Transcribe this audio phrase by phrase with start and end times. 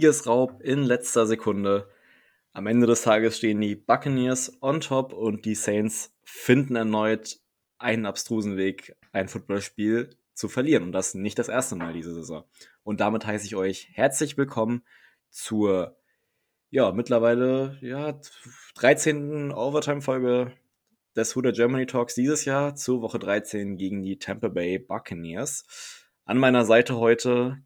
[0.00, 1.86] Siegesraub in letzter Sekunde.
[2.54, 7.38] Am Ende des Tages stehen die Buccaneers on top und die Saints finden erneut
[7.76, 10.84] einen abstrusen Weg, ein Footballspiel zu verlieren.
[10.84, 12.44] Und das nicht das erste Mal diese Saison.
[12.82, 14.84] Und damit heiße ich euch herzlich willkommen
[15.28, 15.98] zur,
[16.70, 18.18] ja, mittlerweile, ja,
[18.76, 19.52] 13.
[19.52, 20.52] Overtime-Folge
[21.14, 26.06] des Huda Germany Talks dieses Jahr zur Woche 13 gegen die Tampa Bay Buccaneers.
[26.24, 27.58] An meiner Seite heute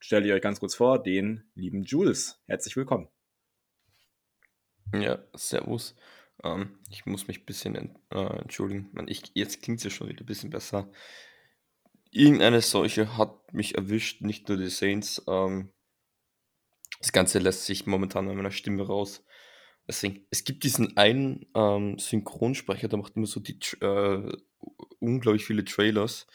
[0.00, 2.42] stelle ich euch ganz kurz vor, den lieben Jules.
[2.46, 3.08] Herzlich willkommen.
[4.92, 5.94] Ja, servus.
[6.42, 8.88] Ähm, ich muss mich ein bisschen ent äh, entschuldigen.
[8.92, 10.90] Man, ich, jetzt klingt es ja schon wieder ein bisschen besser.
[12.10, 15.22] Irgendeine Seuche hat mich erwischt, nicht nur die Saints.
[15.28, 15.70] Ähm,
[16.98, 19.24] das Ganze lässt sich momentan an meiner Stimme raus.
[19.86, 24.32] Deswegen, es gibt diesen einen ähm, Synchronsprecher, der macht immer so die äh,
[24.98, 26.26] unglaublich viele Trailers.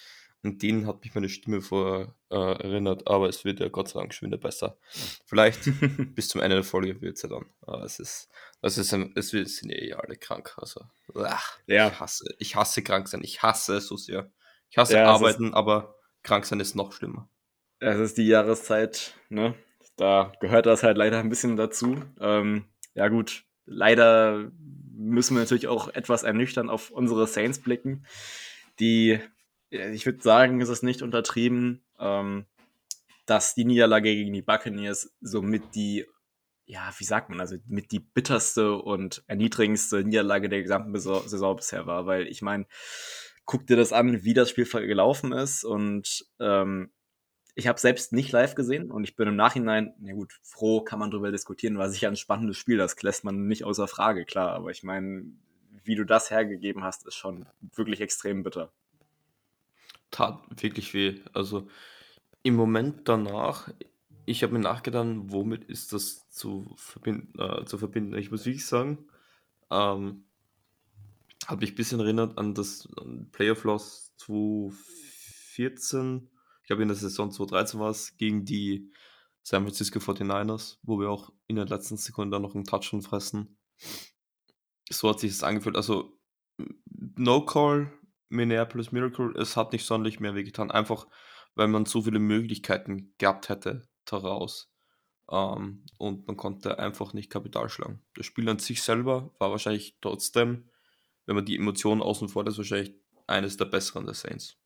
[0.45, 3.99] Und den hat mich meine Stimme vor äh, erinnert, aber es wird ja Gott sei
[3.99, 4.77] Dank schon wieder besser.
[5.25, 5.61] Vielleicht
[6.15, 7.47] bis zum Ende der Folge wird es ja dann.
[7.61, 8.29] Aber es ist,
[8.61, 10.53] es ist, es sind eh alle krank.
[10.57, 10.81] Also,
[11.15, 11.87] ach, ja.
[11.87, 13.23] ich, hasse, ich hasse krank sein.
[13.23, 14.31] Ich hasse es so sehr.
[14.69, 17.27] Ich hasse ja, arbeiten, aber krank sein ist noch schlimmer.
[17.79, 19.55] Es ist die Jahreszeit, ne?
[19.95, 22.03] Da gehört das halt leider ein bisschen dazu.
[22.19, 24.51] Ähm, ja, gut, leider
[24.95, 28.05] müssen wir natürlich auch etwas ernüchtern auf unsere Saints blicken,
[28.79, 29.19] die
[29.69, 32.45] ich würde sagen, ist es nicht untertrieben, ähm,
[33.25, 36.05] dass die Niederlage gegen die Buccaneers somit die,
[36.65, 41.87] ja, wie sagt man, also mit die bitterste und erniedrigendste Niederlage der gesamten Saison bisher
[41.87, 42.65] war, weil ich meine,
[43.45, 46.91] guck dir das an, wie das Spiel gelaufen ist und ähm,
[47.57, 50.99] ich habe selbst nicht live gesehen und ich bin im Nachhinein, na gut, froh kann
[50.99, 54.51] man darüber diskutieren, war sicher ein spannendes Spiel, das lässt man nicht außer Frage, klar,
[54.51, 55.25] aber ich meine,
[55.83, 58.71] wie du das hergegeben hast, ist schon wirklich extrem bitter
[60.11, 61.21] tat wirklich weh.
[61.33, 61.67] Also
[62.43, 63.69] im Moment danach,
[64.25, 68.15] ich habe mir nachgedacht, womit ist das zu verbinden, äh, zu verbinden.
[68.15, 69.07] Ich muss wirklich sagen,
[69.71, 70.25] ähm,
[71.47, 76.29] habe mich ein bisschen erinnert an das an Playoff Loss 2014,
[76.61, 78.91] ich glaube in der Saison 2013 war es, gegen die
[79.43, 83.57] San Francisco 49ers, wo wir auch in der letzten Sekunde noch einen Touchdown fressen.
[84.89, 85.75] So hat sich das angefühlt.
[85.75, 86.17] Also
[86.57, 87.91] No Call
[88.29, 91.07] Minneapolis Miracle, es hat nicht sonderlich mehr wehgetan, einfach
[91.55, 94.71] weil man so viele Möglichkeiten gehabt hätte daraus.
[95.31, 98.01] Ähm, und man konnte einfach nicht Kapital schlagen.
[98.15, 100.69] Das Spiel an sich selber war wahrscheinlich trotzdem,
[101.25, 102.93] wenn man die Emotionen außen vor lässt, wahrscheinlich
[103.25, 104.57] eines der besseren der Saints.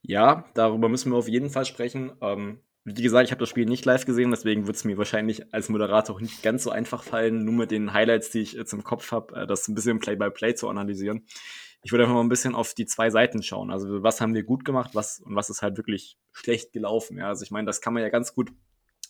[0.00, 2.12] Ja, darüber müssen wir auf jeden Fall sprechen.
[2.22, 5.52] Ähm, wie gesagt, ich habe das Spiel nicht live gesehen, deswegen wird es mir wahrscheinlich
[5.52, 8.72] als Moderator auch nicht ganz so einfach fallen, nur mit den Highlights, die ich jetzt
[8.72, 11.26] im Kopf habe, äh, das ein bisschen Play-by-Play -play zu analysieren
[11.82, 13.70] ich würde einfach mal ein bisschen auf die zwei Seiten schauen.
[13.70, 17.18] Also was haben wir gut gemacht, was und was ist halt wirklich schlecht gelaufen.
[17.18, 18.52] Ja, also ich meine, das kann man ja ganz gut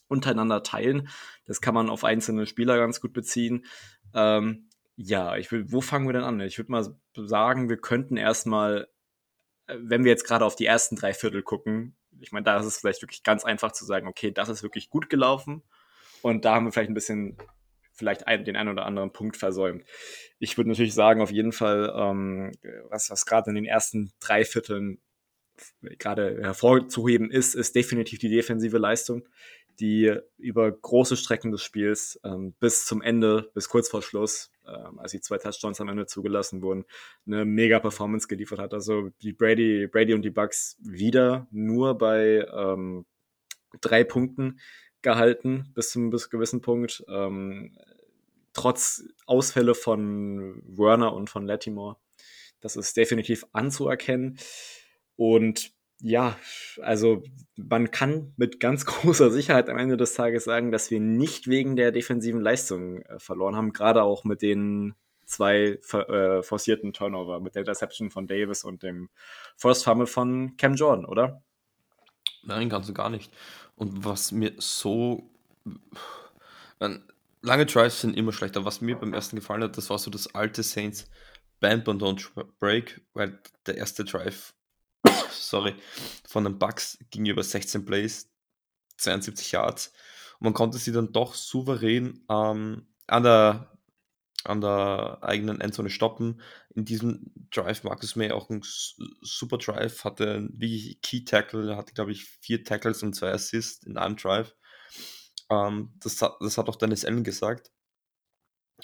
[0.08, 1.08] untereinander teilen.
[1.46, 3.64] Das kann man auf einzelne Spieler ganz gut beziehen.
[4.14, 6.40] Ähm, ja, ich will, wo fangen wir denn an?
[6.40, 8.88] Ich würde mal sagen, wir könnten erstmal,
[9.66, 12.66] äh, wenn wir jetzt gerade auf die ersten drei Viertel gucken, ich meine, da ist
[12.66, 15.62] es vielleicht wirklich ganz einfach zu sagen, okay, das ist wirklich gut gelaufen.
[16.22, 17.38] Und da haben wir vielleicht ein bisschen
[18.00, 19.84] vielleicht ein, den einen oder anderen Punkt versäumt.
[20.38, 22.50] Ich würde natürlich sagen, auf jeden Fall, ähm,
[22.88, 24.98] was, was gerade in den ersten drei Vierteln
[25.98, 29.28] gerade hervorzuheben ist, ist definitiv die defensive Leistung,
[29.78, 34.98] die über große Strecken des Spiels ähm, bis zum Ende, bis kurz vor Schluss, ähm,
[34.98, 36.86] als die zwei Touchdowns am Ende zugelassen wurden,
[37.26, 38.72] eine mega Performance geliefert hat.
[38.72, 43.04] Also die Brady, Brady und die Bucks wieder nur bei ähm,
[43.82, 44.58] drei Punkten
[45.02, 47.04] gehalten bis zum bis gewissen Punkt.
[47.08, 47.76] Ähm,
[48.60, 51.96] trotz Ausfälle von Werner und von Latimore.
[52.60, 54.38] Das ist definitiv anzuerkennen.
[55.16, 55.72] Und
[56.02, 56.36] ja,
[56.82, 57.22] also
[57.56, 61.74] man kann mit ganz großer Sicherheit am Ende des Tages sagen, dass wir nicht wegen
[61.74, 64.94] der defensiven Leistung äh, verloren haben, gerade auch mit den
[65.24, 69.08] zwei äh, forcierten Turnover, mit der Interception von Davis und dem
[69.56, 71.42] First Fumble von Cam Jordan, oder?
[72.42, 73.32] Nein, ganz und gar nicht.
[73.76, 75.30] Und was mir so.
[77.42, 78.64] Lange Drives sind immer schlechter.
[78.64, 81.08] Was mir beim ersten gefallen hat, das war so das alte Saints
[81.60, 84.54] Band but Don't Break, weil der erste Drive,
[85.30, 85.74] sorry,
[86.26, 88.30] von den Bucks ging über 16 Plays,
[88.96, 89.92] 72 Yards.
[90.38, 93.70] Und man konnte sie dann doch souverän ähm, an der
[94.44, 96.40] an der eigenen Endzone stoppen.
[96.74, 102.12] In diesem Drive Marcus May auch ein super Drive, hatte wie Key Tackle, hatte glaube
[102.12, 104.54] ich vier Tackles und zwei Assists in einem Drive.
[105.50, 107.70] Ähm, das, hat, das hat auch Dennis Allen gesagt.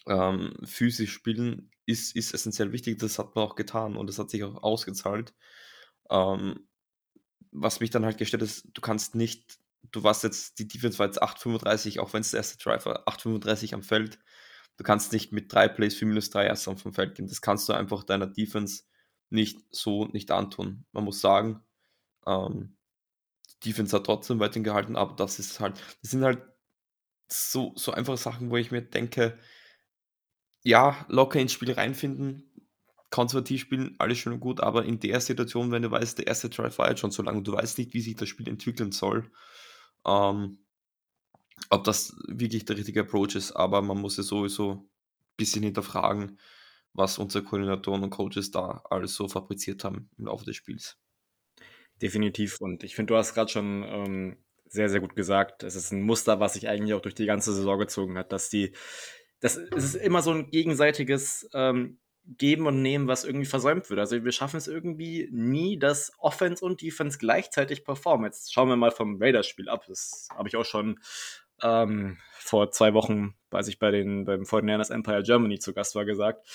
[0.06, 4.30] Ähm, physisch spielen ist, ist essentiell wichtig, das hat man auch getan und das hat
[4.30, 5.34] sich auch ausgezahlt.
[6.10, 6.68] Ähm,
[7.52, 9.58] was mich dann halt gestellt ist, du kannst nicht
[9.92, 13.06] du warst jetzt, die Defense war jetzt 8,35, auch wenn es der erste Drive war,
[13.08, 14.18] 8,35 am Feld.
[14.76, 17.28] Du kannst nicht mit drei Plays für minus drei erst vom Feld gehen.
[17.28, 18.84] Das kannst du einfach deiner Defense
[19.30, 20.84] nicht so nicht antun.
[20.92, 21.64] Man muss sagen,
[22.26, 22.76] ähm,
[23.62, 26.42] die Defense hat trotzdem weiterhin gehalten, aber das ist halt, das sind halt
[27.28, 29.38] so, so einfache Sachen, wo ich mir denke,
[30.62, 32.50] ja, locker ins Spiel reinfinden,
[33.10, 36.50] konservativ spielen, alles schön und gut, aber in der Situation, wenn du weißt, der erste
[36.50, 38.92] Drive war jetzt schon so lange und du weißt nicht, wie sich das Spiel entwickeln
[38.92, 39.30] soll,
[40.06, 40.58] ähm,
[41.70, 44.88] ob das wirklich der richtige Approach ist, aber man muss ja sowieso ein
[45.36, 46.38] bisschen hinterfragen,
[46.92, 50.98] was unsere Koordinatoren und Coaches da alles so fabriziert haben im Laufe des Spiels.
[52.00, 52.60] Definitiv.
[52.60, 54.36] Und ich finde, du hast gerade schon ähm,
[54.68, 55.62] sehr, sehr gut gesagt.
[55.62, 58.48] Es ist ein Muster, was sich eigentlich auch durch die ganze Saison gezogen hat, dass
[58.50, 58.72] die,
[59.40, 64.00] das, es ist immer so ein gegenseitiges ähm, Geben und Nehmen, was irgendwie versäumt wird.
[64.00, 68.26] Also wir schaffen es irgendwie nie, dass Offense und Defense gleichzeitig performen.
[68.26, 69.84] Jetzt schauen wir mal vom Raiders-Spiel ab.
[69.86, 70.98] Das habe ich auch schon
[71.62, 76.04] ähm, vor zwei Wochen, als ich bei den, beim 49ers Empire Germany zu Gast war,
[76.04, 76.46] gesagt.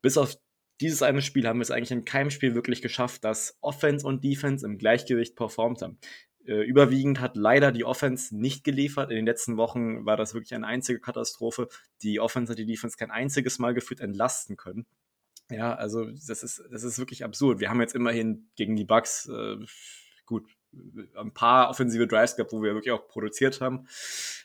[0.00, 0.36] Bis auf
[0.80, 4.24] dieses eine Spiel haben wir es eigentlich in keinem Spiel wirklich geschafft, dass Offense und
[4.24, 5.98] Defense im Gleichgewicht performt haben.
[6.46, 9.10] Äh, überwiegend hat leider die Offense nicht geliefert.
[9.10, 11.68] In den letzten Wochen war das wirklich eine einzige Katastrophe.
[12.02, 14.86] Die Offense hat die Defense kein einziges Mal gefühlt entlasten können.
[15.50, 17.60] Ja, also das ist, das ist wirklich absurd.
[17.60, 19.56] Wir haben jetzt immerhin gegen die Bucks äh,
[20.26, 20.46] gut
[21.16, 23.86] ein paar offensive Drives gehabt, wo wir wirklich auch produziert haben.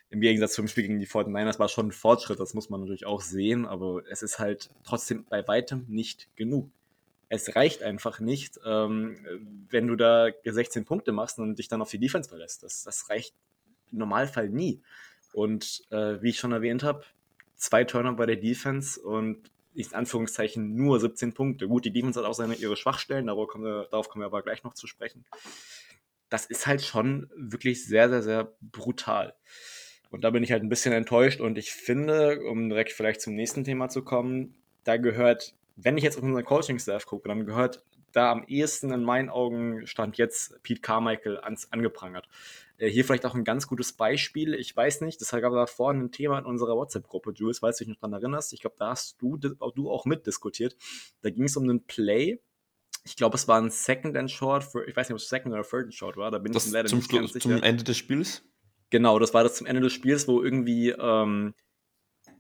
[0.09, 3.05] Im Gegensatz zum Spiel gegen die 49ers war schon ein Fortschritt, das muss man natürlich
[3.05, 6.69] auch sehen, aber es ist halt trotzdem bei weitem nicht genug.
[7.29, 9.17] Es reicht einfach nicht, ähm,
[9.69, 12.63] wenn du da 16 Punkte machst und dich dann auf die Defense verlässt.
[12.63, 13.35] Das, das reicht
[13.91, 14.81] im Normalfall nie.
[15.33, 17.03] Und äh, wie ich schon erwähnt habe,
[17.55, 21.67] zwei Turner bei der Defense und in Anführungszeichen nur 17 Punkte.
[21.67, 24.41] Gut, die Defense hat auch seine ihre Schwachstellen, darauf kommen, wir, darauf kommen wir aber
[24.41, 25.25] gleich noch zu sprechen.
[26.29, 29.35] Das ist halt schon wirklich sehr, sehr, sehr brutal.
[30.09, 33.35] Und da bin ich halt ein bisschen enttäuscht und ich finde, um direkt vielleicht zum
[33.35, 37.83] nächsten Thema zu kommen, da gehört, wenn ich jetzt auf unseren Coaching-Staff gucke, dann gehört
[38.11, 42.27] da am ehesten in meinen Augen stand jetzt Pete Carmichael ans, angeprangert.
[42.77, 44.53] Äh, hier vielleicht auch ein ganz gutes Beispiel.
[44.55, 47.83] Ich weiß nicht, das gab da vorhin ein Thema in unserer WhatsApp-Gruppe, Jules, falls du
[47.85, 48.53] dich noch daran erinnerst.
[48.53, 50.75] Ich glaube, da hast du, du auch mitdiskutiert.
[51.21, 52.39] Da ging es um einen Play.
[53.03, 55.63] Ich glaube, es war ein Second and Short, ich weiß nicht, ob es Second oder
[55.63, 57.49] Third and Short war, da bin das ich leider zum nicht ganz sicher.
[57.49, 58.43] Zum Ende des Spiels?
[58.89, 61.53] Genau, das war das zum Ende des Spiels, wo irgendwie, ähm,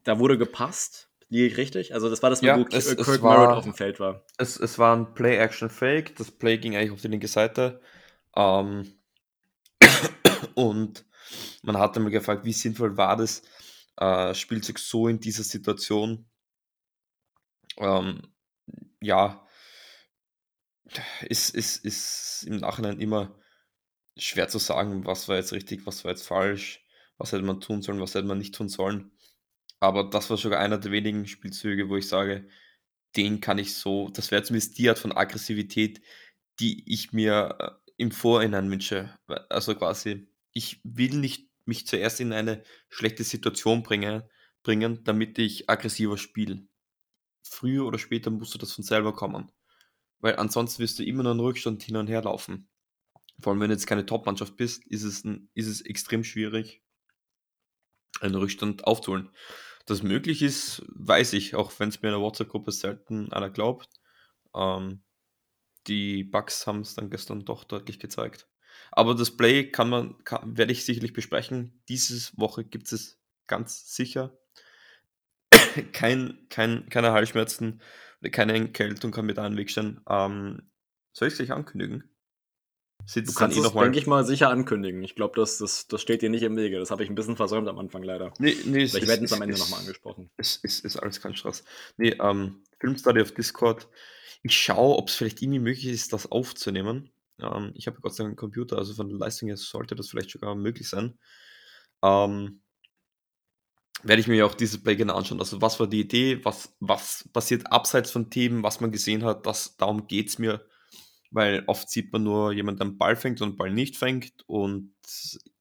[0.03, 1.09] da wurde gepasst.
[1.29, 1.93] Liege ich richtig?
[1.93, 4.23] Also das war das, ja, wo es, Kirk es war, auf dem Feld war.
[4.37, 6.15] Es, es war ein Play-Action-Fake.
[6.15, 7.81] Das Play ging eigentlich auf die linke Seite.
[8.35, 8.93] Ähm,
[10.55, 11.05] und
[11.63, 13.41] man hat einmal gefragt, wie sinnvoll war das
[13.97, 16.25] äh, Spielzeug so in dieser Situation?
[17.77, 18.21] Ähm,
[19.01, 19.45] ja,
[21.21, 23.35] ist, ist, ist im Nachhinein immer
[24.15, 26.85] schwer zu sagen, was war jetzt richtig, was war jetzt falsch,
[27.17, 29.11] was hätte man tun sollen, was hätte man nicht tun sollen.
[29.79, 32.47] Aber das war sogar einer der wenigen Spielzüge, wo ich sage,
[33.15, 36.01] den kann ich so, das wäre zumindest die Art von Aggressivität,
[36.59, 39.15] die ich mir äh, im Vorhinein wünsche.
[39.49, 44.23] Also quasi, ich will nicht mich zuerst in eine schlechte Situation bringen,
[44.63, 46.67] bringen damit ich aggressiver spiele.
[47.43, 49.51] Früher oder später musst du das von selber kommen.
[50.19, 52.69] Weil ansonsten wirst du immer noch einen Rückstand hin und her laufen.
[53.39, 56.81] Vor allem, wenn du jetzt keine Top-Mannschaft bist, ist es, ein, ist es extrem schwierig,
[58.19, 59.29] einen Rückstand aufzuholen.
[59.87, 63.89] Dass möglich ist, weiß ich, auch wenn es mir in der WhatsApp-Gruppe selten einer glaubt.
[64.55, 65.01] Ähm,
[65.87, 68.47] die Bugs haben es dann gestern doch deutlich gezeigt.
[68.91, 71.81] Aber das Play kann man, kann, werde ich sicherlich besprechen.
[71.89, 74.37] Diese Woche gibt es ganz sicher.
[75.93, 77.81] kein, kein, keine Halsschmerzen
[78.31, 80.01] keine Erkältung kann mir da einen Weg stehen.
[80.09, 80.69] Ähm,
[81.13, 82.09] soll ich es gleich ankündigen?
[83.09, 85.01] Sitzt du kannst eh es, denke ich mal, sicher ankündigen.
[85.01, 86.77] Ich glaube, das, das, das steht dir nicht im Wege.
[86.77, 88.33] Das habe ich ein bisschen versäumt am Anfang leider.
[88.37, 90.29] Nee, nee, Vielleicht werden es am Ende nochmal angesprochen.
[90.35, 91.63] Es ist, ist, alles kein Stress.
[91.95, 93.87] Nee, ähm, Filmstudy auf Discord
[94.43, 97.11] ich schaue, ob es vielleicht irgendwie möglich ist, das aufzunehmen.
[97.39, 100.09] Ähm, ich habe Gott sei Dank einen Computer, also von der Leistung her sollte das
[100.09, 101.17] vielleicht sogar möglich sein.
[102.03, 102.61] Ähm,
[104.03, 105.39] werde ich mir auch dieses Play gerne anschauen.
[105.39, 109.45] Also was war die Idee, was, was passiert abseits von Themen, was man gesehen hat,
[109.45, 110.65] das, darum geht es mir,
[111.31, 114.43] weil oft sieht man nur jemanden, der einen Ball fängt und einen Ball nicht fängt
[114.47, 114.93] und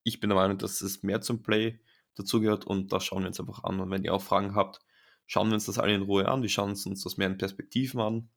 [0.05, 1.81] ich bin der Meinung, dass es mehr zum Play
[2.15, 3.81] dazugehört und das schauen wir uns einfach an.
[3.81, 4.81] Und wenn ihr auch Fragen habt,
[5.27, 8.01] schauen wir uns das alle in Ruhe an, wir schauen uns das mehr in Perspektiven
[8.01, 8.31] an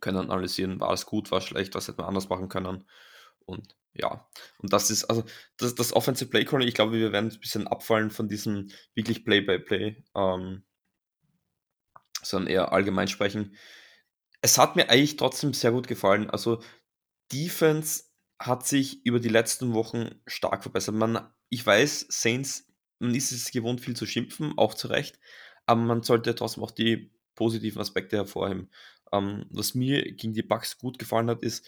[0.00, 2.84] können analysieren, war es gut, war es schlecht, was hätte man anders machen können.
[3.44, 4.28] Und ja,
[4.58, 5.24] und das ist, also
[5.56, 9.24] das, das Offensive Play Calling, ich glaube, wir werden ein bisschen abfallen von diesem wirklich
[9.24, 10.64] Play-by-Play, ähm,
[12.22, 13.56] sondern eher allgemein sprechen.
[14.42, 16.30] Es hat mir eigentlich trotzdem sehr gut gefallen.
[16.30, 16.62] Also
[17.32, 18.04] Defense
[18.38, 20.94] hat sich über die letzten Wochen stark verbessert.
[20.94, 25.18] Man, ich weiß, Saints, man ist es gewohnt, viel zu schimpfen, auch zu Recht,
[25.66, 28.70] aber man sollte trotzdem auch die positiven Aspekte hervorheben.
[29.12, 31.66] Ähm, was mir gegen die Bugs gut gefallen hat, ist,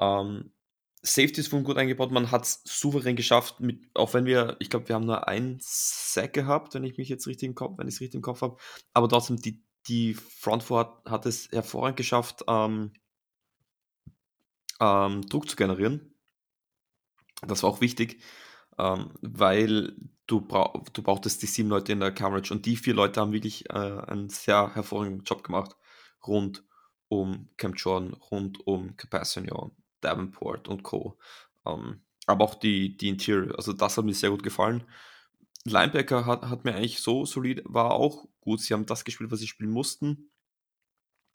[0.00, 0.52] ähm,
[1.02, 2.10] Safeties wurden gut eingebaut.
[2.10, 5.58] Man hat es souverän geschafft, mit, auch wenn wir, ich glaube, wir haben nur einen
[5.60, 8.42] Sack gehabt, wenn ich mich jetzt richtig im Kopf, wenn ich es richtig im Kopf
[8.42, 8.58] habe.
[8.92, 12.92] Aber trotzdem, die, die Front Four hat, hat es hervorragend geschafft, ähm,
[14.80, 16.14] ähm, Druck zu generieren.
[17.42, 18.22] Das war auch wichtig,
[18.78, 22.94] ähm, weil du, brauch, du brauchtest die sieben Leute in der Coverage und die vier
[22.94, 25.76] Leute haben wirklich äh, einen sehr hervorragenden Job gemacht
[26.26, 26.64] rund
[27.08, 31.18] um Cam Jordan, rund um Capacignon, Davenport und Co.
[31.66, 34.84] Ähm, aber auch die, die Interior, also das hat mir sehr gut gefallen.
[35.64, 38.60] Linebacker hat, hat mir eigentlich so solid, war auch gut.
[38.60, 40.30] Sie haben das gespielt, was sie spielen mussten.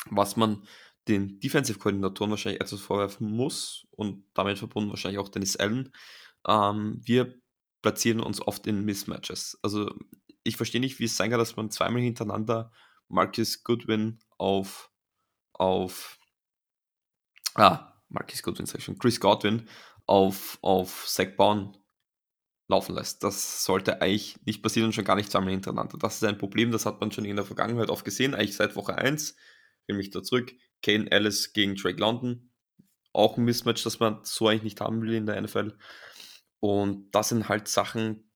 [0.10, 0.66] Was man
[1.08, 5.94] den Defensive-Koordinatoren wahrscheinlich etwas vorwerfen muss und damit verbunden wahrscheinlich auch Dennis Allen.
[6.48, 7.40] Ähm, wir
[7.82, 9.60] platzieren uns oft in Mismatches.
[9.62, 9.94] Also
[10.44, 12.72] ich verstehe nicht, wie es sein kann, dass man zweimal hintereinander
[13.08, 14.92] Marcus Goodwin auf,
[15.54, 16.18] auf
[17.54, 19.68] ah, Marcus Goodwin, sag ich schon, Chris Godwin
[20.08, 21.74] auf, auf Zach Bourne
[22.68, 23.24] laufen lässt.
[23.24, 25.98] Das sollte eigentlich nicht passieren und schon gar nicht zweimal hintereinander.
[25.98, 28.76] Das ist ein Problem, das hat man schon in der Vergangenheit oft gesehen, eigentlich seit
[28.76, 29.36] Woche 1.
[29.88, 30.54] Nehme ich da zurück.
[30.82, 32.52] Kane Ellis gegen Drake London.
[33.14, 35.78] Auch ein Mismatch, das man so eigentlich nicht haben will in der NFL.
[36.60, 38.32] Und das sind halt Sachen,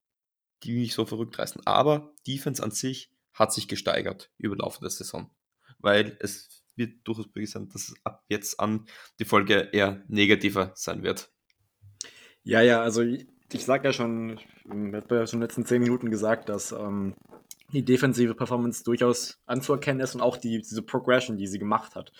[0.63, 1.65] die mich so verrückt reißen.
[1.65, 5.31] Aber Defense an sich hat sich gesteigert über den Laufe der Saison.
[5.79, 8.85] Weil es wird durchaus möglich sein, dass es ab jetzt an
[9.19, 11.31] die Folge eher negativer sein wird.
[12.43, 13.03] Ja, ja, also
[13.51, 16.71] ich, sage ja schon, ich habe ja schon in den letzten zehn Minuten gesagt, dass
[16.71, 17.15] ähm,
[17.71, 22.11] die defensive Performance durchaus anzuerkennen ist und auch die, diese Progression, die sie gemacht hat.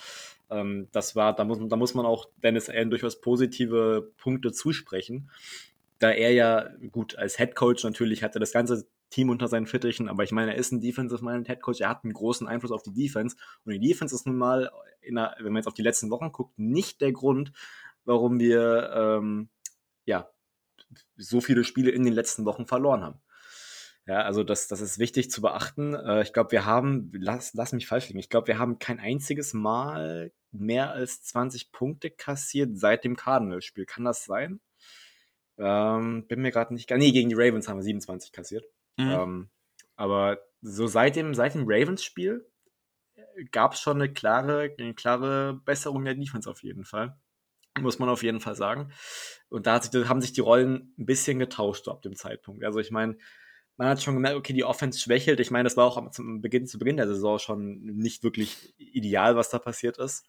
[0.49, 5.29] Ähm, das war, da muss, da muss man auch Dennis Allen durchaus positive Punkte zusprechen.
[5.99, 10.07] Da er ja, gut, als Head Coach natürlich hatte das ganze Team unter seinen Fittichen,
[10.07, 12.83] aber ich meine, er ist ein Defensive-Minded Head Coach, er hat einen großen Einfluss auf
[12.83, 14.71] die Defense und die Defense ist nun mal,
[15.03, 17.51] der, wenn man jetzt auf die letzten Wochen guckt, nicht der Grund,
[18.05, 19.49] warum wir ähm,
[20.05, 20.29] ja
[21.17, 23.21] so viele Spiele in den letzten Wochen verloren haben.
[24.05, 25.93] Ja, also das, das ist wichtig zu beachten.
[25.93, 28.99] Äh, ich glaube, wir haben, lass, lass mich falsch liegen, ich glaube, wir haben kein
[28.99, 33.85] einziges Mal mehr als 20 Punkte kassiert seit dem Cardinals-Spiel.
[33.85, 34.59] Kann das sein?
[35.59, 36.89] Ähm, bin mir gerade nicht.
[36.89, 38.65] Nee, gegen die Ravens haben wir 27 kassiert.
[38.97, 39.09] Mhm.
[39.09, 39.49] Ähm,
[39.95, 42.49] aber so seit dem, seit dem Ravens-Spiel
[43.51, 47.17] gab es schon eine klare, eine klare Besserung der Defense auf jeden Fall.
[47.81, 48.91] Muss man auf jeden Fall sagen.
[49.49, 52.63] Und da sich, haben sich die Rollen ein bisschen getauscht ab dem Zeitpunkt.
[52.63, 53.17] Also ich meine,
[53.77, 55.39] man hat schon gemerkt, okay, die Offense schwächelt.
[55.39, 59.37] Ich meine, das war auch zum Beginn, zu Beginn der Saison schon nicht wirklich ideal,
[59.37, 60.27] was da passiert ist.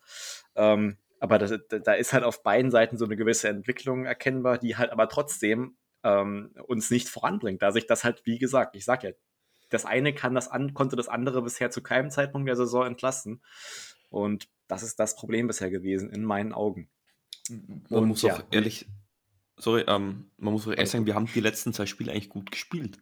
[0.54, 4.76] Ähm, aber das, da ist halt auf beiden Seiten so eine gewisse Entwicklung erkennbar, die
[4.76, 7.60] halt aber trotzdem ähm, uns nicht voranbringt.
[7.60, 9.10] Da sich das halt, wie gesagt, ich sag ja,
[9.68, 13.42] das eine kann das an, konnte das andere bisher zu keinem Zeitpunkt der Saison entlasten.
[14.10, 16.88] Und das ist das Problem bisher gewesen, in meinen Augen.
[17.48, 18.86] Man Und, muss ja, auch ehrlich,
[19.56, 22.50] sorry, ähm, man muss auch ehrlich sagen, wir haben die letzten zwei Spiele eigentlich gut
[22.50, 22.98] gespielt.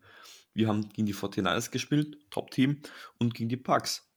[0.54, 2.80] Wir haben gegen die 49ers gespielt, Top-Team,
[3.18, 4.10] und gegen die Bucks.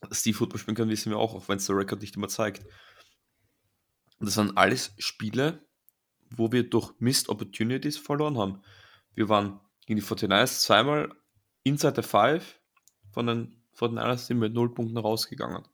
[0.00, 2.28] Dass die Football spielen können, wissen wir auch, auch wenn es der Rekord nicht immer
[2.28, 2.64] zeigt.
[4.18, 5.66] Und das waren alles Spiele,
[6.30, 8.62] wo wir durch Missed Opportunities verloren haben.
[9.14, 11.14] Wir waren gegen die 49ers zweimal
[11.62, 12.60] inside the five
[13.12, 15.66] von den 49ers sind mit 0 Punkten rausgegangen.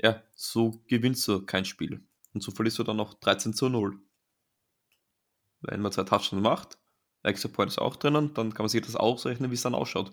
[0.00, 2.00] Ja, so gewinnst du kein Spiel.
[2.34, 3.98] Und so verlierst du dann noch 13 zu 0.
[5.60, 6.78] Wenn man zwei Touchdowns macht,
[7.22, 10.12] Extra Point ist auch drinnen, dann kann man sich das ausrechnen, wie es dann ausschaut.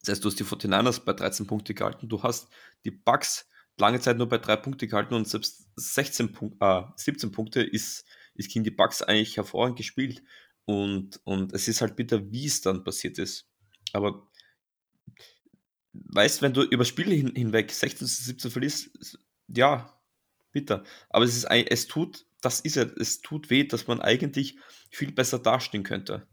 [0.00, 2.48] Das heißt, du hast die 49ers bei 13 Punkte gehalten, du hast
[2.84, 7.32] die Bucks lange Zeit nur bei 3 Punkte gehalten und selbst 16 Punk äh, 17
[7.32, 10.22] Punkte ist, ist gegen die Bucks eigentlich hervorragend gespielt.
[10.64, 13.50] Und, und es ist halt bitter, wie es dann passiert ist.
[13.92, 14.28] Aber
[15.92, 19.99] weißt, wenn du über Spiele hin, hinweg 16 zu 17 verlierst, ja,
[20.52, 20.84] bitter.
[21.08, 24.56] Aber es ist es tut das ist ja, es tut weh, dass man eigentlich
[24.90, 26.26] viel besser dastehen könnte.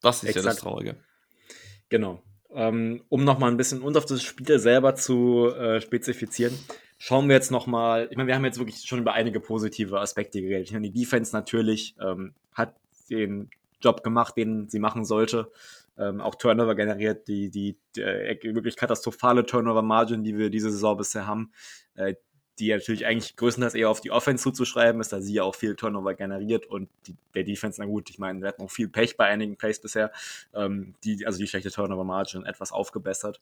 [0.00, 0.44] Das ist Exakt.
[0.44, 0.96] ja das Traurige.
[1.88, 2.22] Genau.
[2.50, 6.56] Ähm, um nochmal ein bisschen uns auf das Spiel selber zu äh, spezifizieren,
[6.96, 10.40] schauen wir jetzt nochmal, ich meine, wir haben jetzt wirklich schon über einige positive Aspekte
[10.40, 10.70] geredet.
[10.70, 12.74] Die Defense natürlich ähm, hat
[13.10, 15.50] den Job gemacht, den sie machen sollte.
[15.98, 20.96] Ähm, auch Turnover generiert, die, die, die äh, wirklich katastrophale Turnover-Margin, die wir diese Saison
[20.96, 21.50] bisher haben.
[21.94, 22.14] Äh,
[22.58, 25.76] die natürlich eigentlich größtenteils eher auf die Offense zuzuschreiben ist, da sie ja auch viel
[25.76, 29.16] Turnover generiert und die, der Defense, na gut, ich meine, wir hatten auch viel Pech
[29.16, 30.12] bei einigen Plays bisher,
[30.54, 33.40] ähm, die, also die schlechte Turnover-Margin etwas aufgebessert.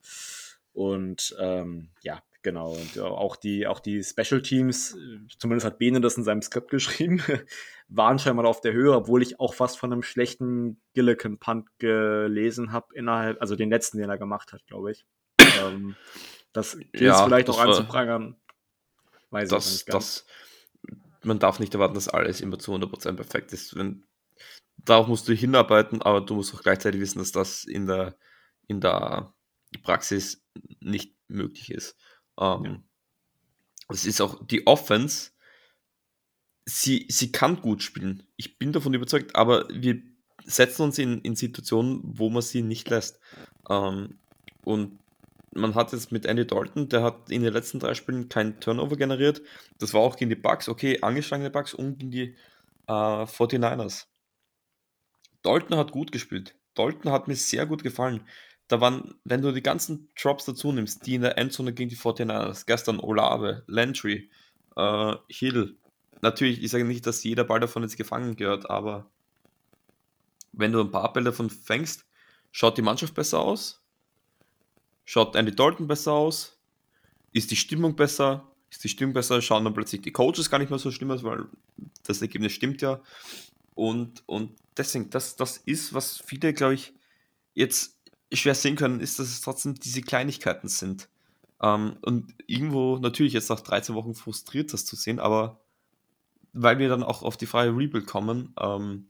[0.72, 4.96] Und ähm, ja, Genau, und auch die, auch die Special Teams,
[5.36, 7.20] zumindest hat Bene das in seinem Skript geschrieben,
[7.88, 12.94] waren scheinbar auf der Höhe, obwohl ich auch fast von einem schlechten Gillican-Punt gelesen habe,
[12.94, 15.04] innerhalb, also den letzten, den er gemacht hat, glaube ich.
[15.60, 15.96] ähm,
[16.52, 18.36] das gilt ja, vielleicht auch anzuprangern.
[19.36, 19.84] Weiß das.
[19.84, 20.26] Das,
[21.22, 23.76] man darf nicht erwarten, dass alles immer zu 100% perfekt ist.
[23.76, 24.04] Wenn,
[24.76, 28.16] darauf musst du hinarbeiten, aber du musst auch gleichzeitig wissen, dass das in der,
[28.66, 29.34] in der
[29.82, 30.44] Praxis
[30.80, 31.96] nicht möglich ist.
[32.38, 32.82] Ähm, ja.
[33.88, 35.30] Es ist auch die Offense,
[36.64, 38.26] sie, sie kann gut spielen.
[38.36, 40.02] Ich bin davon überzeugt, aber wir
[40.44, 43.20] setzen uns in, in Situationen, wo man sie nicht lässt.
[43.68, 44.18] Ähm,
[44.64, 44.98] und
[45.56, 48.96] man hat jetzt mit Andy Dalton, der hat in den letzten drei Spielen keinen Turnover
[48.96, 49.42] generiert.
[49.78, 52.36] Das war auch gegen die Bucks, okay, angeschlagene Bucks und gegen die
[52.86, 54.06] äh, 49ers.
[55.42, 56.54] Dalton hat gut gespielt.
[56.74, 58.22] Dalton hat mir sehr gut gefallen
[58.68, 61.96] da waren, wenn du die ganzen Drops dazu nimmst, die in der Endzone gegen die
[61.96, 64.30] 49ers, gestern Olave, Landry,
[64.76, 65.76] äh, Hill,
[66.20, 69.08] natürlich, ich sage nicht, dass jeder Ball davon jetzt gefangen gehört, aber
[70.52, 72.06] wenn du ein paar Bälle davon fängst,
[72.50, 73.82] schaut die Mannschaft besser aus,
[75.06, 76.58] schaut Andy Dalton besser aus,
[77.32, 80.68] ist die Stimmung besser, ist die Stimmung besser, schauen dann plötzlich die Coaches gar nicht
[80.68, 81.46] mehr so schlimm aus, weil
[82.02, 83.00] das Ergebnis stimmt ja.
[83.74, 86.92] Und, und deswegen, das, das ist, was viele, glaube ich,
[87.54, 87.96] jetzt
[88.32, 91.08] schwer sehen können, ist, dass es trotzdem diese Kleinigkeiten sind.
[91.62, 95.60] Ähm, und irgendwo natürlich jetzt nach 13 Wochen frustriert, das zu sehen, aber
[96.52, 99.08] weil wir dann auch auf die freie Rebuild kommen, ähm,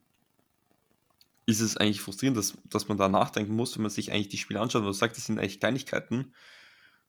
[1.47, 4.39] ist es eigentlich frustrierend, dass, dass man da nachdenken muss, wenn man sich eigentlich die
[4.39, 6.35] Spiele anschaut und sagt, das sind eigentlich Kleinigkeiten.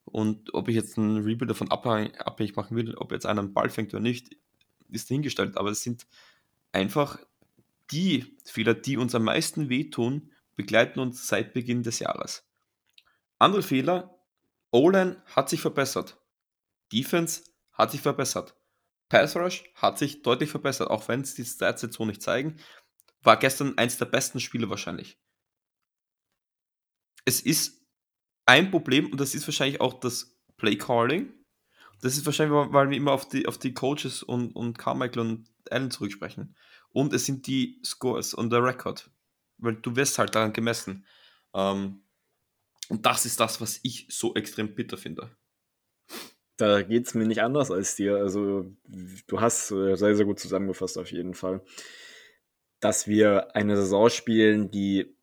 [0.05, 3.53] Und ob ich jetzt einen Rebuild davon abhängig, abhängig machen will, ob jetzt einer einen
[3.53, 4.37] Ball fängt oder nicht,
[4.89, 5.57] ist dahingestellt.
[5.57, 6.05] Aber es sind
[6.71, 7.19] einfach
[7.91, 12.47] die Fehler, die uns am meisten wehtun, begleiten uns seit Beginn des Jahres.
[13.39, 14.19] Andere Fehler,
[14.71, 16.17] O-Line hat sich verbessert.
[16.91, 18.55] Defense hat sich verbessert.
[19.09, 22.57] Pass Rush hat sich deutlich verbessert, auch wenn es die Stats jetzt so nicht zeigen.
[23.23, 25.19] War gestern eins der besten Spiele wahrscheinlich.
[27.25, 27.85] Es ist
[28.45, 31.33] ein Problem und das ist wahrscheinlich auch das Play Calling.
[32.01, 35.49] Das ist wahrscheinlich, weil wir immer auf die, auf die Coaches und, und Carmichael und
[35.69, 36.55] Allen zurücksprechen.
[36.89, 39.09] Und es sind die Scores und der Record
[39.57, 41.05] weil du wirst halt daran gemessen.
[41.53, 42.03] Ähm,
[42.89, 45.29] und das ist das, was ich so extrem bitter finde.
[46.57, 48.17] Da geht es mir nicht anders als dir.
[48.17, 48.71] Also,
[49.27, 51.63] du hast äh, sehr, sehr gut zusammengefasst, auf jeden Fall.
[52.79, 55.15] Dass wir eine Saison spielen, die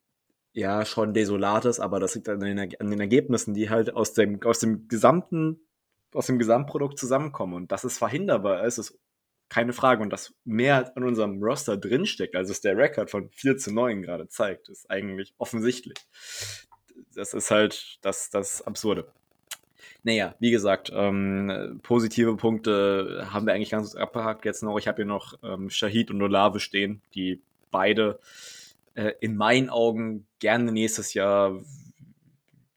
[0.52, 4.12] ja schon desolat ist, aber das liegt an den, an den Ergebnissen, die halt aus
[4.12, 5.60] dem, aus dem gesamten,
[6.12, 7.54] aus dem Gesamtprodukt zusammenkommen.
[7.54, 8.64] Und das ist verhinderbar.
[8.64, 8.98] Es ist
[9.48, 10.02] keine Frage.
[10.02, 14.02] Und dass mehr an unserem Roster drinsteckt, als es der Rekord von 4 zu 9
[14.02, 15.96] gerade zeigt, ist eigentlich offensichtlich.
[17.14, 19.12] Das ist halt das, das Absurde.
[20.02, 24.78] Naja, wie gesagt, ähm, positive Punkte haben wir eigentlich ganz abgehakt jetzt noch.
[24.78, 28.18] Ich habe hier noch ähm, Shahid und Olave stehen, die beide
[28.94, 31.60] äh, in meinen Augen gerne nächstes Jahr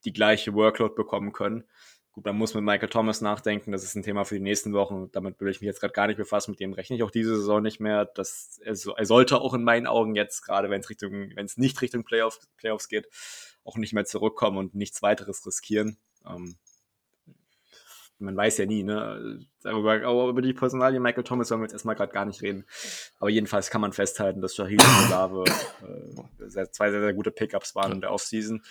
[0.04, 1.64] die gleiche Workload bekommen können.
[2.12, 5.08] Gut, man muss mit Michael Thomas nachdenken, das ist ein Thema für die nächsten Wochen.
[5.12, 7.36] Damit will ich mich jetzt gerade gar nicht befassen, mit dem rechne ich auch diese
[7.36, 8.06] Saison nicht mehr.
[8.06, 11.58] Das, er, er sollte auch in meinen Augen jetzt, gerade wenn es Richtung, wenn es
[11.58, 13.06] nicht Richtung Playoff, Playoffs geht,
[13.62, 15.98] auch nicht mehr zurückkommen und nichts weiteres riskieren.
[16.26, 16.56] Ähm,
[18.18, 19.40] man weiß ja nie, ne?
[19.62, 19.96] Darüber,
[20.28, 22.64] über die Personalie Michael Thomas wollen wir jetzt erstmal gerade gar nicht reden.
[23.18, 27.74] Aber jedenfalls kann man festhalten, dass Shahid und Olave äh, zwei sehr, sehr gute Pickups
[27.74, 28.62] waren in der Offseason.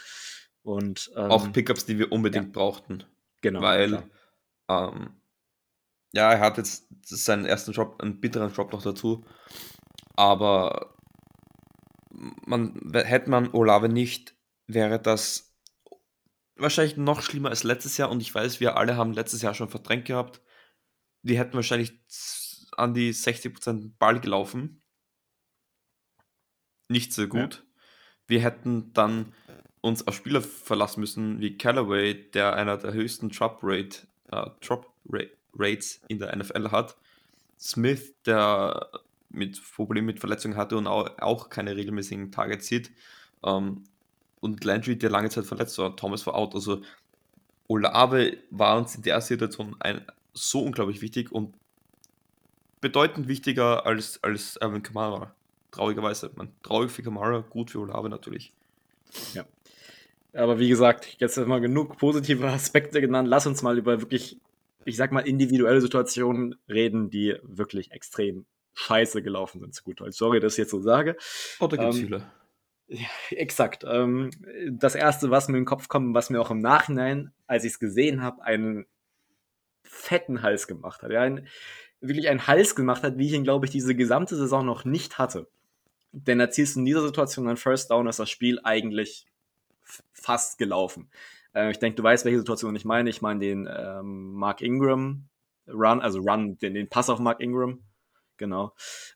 [0.64, 2.52] Und, ähm, auch Pickups, die wir unbedingt ja.
[2.52, 3.04] brauchten.
[3.42, 3.62] Genau.
[3.62, 4.04] Weil,
[4.68, 5.12] ähm,
[6.14, 9.24] ja, er hat jetzt seinen ersten Job, einen bitteren Job noch dazu.
[10.16, 10.96] Aber
[12.46, 15.47] man, hätte man Olave nicht, wäre das
[16.60, 18.10] wahrscheinlich noch schlimmer als letztes Jahr.
[18.10, 20.42] Und ich weiß, wir alle haben letztes Jahr schon verdrängt gehabt.
[21.24, 21.94] Die hätten wahrscheinlich
[22.76, 24.82] an die 60% Ball gelaufen.
[26.90, 27.56] Nicht so gut.
[27.56, 27.62] Ja.
[28.28, 29.34] Wir hätten dann
[29.82, 34.92] uns auf Spieler verlassen müssen wie Callaway, der einer der höchsten Drop, Rate, äh, Drop
[35.54, 36.98] Rates in der NFL hat.
[37.60, 38.90] Smith, der
[39.30, 42.92] mit Problemen mit Verletzungen hatte und auch, keine regelmäßigen Targets sieht.
[43.44, 43.84] Ähm,
[44.40, 45.96] und Landry, der lange Zeit verletzt war.
[45.96, 46.56] Thomas war out.
[46.56, 46.82] Also
[47.68, 51.54] Olave war uns in der Situation ein, so unglaublich wichtig und
[52.82, 55.34] bedeutend wichtiger als, als Alvin Kamara.
[55.72, 56.32] Traurigerweise.
[56.36, 58.54] Man, traurig für Kamara, gut für Olave natürlich.
[59.34, 59.46] Ja.
[60.34, 63.28] Aber wie gesagt, jetzt mal genug positive Aspekte genannt.
[63.28, 64.38] Lass uns mal über wirklich,
[64.86, 68.46] ich sag mal, individuelle Situationen reden, die wirklich extrem
[68.76, 70.18] scheiße gelaufen sind, zu gut Deutsch.
[70.18, 71.18] Sorry, dass ich jetzt so sage.
[71.60, 72.32] Oh, da gibt's ähm, viele.
[72.88, 73.84] Ja, exakt.
[73.88, 74.30] Ähm,
[74.72, 77.74] das erste, was mir in den Kopf kommt, was mir auch im Nachhinein, als ich
[77.74, 78.86] es gesehen habe, ein
[79.84, 81.12] fetten Hals gemacht hat.
[81.12, 81.48] Ja, ein,
[82.02, 85.18] wirklich einen Hals gemacht hat, wie ich ihn, glaube ich, diese gesamte Saison noch nicht
[85.18, 85.48] hatte.
[86.12, 89.26] Denn erzielst du in dieser Situation einen First Down, ist das Spiel eigentlich
[90.14, 91.10] fast gelaufen.
[91.54, 93.10] Äh, ich denke, du weißt, welche Situation ich meine.
[93.10, 95.28] Ich meine den ähm, Mark Ingram
[95.68, 97.80] Run, also Run, den, den Pass auf Mark Ingram.
[98.38, 98.74] Genau.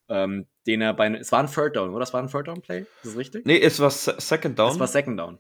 [0.10, 2.00] Ähm, den er bei, es war ein Third Down, oder?
[2.00, 2.82] Das war ein Third Down Play?
[2.82, 3.46] Ist das richtig?
[3.46, 4.72] Nee, es war Second Down.
[4.72, 5.40] Es war Second Down.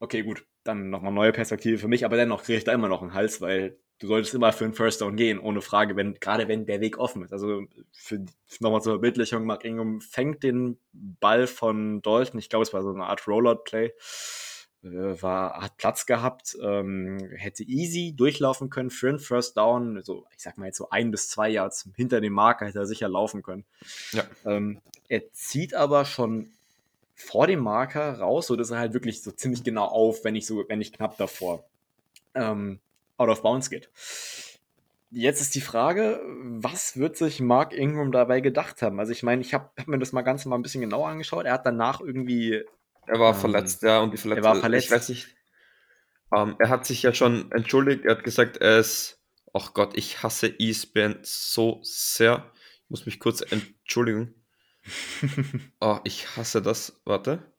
[0.00, 0.44] Okay, gut.
[0.64, 3.40] Dann nochmal neue Perspektive für mich, aber dennoch kriege ich da immer noch einen Hals,
[3.40, 6.80] weil du solltest immer für einen First Down gehen, ohne Frage, wenn, gerade wenn der
[6.80, 7.32] Weg offen ist.
[7.32, 7.62] Also
[7.92, 8.24] für,
[8.60, 12.92] nochmal zur Verbildlichung, Mark Ingram fängt den Ball von Dalton, ich glaube, es war so
[12.92, 13.92] eine Art Rollout-Play,
[14.82, 20.42] war, hat Platz gehabt, ähm, hätte easy durchlaufen können für einen First Down, so, ich
[20.42, 23.42] sag mal jetzt so ein bis zwei Yards hinter dem Marker hätte er sicher laufen
[23.42, 23.64] können.
[24.12, 24.24] Ja.
[24.44, 26.50] Ähm, er zieht aber schon
[27.14, 30.46] vor dem Marker raus, so dass er halt wirklich so ziemlich genau auf, wenn nicht
[30.46, 31.64] so, wenn nicht knapp davor.
[32.34, 32.78] Ähm,
[33.16, 33.88] out of bounds geht.
[35.10, 39.00] Jetzt ist die Frage, was wird sich Mark Ingram dabei gedacht haben?
[39.00, 41.46] Also ich meine, ich habe hab mir das mal ganz mal ein bisschen genauer angeschaut.
[41.46, 42.64] Er hat danach irgendwie...
[43.06, 44.44] Er war ähm, verletzt, ja, und die Verletzung...
[44.44, 44.86] Er war verletzt.
[44.86, 45.28] Ich weiß nicht,
[46.34, 48.04] ähm, er hat sich ja schon entschuldigt.
[48.04, 49.22] Er hat gesagt, er ist...
[49.52, 52.52] Ach Gott, ich hasse E-Span so sehr.
[52.84, 54.34] Ich muss mich kurz entschuldigen.
[55.80, 57.00] oh, ich hasse das.
[57.04, 57.52] Warte.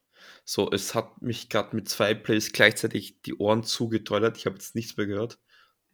[0.45, 4.37] So, es hat mich gerade mit zwei Plays gleichzeitig die Ohren zugetrollert.
[4.37, 5.39] Ich habe jetzt nichts mehr gehört.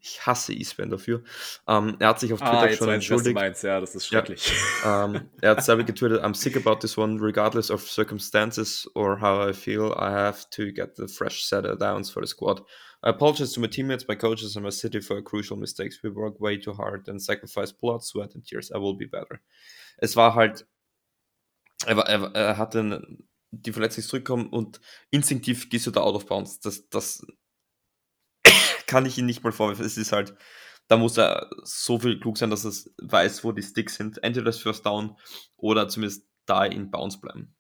[0.06, 1.24] Ich hasse Eastman dafür.
[1.66, 3.36] Ähm, er hat sich auf Twitter ah, schon entschuldigt.
[3.36, 4.52] Meinst, ja, das ist schrecklich.
[4.84, 9.22] Ja, ähm, er hat selber getwittert, I'm sick about this one, regardless of circumstances or
[9.22, 12.64] how I feel, I have to get the fresh set of downs for the squad.
[13.02, 16.04] I apologize to my teammates, my coaches, and my city for crucial mistakes.
[16.04, 18.72] We work way too hard and sacrifice blood, sweat and tears.
[18.76, 19.40] I will be better.
[19.98, 20.66] Es war halt,
[21.86, 23.02] er, war, er, er hatte
[23.52, 26.60] die Verletzung zurückkommen und instinktiv gehst du da out of bounds.
[26.60, 27.26] Das, das
[28.88, 29.86] kann ich ihn nicht mal vorwerfen.
[29.86, 30.36] Es ist halt,
[30.88, 34.24] da muss er so viel klug sein, dass er weiß, wo die Sticks sind.
[34.24, 35.18] Entweder das First Down
[35.58, 37.56] oder zumindest da in Bounce bleiben.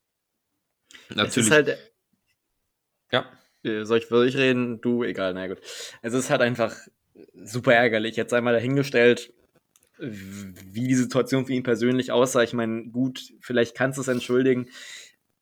[1.09, 1.37] Natürlich.
[1.37, 1.77] Es ist halt,
[3.11, 3.31] ja.
[3.63, 4.81] Äh, soll ich für dich reden?
[4.81, 5.59] Du, egal, na gut.
[6.01, 6.75] Es ist halt einfach
[7.33, 8.15] super ärgerlich.
[8.15, 9.33] Jetzt einmal dahingestellt,
[9.97, 12.43] wie die Situation für ihn persönlich aussah.
[12.43, 14.69] Ich meine, gut, vielleicht kannst du es entschuldigen.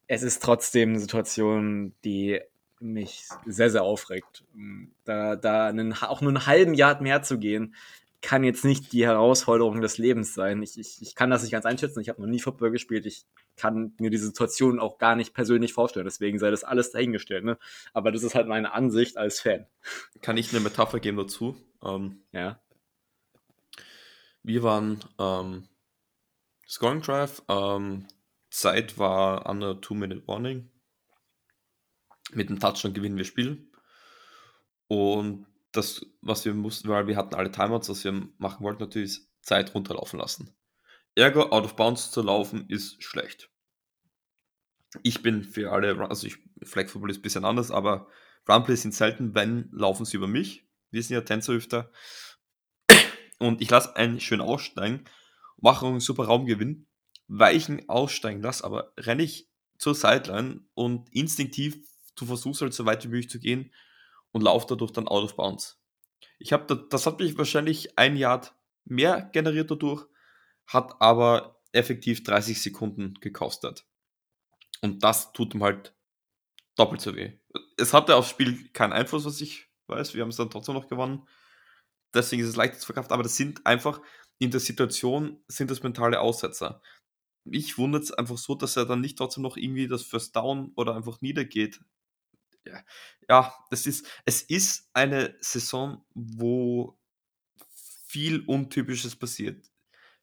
[0.07, 2.41] Es ist trotzdem eine Situation, die
[2.81, 4.43] mich sehr, sehr aufregt.
[5.03, 7.75] Da, da einen, auch nur einen halben Jahr mehr zu gehen,
[8.21, 10.61] kann jetzt nicht die Herausforderung des Lebens sein.
[10.61, 12.01] Ich, ich, ich kann das nicht ganz einschätzen.
[12.01, 13.05] Ich habe noch nie Football gespielt.
[13.05, 13.25] Ich
[13.57, 16.05] kann mir diese Situation auch gar nicht persönlich vorstellen.
[16.05, 17.43] Deswegen sei das alles dahingestellt.
[17.43, 17.57] Ne?
[17.93, 19.65] Aber das ist halt meine Ansicht als Fan.
[20.21, 21.55] Kann ich eine Metapher geben dazu?
[21.83, 22.59] Ähm, ja.
[24.43, 25.67] Wir waren ähm,
[26.67, 27.41] Scoring Drive.
[27.49, 28.07] Ähm,
[28.51, 30.69] Zeit war under Two-Minute Warning
[32.35, 33.69] mit dem Touchdown gewinnen wir Spiel.
[34.87, 39.11] Und das, was wir mussten, weil wir hatten alle Timeouts, was wir machen wollten, natürlich
[39.11, 40.53] ist Zeit runterlaufen lassen.
[41.15, 43.49] Ergo, out of bounds zu laufen, ist schlecht.
[45.03, 48.07] Ich bin für alle, also ich, Flag Football ist ein bisschen anders, aber
[48.47, 50.67] Runplays sind selten, wenn laufen sie über mich.
[50.89, 51.91] Wir sind ja Tänzerhüfter.
[53.39, 55.05] Und ich lasse einen schön aussteigen,
[55.57, 56.87] mache einen super Raumgewinn,
[57.27, 61.79] weichen aussteigen lasse, aber renne ich zur Sideline und instinktiv
[62.15, 63.73] du versuchst halt so weit wie möglich zu gehen
[64.31, 65.79] und lauf dadurch dann out of bounds.
[66.39, 70.05] Ich habe da, das hat mich wahrscheinlich ein Yard mehr generiert dadurch,
[70.67, 73.85] hat aber effektiv 30 Sekunden gekostet.
[74.81, 75.93] Und das tut ihm halt
[76.75, 77.37] doppelt so weh.
[77.77, 80.13] Es hatte aufs Spiel keinen Einfluss, was ich weiß.
[80.13, 81.27] Wir haben es dann trotzdem noch gewonnen.
[82.13, 83.11] Deswegen ist es leicht zu verkauft.
[83.11, 84.01] Aber das sind einfach
[84.39, 86.81] in der Situation sind das mentale Aussetzer.
[87.43, 90.71] Mich wundert es einfach so, dass er dann nicht trotzdem noch irgendwie das First Down
[90.75, 91.81] oder einfach niedergeht
[93.29, 96.97] ja, das ist, es ist eine Saison, wo
[98.05, 99.71] viel Untypisches passiert.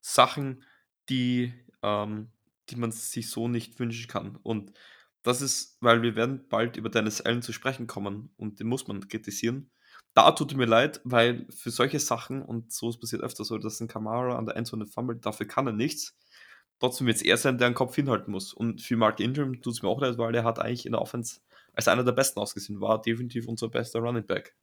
[0.00, 0.64] Sachen,
[1.08, 2.30] die, ähm,
[2.68, 4.36] die man sich so nicht wünschen kann.
[4.42, 4.72] Und
[5.22, 8.86] das ist, weil wir werden bald über Dennis Allen zu sprechen kommen und den muss
[8.86, 9.70] man kritisieren.
[10.14, 13.80] Da tut mir leid, weil für solche Sachen, und so ist passiert öfter so, dass
[13.80, 16.16] ein Kamara an der Endzone fummelt, dafür kann er nichts.
[16.80, 18.52] Trotzdem wird es er sein, der einen Kopf hinhalten muss.
[18.52, 21.02] Und für Mark Ingram tut es mir auch leid, weil er hat eigentlich in der
[21.02, 21.40] Offense
[21.78, 24.56] als einer der besten ausgesehen, war definitiv unser bester Running Back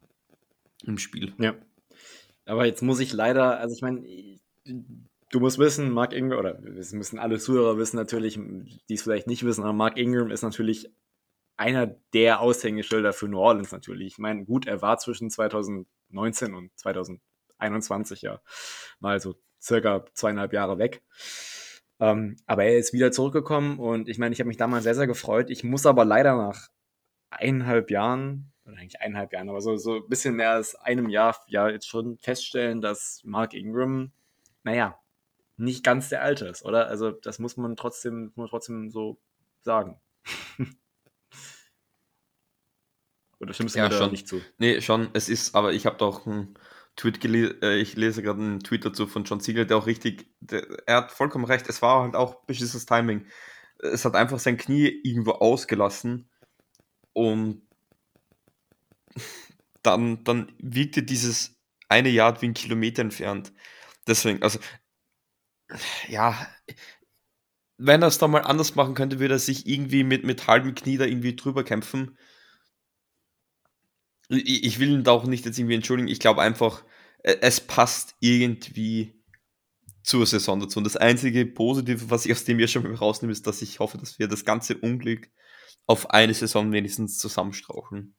[0.83, 1.33] im Spiel.
[1.37, 1.55] Ja.
[2.43, 4.05] Aber jetzt muss ich leider, also ich meine,
[4.65, 8.37] du musst wissen, Mark Ingram, oder es müssen alle Zuhörer wissen natürlich,
[8.89, 10.91] die es vielleicht nicht wissen, aber Mark Ingram ist natürlich
[11.55, 14.07] einer der Aushängeschilder für New Orleans natürlich.
[14.07, 18.41] Ich meine, gut, er war zwischen 2019 und 2021 ja
[18.99, 21.01] mal so circa zweieinhalb Jahre weg.
[22.01, 25.07] Ähm, aber er ist wieder zurückgekommen und ich meine, ich habe mich damals sehr, sehr
[25.07, 25.49] gefreut.
[25.49, 26.75] Ich muss aber leider nach
[27.35, 31.35] eineinhalb Jahren oder eigentlich eineinhalb Jahren, aber so, so ein bisschen mehr als einem Jahr
[31.47, 34.11] ja jetzt schon feststellen, dass Mark Ingram,
[34.63, 34.99] naja,
[35.57, 36.87] nicht ganz der Alte ist, oder?
[36.87, 39.19] Also das muss man trotzdem, muss man trotzdem so
[39.61, 39.99] sagen.
[43.39, 44.11] oder stimmst du Ja, mir da schon.
[44.11, 44.41] nicht zu?
[44.57, 46.57] Nee, schon, es ist, aber ich habe da auch einen
[46.95, 50.27] Tweet gelesen, äh, ich lese gerade einen Tweet dazu von John Siegel, der auch richtig,
[50.39, 53.25] der, er hat vollkommen recht, es war halt auch beschissenes Timing.
[53.79, 56.29] Es hat einfach sein Knie irgendwo ausgelassen
[57.15, 57.61] und
[59.83, 63.53] dann, dann wirkte dieses eine Yard wie ein Kilometer entfernt.
[64.05, 64.59] Deswegen, also,
[66.09, 66.47] ja,
[67.77, 70.75] wenn er es da mal anders machen könnte, würde er sich irgendwie mit, mit halbem
[70.75, 72.17] Knie da irgendwie drüber kämpfen.
[74.27, 76.09] Ich, ich will ihn da auch nicht jetzt irgendwie entschuldigen.
[76.09, 76.83] Ich glaube einfach,
[77.23, 79.23] äh, es passt irgendwie
[80.03, 80.79] zur Saison dazu.
[80.79, 83.97] Und das einzige Positive, was ich aus dem Jahr schon rausnehme, ist, dass ich hoffe,
[83.97, 85.29] dass wir das ganze Unglück
[85.85, 88.15] auf eine Saison wenigstens zusammenstrauchen.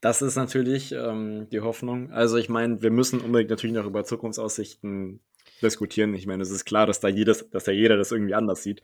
[0.00, 2.10] Das ist natürlich ähm, die Hoffnung.
[2.10, 5.20] Also ich meine, wir müssen unbedingt natürlich noch über Zukunftsaussichten
[5.62, 6.14] diskutieren.
[6.14, 8.82] Ich meine, es ist klar, dass da jedes, dass da jeder das irgendwie anders sieht.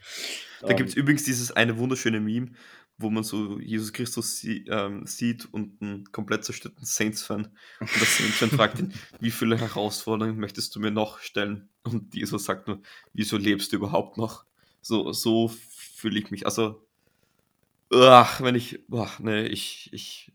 [0.60, 2.52] Da gibt es übrigens dieses eine wunderschöne Meme,
[2.98, 7.48] wo man so Jesus Christus sie, ähm, sieht und einen komplett zerstörten Saints-Fan.
[7.80, 11.68] Und der Saints-Fan fragt ihn, wie viele Herausforderungen möchtest du mir noch stellen?
[11.82, 12.80] Und Jesus sagt nur,
[13.12, 14.44] wieso lebst du überhaupt noch?
[14.80, 16.46] So, so fühle ich mich.
[16.46, 16.87] Also,
[17.90, 20.32] ach, wenn ich, ach, nee, ich, ich,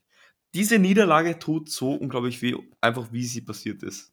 [0.54, 4.12] diese Niederlage tut so unglaublich weh, einfach wie sie passiert ist.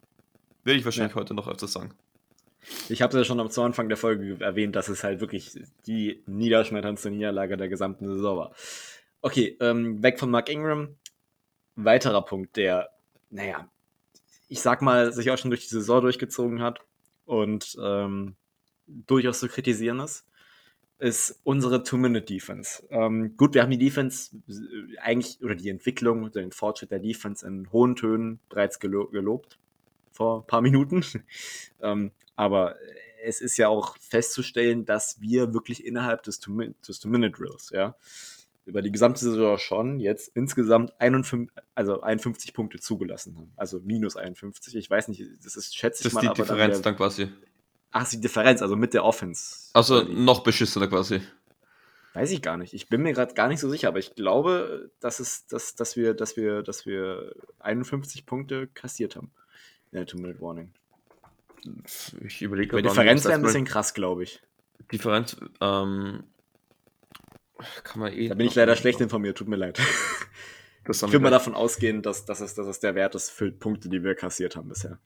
[0.65, 1.21] Werde ich wahrscheinlich Ja.
[1.21, 1.95] heute noch öfter sagen.
[2.89, 6.23] Ich habe es ja schon am Anfang der Folge erwähnt, dass es halt wirklich die
[6.27, 8.55] niederschmetterndste Niederlage der gesamten Saison war.
[9.23, 10.97] Okay, ähm, weg von Mark Ingram.
[11.77, 12.91] Weiterer Punkt, der,
[13.31, 13.69] naja,
[14.49, 16.81] ich sag mal, sich auch schon durch die Saison durchgezogen hat
[17.25, 18.35] und ähm,
[18.87, 20.27] durchaus zu kritisieren ist,
[21.01, 22.85] ist unsere Two-Minute-Defense.
[22.91, 27.47] Ähm, gut, wir haben die Defense äh, eigentlich, oder die Entwicklung, den Fortschritt der Defense
[27.47, 29.59] in hohen Tönen bereits gelo gelobt
[30.13, 31.05] vor ein paar Minuten.
[31.81, 32.77] ähm, aber
[33.23, 37.97] es ist ja auch festzustellen, dass wir wirklich innerhalb des Two-Min- des Two-Minute-Drills, ja,
[38.67, 43.53] über die gesamte Saison schon jetzt insgesamt 51, also 51 Punkte zugelassen haben.
[43.57, 44.77] Also minus 51.
[44.77, 46.97] Ich weiß nicht, das ist, schätze Das ich ist mal, die aber dann Differenz dann
[46.97, 47.29] quasi.
[47.91, 49.71] Ach, ist die Differenz, also mit der Offense.
[49.73, 51.21] Also noch beschissener quasi.
[52.13, 52.75] Weiß ich gar nicht.
[52.75, 55.97] Ich bin mir gerade gar nicht so sicher, aber ich glaube, dass es, dass, dass
[55.97, 59.31] wir, dass wir, dass wir 51 Punkte kassiert haben.
[59.93, 60.73] In der Two-Minute-Warning.
[62.25, 64.43] Ich überlege Die gerade, Differenz wäre ein bisschen krass, glaube ich.
[64.91, 66.25] Differenz, ähm,
[67.85, 68.29] kann man eh.
[68.29, 69.81] Da bin ich leider schlecht informiert, tut mir leid.
[70.89, 73.89] Ich würde mal davon ausgehen, dass, dass, es, dass es der Wert ist für Punkte,
[73.91, 74.99] die wir kassiert haben bisher.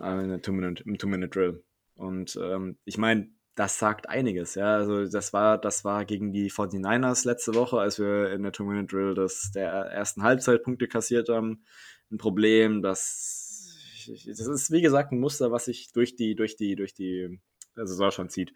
[0.00, 1.62] Äh, In der Two-Minute, Im Two-Minute-Drill.
[1.96, 4.76] Und ähm, ich meine, das sagt einiges, ja.
[4.76, 9.14] Also das war, das war gegen die 49ers letzte Woche, als wir in der Two-Minute-Drill
[9.14, 11.64] das der ersten Halbzeit Punkte kassiert haben.
[12.10, 16.76] Ein Problem, das, das ist wie gesagt ein Muster, was sich durch die, durch die,
[16.76, 17.40] durch die
[17.74, 18.52] Saison schon zieht.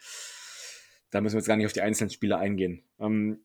[1.10, 2.84] Da müssen wir jetzt gar nicht auf die einzelnen Spiele eingehen.
[3.00, 3.40] Ähm,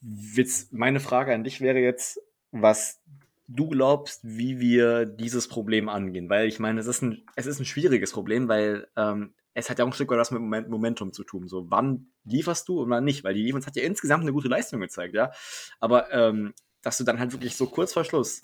[0.00, 2.20] Witz, meine Frage an dich wäre jetzt,
[2.50, 3.00] was
[3.48, 6.28] du glaubst, wie wir dieses Problem angehen.
[6.28, 9.78] Weil ich meine, es ist ein, es ist ein schwieriges Problem, weil ähm, es hat
[9.78, 11.48] ja auch ein Stück weit was mit Moment, Momentum zu tun.
[11.48, 13.24] So, wann lieferst du und wann nicht?
[13.24, 15.32] Weil die Defense hat ja insgesamt eine gute Leistung gezeigt, ja.
[15.80, 18.42] Aber ähm, dass du dann halt wirklich so kurz vor Schluss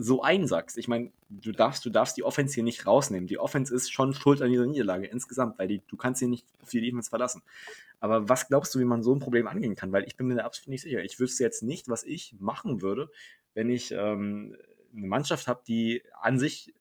[0.00, 0.78] so einsackst.
[0.78, 3.26] Ich meine, du darfst, du darfst die Offense hier nicht rausnehmen.
[3.26, 6.46] Die Offense ist schon schuld an dieser Niederlage insgesamt, weil die, du kannst sie nicht
[6.62, 7.42] auf die Defense verlassen.
[7.98, 9.90] Aber was glaubst du, wie man so ein Problem angehen kann?
[9.90, 11.02] Weil ich bin mir da absolut nicht sicher.
[11.02, 13.10] Ich wüsste jetzt nicht, was ich machen würde,
[13.58, 14.56] wenn ich ähm,
[14.96, 16.72] eine Mannschaft habe, die an sich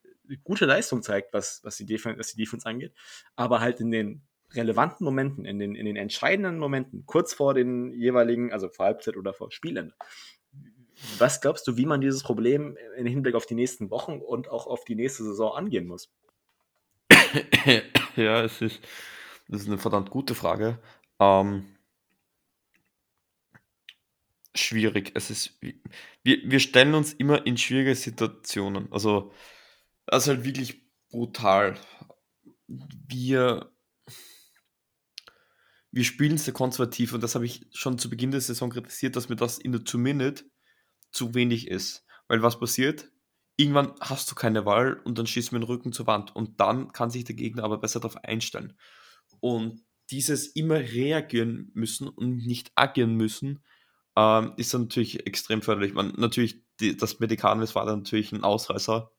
[0.43, 2.93] gute Leistung zeigt, was, was, die Defense, was die Defense angeht,
[3.35, 7.93] aber halt in den relevanten Momenten, in den, in den entscheidenden Momenten, kurz vor den
[7.93, 9.95] jeweiligen, also vor Halbzeit oder vor Spielende.
[11.17, 14.67] Was glaubst du, wie man dieses Problem im Hinblick auf die nächsten Wochen und auch
[14.67, 16.11] auf die nächste Saison angehen muss?
[18.15, 18.81] ja, es ist,
[19.47, 20.77] das ist eine verdammt gute Frage.
[21.19, 21.65] Ähm,
[24.59, 25.11] schwierig.
[25.15, 28.91] Es ist, wir, wir stellen uns immer in schwierige Situationen.
[28.91, 29.31] Also,
[30.05, 31.79] das ist halt wirklich brutal.
[32.67, 33.71] Wir,
[35.91, 39.29] wir spielen sehr konservativ und das habe ich schon zu Beginn der Saison kritisiert, dass
[39.29, 40.45] mir das in der Two-Minute
[41.11, 42.05] zu wenig ist.
[42.27, 43.09] Weil was passiert?
[43.55, 46.91] Irgendwann hast du keine Wahl und dann schießt mit dem Rücken zur Wand und dann
[46.91, 48.77] kann sich der Gegner aber besser darauf einstellen.
[49.39, 53.63] Und dieses immer reagieren müssen und nicht agieren müssen,
[54.17, 55.93] ähm, ist dann natürlich extrem förderlich.
[55.93, 59.11] Man, natürlich, die, das Medikanis war dann natürlich ein Ausreißer,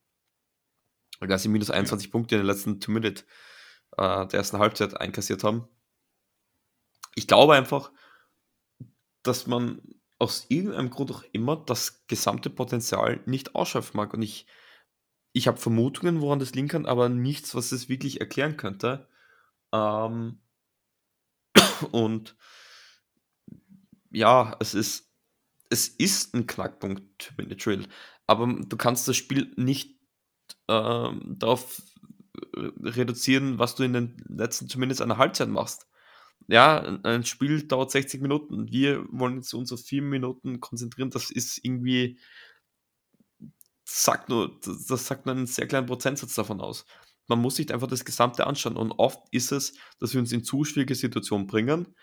[1.21, 3.23] weil sie minus 21 Punkte in den letzten Two Minute
[3.97, 5.69] äh, der ersten Halbzeit einkassiert haben.
[7.15, 7.93] Ich glaube einfach,
[9.23, 9.81] dass man
[10.19, 14.13] aus irgendeinem Grund auch immer das gesamte Potenzial nicht ausschöpfen mag.
[14.13, 14.47] Und ich,
[15.31, 19.07] ich habe Vermutungen, woran das liegen kann, aber nichts, was es wirklich erklären könnte.
[19.71, 20.41] Ähm,
[21.91, 22.35] und
[24.11, 25.11] ja, es ist,
[25.69, 27.87] es ist ein Knackpunkt mit Drill,
[28.27, 29.99] aber du kannst das Spiel nicht
[30.67, 31.81] ähm, darauf
[32.55, 35.87] äh, reduzieren, was du in den letzten zumindest einer Halbzeit machst.
[36.47, 38.71] Ja, ein Spiel dauert 60 Minuten.
[38.71, 41.11] Wir wollen jetzt uns auf vier Minuten konzentrieren.
[41.11, 42.19] Das ist irgendwie,
[43.85, 46.85] sagt nur, das sagt nur einen sehr kleinen Prozentsatz davon aus.
[47.27, 48.77] Man muss sich einfach das Gesamte anschauen.
[48.77, 51.95] Und oft ist es, dass wir uns in zu schwierige Situationen bringen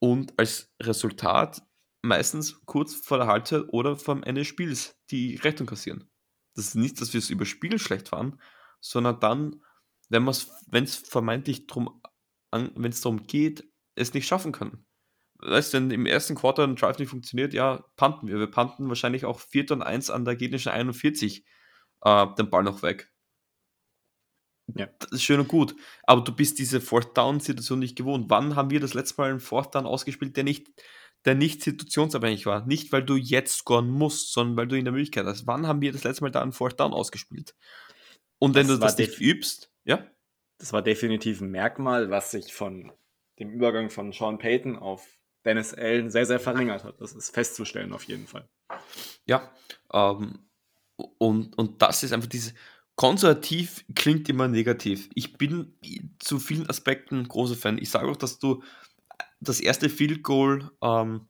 [0.00, 1.62] und als Resultat
[2.02, 6.10] meistens kurz vor der Halbzeit oder vor dem Ende des Spiels die Rettung kassieren.
[6.54, 8.40] Das ist nicht, dass wir es über Spiel schlecht waren,
[8.80, 9.62] sondern dann,
[10.08, 12.02] wenn es vermeintlich drum,
[12.50, 14.86] wenn es darum geht, es nicht schaffen können.
[15.38, 18.38] Weißt du, wenn im ersten Quarter ein Drive nicht funktioniert, ja, panten wir.
[18.38, 21.46] Wir panten wahrscheinlich auch 4 und 1 an der gegnerischen 41
[22.02, 23.09] äh, den Ball noch weg.
[24.76, 24.88] Ja.
[24.98, 25.74] Das ist schön und gut.
[26.04, 28.28] Aber du bist diese Fourth Down-Situation nicht gewohnt.
[28.28, 30.68] Wann haben wir das letzte Mal einen Fourth Down ausgespielt, der nicht,
[31.24, 32.66] der nicht situationsabhängig war?
[32.66, 35.46] Nicht, weil du jetzt scoren musst, sondern weil du in der Möglichkeit hast.
[35.46, 37.54] Wann haben wir das letzte Mal da einen Fourth Down ausgespielt?
[38.38, 40.06] Und wenn das du das nicht übst, ja?
[40.58, 42.92] Das war definitiv ein Merkmal, was sich von
[43.38, 45.06] dem Übergang von Sean Payton auf
[45.44, 47.00] Dennis Allen sehr, sehr verlängert hat.
[47.00, 48.48] Das ist festzustellen auf jeden Fall.
[49.24, 49.50] Ja,
[49.92, 50.50] ähm,
[51.18, 52.54] und, und das ist einfach diese,
[53.00, 55.08] konservativ klingt immer negativ.
[55.14, 55.72] Ich bin
[56.18, 57.78] zu vielen Aspekten großer Fan.
[57.78, 58.62] Ich sage auch, dass du
[59.40, 61.26] das erste Field Goal ähm,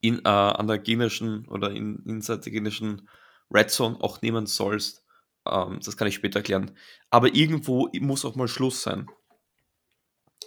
[0.00, 3.08] in, äh, an der gegnerischen oder in, inside der gegnerischen
[3.52, 5.04] Red Zone auch nehmen sollst.
[5.44, 6.70] Ähm, das kann ich später erklären.
[7.10, 9.08] Aber irgendwo muss auch mal Schluss sein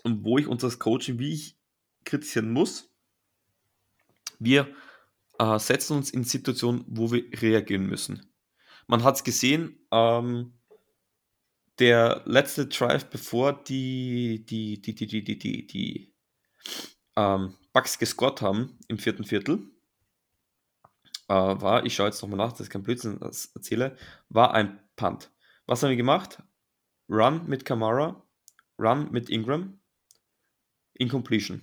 [0.05, 1.57] und wo ich uns als Coaching, wie ich
[2.05, 2.89] kritisieren muss,
[4.39, 4.73] wir
[5.37, 8.26] äh, setzen uns in Situationen, wo wir reagieren müssen.
[8.87, 10.57] Man hat es gesehen, ähm,
[11.79, 16.15] der letzte Drive, bevor die, die, die, die, die, die, die, die
[17.15, 19.69] ähm, Bugs gescored haben im vierten Viertel,
[21.27, 23.97] äh, war, ich schaue jetzt nochmal nach, dass ich kein Blödsinn erzähle,
[24.29, 25.31] war ein Punt.
[25.65, 26.41] Was haben wir gemacht?
[27.09, 28.25] Run mit Kamara,
[28.79, 29.79] Run mit Ingram,
[30.93, 31.61] Incompletion.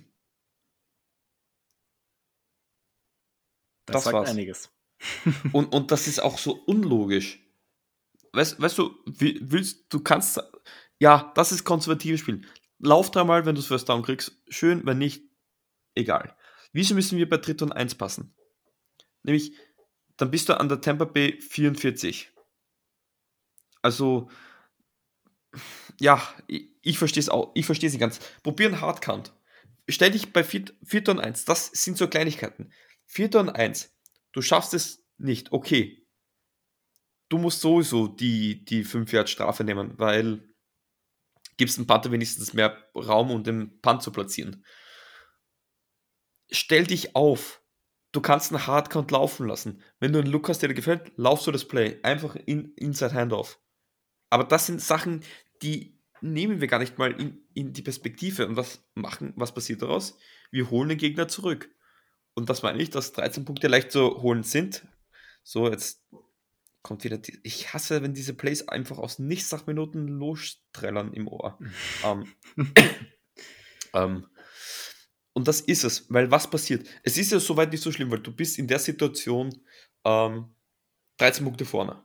[3.85, 4.29] Das, das sagt war's.
[4.29, 4.74] einiges.
[5.53, 7.39] und, und das ist auch so unlogisch.
[8.33, 10.41] Weißt, weißt du, willst, du kannst,
[10.99, 12.45] ja, das ist konservatives Spielen.
[12.79, 15.23] Lauf dreimal, wenn du es First Down kriegst, schön, wenn nicht,
[15.95, 16.35] egal.
[16.73, 18.35] Wieso müssen wir bei Dritt und 1 passen?
[19.23, 19.53] Nämlich,
[20.17, 22.33] dann bist du an der Tampa Bay 44.
[23.81, 24.29] Also,
[25.99, 27.51] ja, ich, verstehe es auch.
[27.55, 28.19] Ich verstehe sie ganz.
[28.43, 29.33] Probier einen Hardcount.
[29.87, 31.45] Stell dich bei 4, 4 und 1.
[31.45, 32.71] Das sind so Kleinigkeiten.
[33.05, 33.94] 4 und 1.
[34.35, 35.53] Du schaffst es nicht.
[35.53, 36.05] Okay.
[37.29, 40.53] Du musst sowieso die, die 5 Yard Strafe nehmen, weil
[41.57, 44.65] gibst dem Panther wenigstens mehr Raum, um den Punt zu platzieren.
[46.51, 47.63] Stell dich auf.
[48.11, 49.81] Du kannst einen Hardcount laufen lassen.
[49.99, 51.99] Wenn du einen Look hast, der dir gefällt, laufst du das Play.
[52.03, 53.59] Einfach in, Inside Handoff.
[54.29, 55.23] Aber das sind Sachen,
[55.61, 58.47] die nehmen wir gar nicht mal in, in die Perspektive.
[58.47, 60.17] Und was machen, was passiert daraus?
[60.51, 61.73] Wir holen den Gegner zurück.
[62.35, 64.85] Und das meine ich, dass 13 Punkte leicht zu holen sind.
[65.41, 66.03] So, jetzt
[66.83, 67.17] kommt wieder.
[67.17, 71.57] Die, ich hasse, wenn diese Plays einfach aus nichts nach Minuten lostrellern im Ohr.
[72.03, 72.27] ähm,
[73.93, 74.27] ähm,
[75.33, 76.87] und das ist es, weil was passiert?
[77.03, 79.49] Es ist ja soweit nicht so schlimm, weil du bist in der Situation
[80.05, 80.53] ähm,
[81.17, 82.03] 13 Punkte vorne.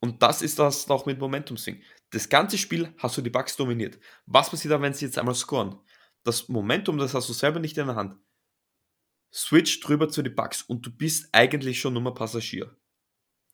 [0.00, 1.82] Und das ist das auch mit Momentum Swing.
[2.10, 3.98] Das ganze Spiel hast du die Bugs dominiert.
[4.26, 5.78] Was passiert aber, wenn sie jetzt einmal scoren?
[6.22, 8.16] Das Momentum, das hast du selber nicht in der Hand.
[9.36, 12.74] Switch drüber zu den Bugs und du bist eigentlich schon nur Passagier.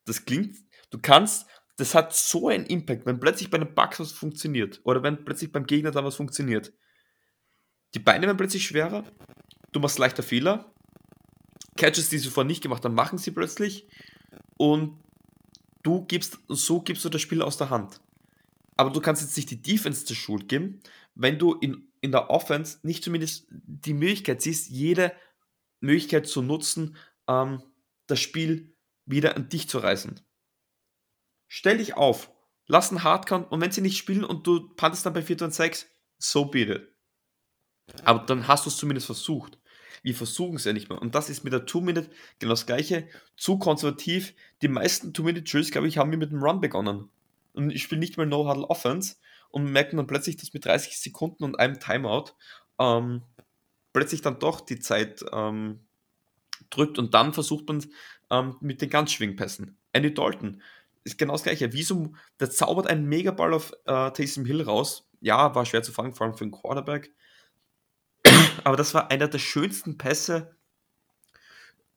[0.04, 0.56] Das klingt,
[0.90, 5.02] du kannst, das hat so einen Impact, wenn plötzlich bei den Bugs was funktioniert oder
[5.02, 6.72] wenn plötzlich beim Gegner da was funktioniert.
[7.94, 9.04] Die Beine werden plötzlich schwerer,
[9.72, 10.72] du machst leichter Fehler,
[11.76, 13.88] Catches, die sie vorher nicht gemacht haben, machen sie plötzlich
[14.58, 15.02] und
[15.82, 18.00] du gibst, so gibst du das Spiel aus der Hand.
[18.76, 20.80] Aber du kannst jetzt nicht die Defense zur Schuld geben,
[21.14, 25.12] wenn du in, in der Offense nicht zumindest die Möglichkeit siehst, jede
[25.82, 26.96] Möglichkeit zu nutzen,
[27.28, 27.62] ähm,
[28.06, 28.74] das Spiel
[29.04, 30.20] wieder an dich zu reißen.
[31.48, 32.30] Stell dich auf,
[32.66, 35.54] lass einen Hardcount und wenn sie nicht spielen und du pantest dann bei 4 und
[35.54, 35.86] 6,
[36.18, 36.92] so bitte.
[38.04, 39.58] Aber dann hast du es zumindest versucht.
[40.02, 41.00] Wir versuchen es ja nicht mehr.
[41.00, 43.08] Und das ist mit der Two-Minute genau das gleiche.
[43.36, 44.34] Zu konservativ.
[44.60, 47.08] Die meisten Two-Minute-Drills, glaube ich, haben wir mit dem Run begonnen.
[47.52, 49.16] Und ich spiele nicht mehr No-Huddle-Offense
[49.50, 52.32] und merken dann plötzlich, dass mit 30 Sekunden und einem Timeout
[52.78, 53.22] ähm,
[53.92, 55.80] plötzlich dann doch die Zeit ähm,
[56.70, 57.84] drückt und dann versucht man
[58.30, 59.76] ähm, mit den ganz Schwingpässen.
[59.92, 60.62] Andy Dalton
[61.04, 61.72] ist genau das gleiche.
[61.72, 65.08] Wieso, der zaubert einen Megaball auf äh, Taysom Hill raus.
[65.20, 67.12] Ja, war schwer zu fangen, vor allem für einen Quarterback.
[68.64, 70.56] Aber das war einer der schönsten Pässe.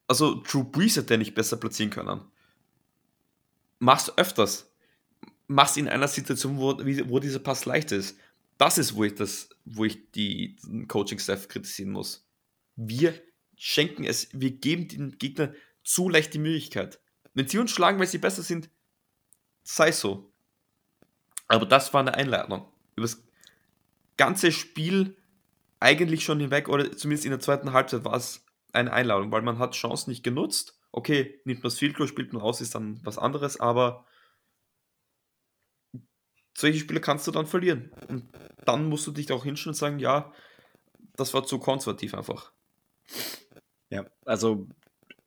[0.08, 2.22] Also Drew Brees hätte nicht besser platzieren können.
[3.80, 4.72] Mach's öfters.
[5.48, 8.18] Mach's in einer Situation, wo, wo dieser Pass leicht ist.
[8.58, 10.56] Das ist, wo ich das, wo ich die
[10.88, 12.28] Coaching-Staff kritisieren muss.
[12.76, 13.22] Wir
[13.56, 15.54] schenken es, wir geben den Gegner
[15.84, 17.00] zu leicht die Möglichkeit.
[17.34, 18.70] Wenn sie uns schlagen, weil sie besser sind,
[19.64, 20.32] sei so.
[21.48, 22.66] Aber das war eine Einladung.
[22.96, 23.24] Über das
[24.18, 25.18] ganze Spiel
[25.80, 29.60] eigentlich schon hinweg, oder zumindest in der zweiten Halbzeit war es eine Einladung, weil man
[29.60, 30.80] hat Chancen nicht genutzt.
[30.92, 34.06] Okay, nimmt man das Field Goal, spielt man raus, ist dann was anderes, aber
[36.58, 37.92] solche Spiele kannst du dann verlieren.
[38.08, 38.26] Und
[38.66, 40.34] dann musst du dich auch hinstellen und sagen, ja,
[41.16, 42.52] das war zu konservativ einfach.
[43.90, 44.68] Ja, also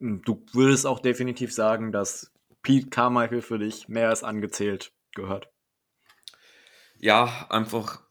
[0.00, 5.48] du würdest auch definitiv sagen, dass Pete Carmichael für dich mehr als angezählt gehört.
[6.98, 8.02] Ja, einfach.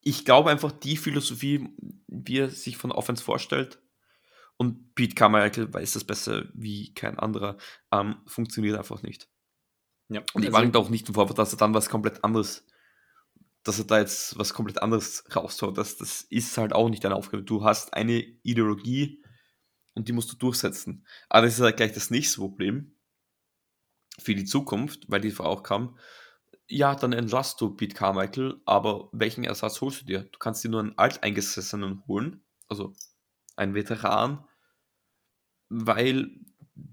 [0.00, 1.68] Ich glaube einfach, die Philosophie,
[2.08, 3.80] wie er sich von Offense vorstellt,
[4.56, 7.56] und Pete Carmichael weiß das besser wie kein anderer,
[7.90, 9.28] ähm, funktioniert einfach nicht.
[10.08, 12.66] Ja, und ich also, auch nicht im Vorwurf, dass er dann was komplett anderes,
[13.62, 15.78] dass er da jetzt was komplett anderes raushaut.
[15.78, 17.42] Das, das ist halt auch nicht deine Aufgabe.
[17.42, 19.24] Du hast eine Ideologie
[19.94, 21.06] und die musst du durchsetzen.
[21.28, 22.94] Aber das ist halt gleich das nächste Problem
[24.18, 25.98] für die Zukunft, weil die Frage auch kam,
[26.66, 30.24] ja, dann entlass du Pete Carmichael, aber welchen Ersatz holst du dir?
[30.24, 32.94] Du kannst dir nur einen Alteingesessenen holen, also
[33.56, 34.46] einen Veteran,
[35.68, 36.30] weil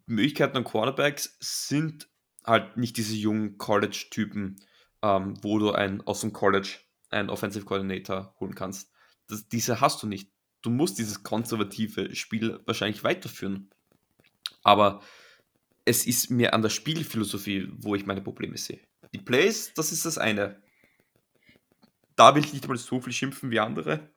[0.06, 2.11] Möglichkeiten an Quarterbacks sind
[2.46, 4.58] halt nicht diese jungen College-Typen,
[5.02, 6.80] ähm, wo du einen aus dem College
[7.10, 8.92] einen Offensive Coordinator holen kannst.
[9.28, 10.32] Das, diese hast du nicht.
[10.62, 13.70] Du musst dieses konservative Spiel wahrscheinlich weiterführen.
[14.64, 15.02] Aber
[15.86, 18.80] es ist mir an der Spielphilosophie, wo ich meine Probleme sehe.
[19.14, 20.62] Die Plays, das ist das eine.
[22.16, 24.12] Da will ich nicht mal so viel schimpfen wie andere.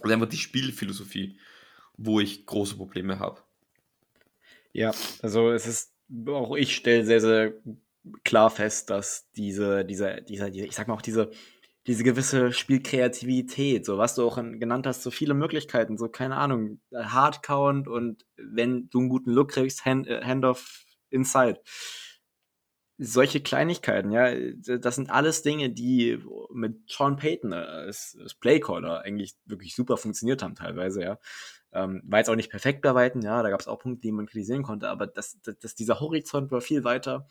[0.00, 1.38] Und einfach die Spielphilosophie,
[1.96, 3.42] wo ich große Probleme habe.
[4.72, 4.92] Ja,
[5.22, 5.93] also es ist,
[6.28, 7.54] auch ich stelle sehr, sehr
[8.24, 11.30] klar fest, dass diese, diese, dieser, ich sag mal auch diese
[11.86, 16.80] diese gewisse Spielkreativität, so was du auch genannt hast, so viele Möglichkeiten, so keine Ahnung,
[16.94, 21.60] Hardcount und wenn du einen guten Look kriegst, Hand, äh, Handoff inside.
[22.96, 24.32] Solche Kleinigkeiten, ja,
[24.78, 26.18] das sind alles Dinge, die
[26.52, 31.18] mit Sean Payton äh, als, als Playcaller eigentlich wirklich super funktioniert haben teilweise, ja.
[31.74, 34.12] Ähm, war jetzt auch nicht perfekt bei Weitem, ja, da gab es auch Punkte, die
[34.12, 37.26] man kritisieren konnte, aber das, das, das, dieser Horizont war viel weiter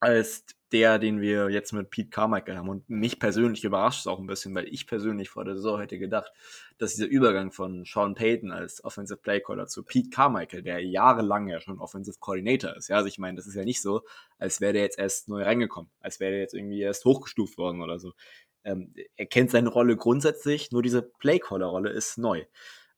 [0.00, 2.68] als der, den wir jetzt mit Pete Carmichael haben.
[2.68, 5.98] Und mich persönlich überrascht es auch ein bisschen, weil ich persönlich vor der Saison hätte
[5.98, 6.32] gedacht,
[6.78, 11.60] dass dieser Übergang von Sean Payton als Offensive Playcaller zu Pete Carmichael, der jahrelang ja
[11.60, 12.88] schon Offensive Coordinator ist.
[12.88, 14.02] Ja, also ich meine, das ist ja nicht so,
[14.38, 17.82] als wäre der jetzt erst neu reingekommen, als wäre der jetzt irgendwie erst hochgestuft worden
[17.82, 18.12] oder so.
[18.64, 22.44] Ähm, er kennt seine Rolle grundsätzlich, nur diese Playcaller-Rolle ist neu.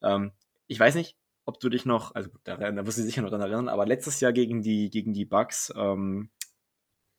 [0.03, 0.33] Ähm,
[0.73, 3.31] ich weiß nicht, ob du dich noch, also da, da wirst du dich sicher noch
[3.31, 6.31] daran erinnern, aber letztes Jahr gegen die, gegen die Bucks, ähm,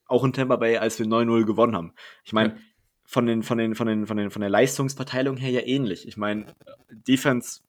[0.05, 1.93] auch in Tampa Bay, als wir 9-0 gewonnen haben.
[2.23, 2.59] Ich meine, ja.
[3.05, 6.07] von, den, von, den, von, den, von, den, von der Leistungsverteilung her ja ähnlich.
[6.07, 6.47] Ich meine,
[6.89, 7.61] Defense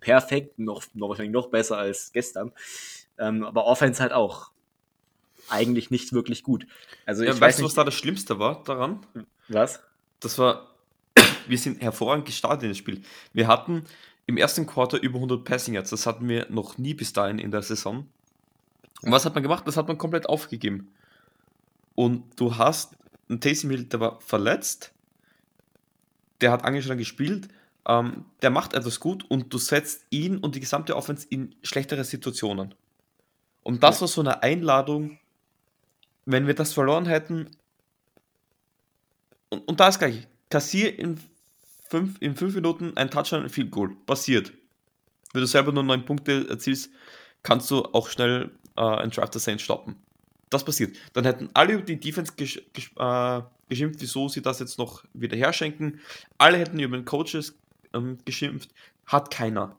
[0.00, 2.52] perfekt, noch, noch wahrscheinlich noch besser als gestern.
[3.18, 4.50] Ähm, aber Offense halt auch
[5.48, 6.66] eigentlich nicht wirklich gut.
[7.06, 9.04] Also ja, weißt du, was da das Schlimmste war daran?
[9.48, 9.82] Was?
[10.20, 10.74] Das war,
[11.46, 13.02] wir sind hervorragend gestartet in das Spiel.
[13.32, 13.84] Wir hatten
[14.30, 15.90] im ersten Quarter über 100 Passing Yards.
[15.90, 18.06] Das hatten wir noch nie bis dahin in der Saison.
[19.02, 19.66] Und was hat man gemacht?
[19.66, 20.90] Das hat man komplett aufgegeben
[22.00, 22.96] und du hast
[23.28, 24.92] einen Taysom Hill, der war verletzt,
[26.40, 27.48] der hat angeschlagen gespielt,
[27.86, 32.04] ähm, der macht etwas gut und du setzt ihn und die gesamte Offense in schlechtere
[32.04, 32.74] Situationen.
[33.62, 35.18] Und das war so eine Einladung,
[36.24, 37.50] wenn wir das verloren hätten,
[39.50, 41.20] und, und da ist gleich, kassier in
[41.90, 43.96] fünf, in fünf Minuten ein Touchdown, ein Field Goal.
[44.06, 44.52] Passiert.
[45.32, 46.90] Wenn du selber nur neun Punkte erzielst,
[47.42, 49.96] kannst du auch schnell äh, ein Drive der Saints stoppen
[50.50, 50.96] das passiert.
[51.12, 55.04] Dann hätten alle über die Defense gesch gesch äh, geschimpft, wieso sie das jetzt noch
[55.14, 56.00] wieder herschenken.
[56.36, 57.56] Alle hätten über den Coaches
[57.94, 58.70] ähm, geschimpft.
[59.06, 59.76] Hat keiner.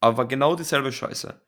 [0.00, 1.38] Aber genau dieselbe Scheiße.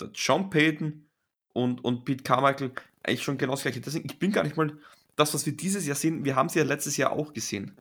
[0.00, 1.06] Der John Payton
[1.52, 3.80] und, und Pete Carmichael eigentlich schon genau das gleiche.
[3.80, 4.72] Deswegen, ich bin gar nicht mal
[5.16, 6.24] das, was wir dieses Jahr sehen.
[6.24, 7.76] Wir haben sie ja letztes Jahr auch gesehen.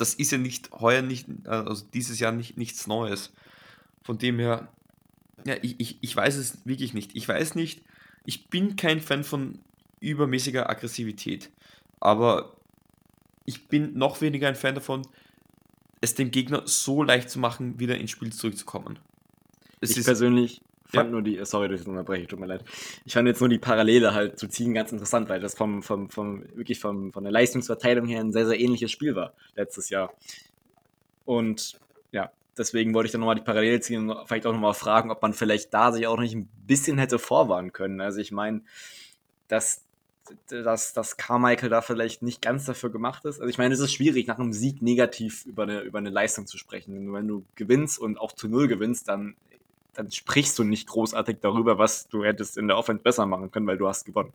[0.00, 3.32] Das ist ja nicht heuer nicht, also dieses Jahr nicht, nichts Neues.
[4.02, 4.72] Von dem her,
[5.44, 7.14] ja, ich, ich, ich weiß es wirklich nicht.
[7.14, 7.82] Ich weiß nicht,
[8.24, 9.60] ich bin kein Fan von
[10.00, 11.50] übermäßiger Aggressivität,
[12.00, 12.56] aber
[13.44, 15.06] ich bin noch weniger ein Fan davon,
[16.00, 18.98] es dem Gegner so leicht zu machen, wieder ins Spiel zurückzukommen.
[19.80, 21.12] ich persönlich fand ja.
[21.12, 22.64] nur die, sorry, dass ich unterbreche, tut mir leid.
[23.04, 26.10] Ich fand jetzt nur die Parallele halt zu ziehen ganz interessant, weil das vom, vom,
[26.10, 30.12] vom, wirklich vom, von der Leistungsverteilung her ein sehr, sehr ähnliches Spiel war letztes Jahr.
[31.24, 31.78] Und
[32.12, 35.22] ja, deswegen wollte ich dann nochmal die Parallele ziehen und vielleicht auch nochmal fragen, ob
[35.22, 38.00] man vielleicht da sich auch nicht ein bisschen hätte vorwarnen können.
[38.00, 38.62] Also ich meine,
[39.48, 39.84] dass,
[40.48, 43.40] dass, dass Carmichael da vielleicht nicht ganz dafür gemacht ist.
[43.40, 46.46] Also ich meine, es ist schwierig, nach einem Sieg negativ über eine, über eine Leistung
[46.46, 46.94] zu sprechen.
[46.94, 49.36] Wenn du, wenn du gewinnst und auch zu Null gewinnst, dann
[50.00, 53.66] dann sprichst du nicht großartig darüber, was du hättest in der Offense besser machen können,
[53.66, 54.32] weil du hast gewonnen.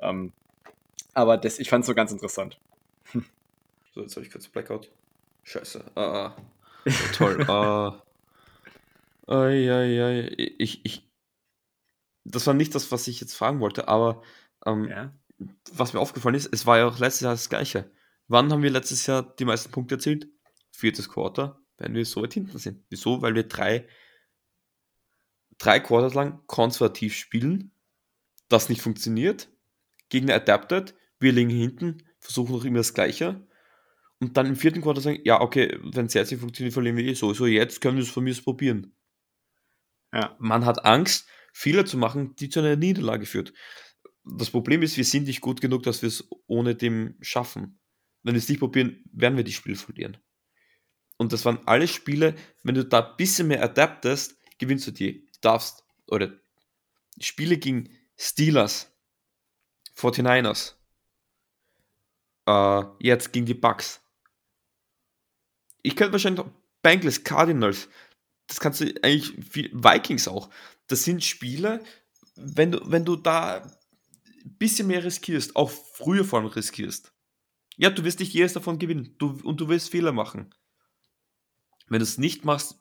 [0.00, 0.32] Ähm,
[1.12, 2.58] aber das, ich fand es so ganz interessant.
[3.94, 4.90] So, jetzt habe ich kurz Blackout.
[5.42, 5.82] Scheiße.
[5.96, 6.36] Ah, ah.
[7.14, 7.42] toll.
[7.48, 8.02] ah.
[9.26, 10.54] Ai, ai, ai.
[10.58, 11.10] Ich, ich,
[12.24, 14.22] das war nicht das, was ich jetzt fragen wollte, aber
[14.66, 15.12] ähm, ja.
[15.72, 17.90] was mir aufgefallen ist, es war ja auch letztes Jahr das Gleiche.
[18.28, 20.28] Wann haben wir letztes Jahr die meisten Punkte erzielt?
[20.70, 22.84] Viertes Quarter, wenn wir so weit hinten sind.
[22.90, 23.20] Wieso?
[23.22, 23.88] Weil wir drei
[25.58, 27.72] drei Quarters lang konservativ spielen,
[28.48, 29.50] das nicht funktioniert,
[30.08, 33.46] Gegner adapted, wir liegen hinten, versuchen noch immer das Gleiche
[34.20, 37.04] und dann im vierten Quarter sagen, ja, okay, wenn es jetzt nicht funktioniert, verlieren wir
[37.04, 38.94] eh sowieso, jetzt können wir es von mir probieren.
[40.12, 40.36] Ja.
[40.38, 43.52] Man hat Angst, Fehler zu machen, die zu einer Niederlage führt.
[44.24, 47.80] Das Problem ist, wir sind nicht gut genug, dass wir es ohne dem schaffen.
[48.22, 50.18] Wenn wir es nicht probieren, werden wir die Spiele verlieren.
[51.16, 55.27] Und das waren alle Spiele, wenn du da ein bisschen mehr adaptest, gewinnst du die
[55.40, 56.32] darfst, oder
[57.20, 58.90] Spiele gegen Steelers,
[59.96, 60.74] 49ers,
[62.46, 64.00] äh, jetzt gegen die Bucks.
[65.82, 67.88] Ich könnte wahrscheinlich noch Bengals, Cardinals,
[68.46, 70.50] das kannst du eigentlich, viel, Vikings auch.
[70.86, 71.84] Das sind Spiele,
[72.34, 77.12] wenn du, wenn du da ein bisschen mehr riskierst, auch früher vor allem riskierst.
[77.76, 80.52] Ja, du wirst nicht jedes davon gewinnen du, und du wirst Fehler machen.
[81.88, 82.80] Wenn du es nicht machst,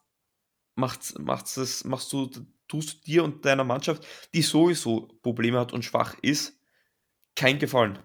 [0.77, 2.29] macht's, macht's es, machst du,
[2.67, 6.57] tust du dir und deiner Mannschaft, die sowieso Probleme hat und schwach ist,
[7.35, 7.99] kein Gefallen.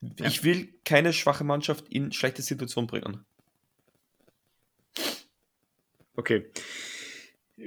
[0.00, 0.26] Ja.
[0.26, 3.24] Ich will keine schwache Mannschaft in schlechte Situationen bringen.
[6.16, 6.50] Okay.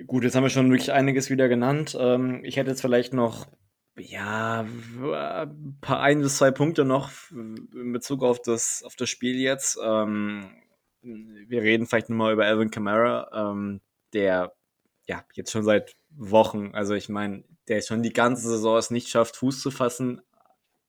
[0.07, 1.95] Gut, jetzt haben wir schon wirklich einiges wieder genannt.
[1.99, 3.47] Ähm, ich hätte jetzt vielleicht noch,
[3.95, 9.39] ja, ein paar ein bis zwei Punkte noch in Bezug auf das, auf das Spiel
[9.39, 9.77] jetzt.
[9.83, 10.49] Ähm,
[11.01, 13.51] wir reden vielleicht nochmal über Alvin Kamara.
[14.13, 14.53] Der
[15.05, 19.09] ja jetzt schon seit Wochen, also ich meine, der schon die ganze Saison es nicht
[19.09, 20.21] schafft, Fuß zu fassen,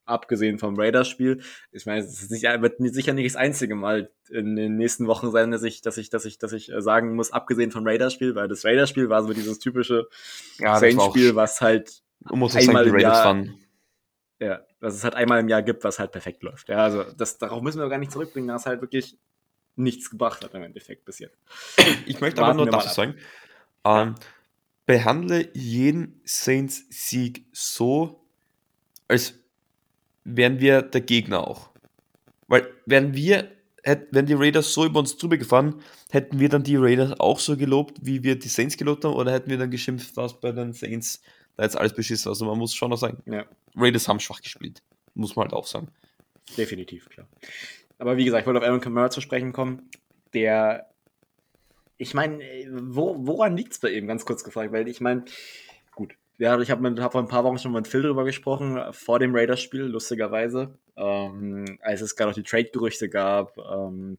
[0.07, 1.43] abgesehen vom Raiders-Spiel.
[1.73, 5.63] Ich meine, es wird sicher nicht das einzige Mal in den nächsten Wochen sein, dass
[5.63, 8.65] ich, dass ich, dass ich, dass ich äh, sagen muss, abgesehen vom Raiders-Spiel, weil das
[8.65, 10.09] Raiders-Spiel war so dieses typische
[10.59, 13.59] ja, Saints-Spiel, was halt muss einmal im Jahr, waren.
[14.41, 16.69] ja, was es halt einmal im Jahr gibt, was halt perfekt läuft.
[16.69, 19.19] Ja, also das, darauf müssen wir gar nicht zurückbringen, da es halt wirklich
[19.77, 21.37] nichts gebracht hat im Endeffekt bis jetzt.
[22.07, 23.15] Ich möchte aber nur dazu sagen,
[23.85, 24.15] ähm,
[24.87, 28.25] behandle jeden Saints-Sieg so,
[29.09, 29.35] als
[30.25, 31.71] wären wir der Gegner auch.
[32.47, 33.51] Weil wären wir,
[34.11, 37.57] wenn die Raiders so über uns drüber gefahren, hätten wir dann die Raiders auch so
[37.57, 40.73] gelobt, wie wir die Saints gelobt haben, oder hätten wir dann geschimpft, was bei den
[40.73, 41.23] Saints
[41.57, 43.45] da jetzt alles beschissen Also man muss schon noch sagen, ja.
[43.77, 44.83] Raiders haben schwach gespielt.
[45.15, 45.89] Muss man halt auch sagen.
[46.57, 47.29] Definitiv, klar.
[47.99, 49.89] Aber wie gesagt, ich wollte auf Aaron Kamara zu sprechen kommen,
[50.33, 50.91] der,
[51.97, 52.41] ich meine,
[52.71, 55.25] wo, woran liegt es bei ihm, ganz kurz gefragt, weil ich meine,
[55.95, 59.19] gut, ja, ich habe hab vor ein paar Wochen schon mit Phil drüber gesprochen, vor
[59.21, 64.19] dem Raiders-Spiel, lustigerweise, ähm, als es gerade auch die Trade-Gerüchte gab, ähm,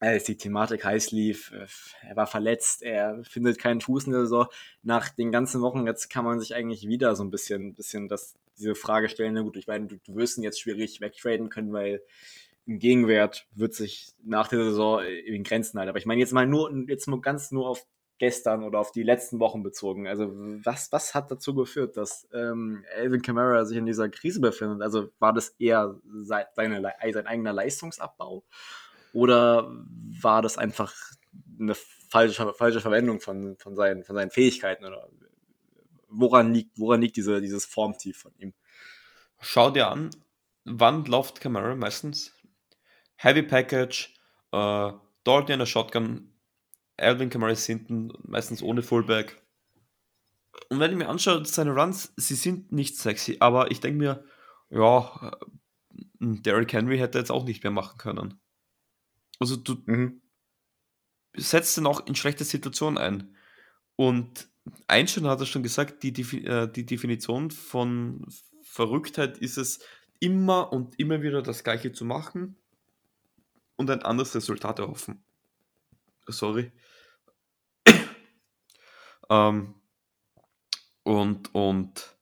[0.00, 1.52] als die Thematik heiß lief,
[2.02, 4.46] er war verletzt, er findet keinen Fuß in der Saison.
[4.84, 8.36] Nach den ganzen Wochen jetzt kann man sich eigentlich wieder so ein bisschen, bisschen das,
[8.58, 11.72] diese Frage stellen, na gut, ich meine, du, du wirst ihn jetzt schwierig wegtraden können,
[11.72, 12.00] weil
[12.68, 15.88] Gegenwert wird sich nach der Saison in Grenzen halten.
[15.88, 17.86] Aber ich meine jetzt mal nur, jetzt nur ganz nur auf
[18.18, 20.06] gestern oder auf die letzten Wochen bezogen.
[20.06, 20.30] Also
[20.64, 22.84] was, was hat dazu geführt, dass ähm,
[23.22, 24.82] Kamara sich in dieser Krise befindet?
[24.82, 28.44] Also war das eher seine, sein eigener Leistungsabbau
[29.12, 29.70] oder
[30.20, 30.94] war das einfach
[31.58, 34.84] eine falsche, falsche Verwendung von, von, seinen, von seinen Fähigkeiten?
[34.84, 35.08] Oder
[36.08, 38.52] woran liegt, woran liegt diese, dieses Formtief von ihm?
[39.40, 40.10] Schau dir an,
[40.64, 42.34] wann läuft Kamara meistens?
[43.18, 44.14] Heavy Package,
[44.52, 44.92] äh,
[45.24, 46.32] Dalton in der Shotgun,
[46.96, 49.42] Alvin Kamara ist hinten, meistens ohne Fullback.
[50.68, 54.24] Und wenn ich mir anschaue, seine Runs, sie sind nicht sexy, aber ich denke mir,
[54.70, 55.36] ja,
[56.20, 58.40] Derrick Henry hätte jetzt auch nicht mehr machen können.
[59.40, 60.20] Also du mhm.
[61.36, 63.36] setzt ihn auch in schlechte Situationen ein.
[63.96, 64.48] Und
[64.86, 68.26] Einstein hat er schon gesagt, die, die, äh, die Definition von
[68.62, 69.80] Verrücktheit ist es,
[70.20, 72.56] immer und immer wieder das Gleiche zu machen
[73.78, 75.24] und ein anderes Resultat erhoffen.
[76.26, 76.72] Sorry.
[79.30, 79.74] Ähm,
[81.02, 82.16] und, und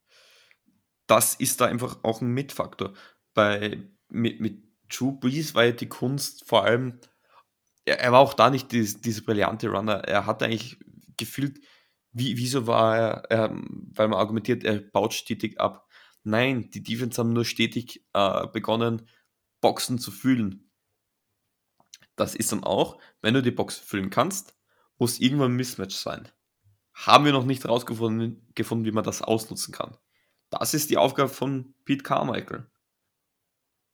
[1.07, 2.95] das ist da einfach auch ein Mitfaktor.
[3.33, 6.99] Bei, mit, mit Drew Brees war ja die Kunst vor allem,
[7.85, 10.03] er, er war auch da nicht diese, diese brillante Runner.
[10.05, 10.79] Er hat eigentlich
[11.17, 11.61] gefühlt,
[12.13, 13.51] wie, wieso war er, er,
[13.95, 15.89] weil man argumentiert, er baut stetig ab.
[16.25, 19.09] Nein, die Defense haben nur stetig äh, begonnen,
[19.61, 20.66] Boxen zu füllen.
[22.17, 24.57] Das ist dann auch, wenn du die Box füllen kannst,
[24.99, 26.29] muss irgendwann ein Mismatch sein.
[26.95, 29.97] Haben wir noch nicht herausgefunden, gefunden, wie man das ausnutzen kann.
[30.51, 32.71] Das ist die Aufgabe von Pete Carmichael.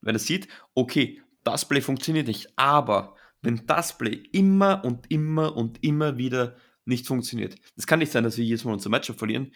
[0.00, 5.56] Wenn er sieht, okay, das Play funktioniert nicht, aber wenn das Play immer und immer
[5.56, 9.18] und immer wieder nicht funktioniert, das kann nicht sein, dass wir jedes Mal unser Matchup
[9.18, 9.52] verlieren.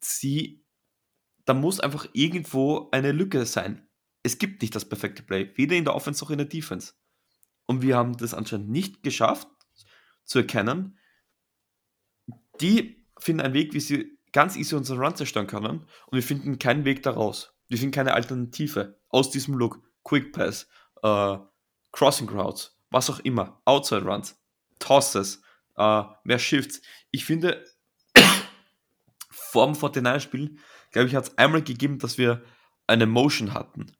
[0.00, 0.64] Sie,
[1.44, 3.86] da muss einfach irgendwo eine Lücke sein.
[4.22, 6.94] Es gibt nicht das perfekte Play, weder in der Offense noch in der Defense.
[7.66, 9.48] Und wir haben das anscheinend nicht geschafft
[10.24, 10.98] zu erkennen.
[12.60, 16.58] Die finden einen Weg, wie sie ganz easy unseren Run zerstören können und wir finden
[16.58, 17.54] keinen Weg daraus.
[17.68, 19.80] Wir finden keine Alternative aus diesem Look.
[20.02, 20.66] Quick Pass,
[21.02, 21.36] äh,
[21.92, 24.40] Crossing Routes, was auch immer, Outside Runs,
[24.78, 25.42] Tosses,
[25.76, 26.80] äh, mehr Shifts.
[27.10, 27.64] Ich finde,
[29.30, 30.58] vor dem 49
[30.90, 32.42] glaube ich, hat es einmal gegeben, dass wir
[32.86, 33.92] eine Motion hatten.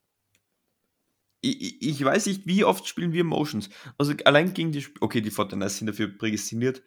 [1.41, 3.69] Ich, ich, weiß nicht, wie oft spielen wir Motions.
[3.97, 6.83] Also allein gegen die, okay, die 49 sind dafür prädestiniert,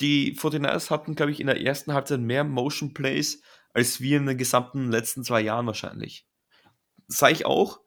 [0.00, 3.42] die 49ers hatten, glaube ich, in der ersten Halbzeit mehr Motion Plays
[3.74, 6.26] als wir in den gesamten letzten zwei Jahren wahrscheinlich.
[7.08, 7.80] Sage ich auch,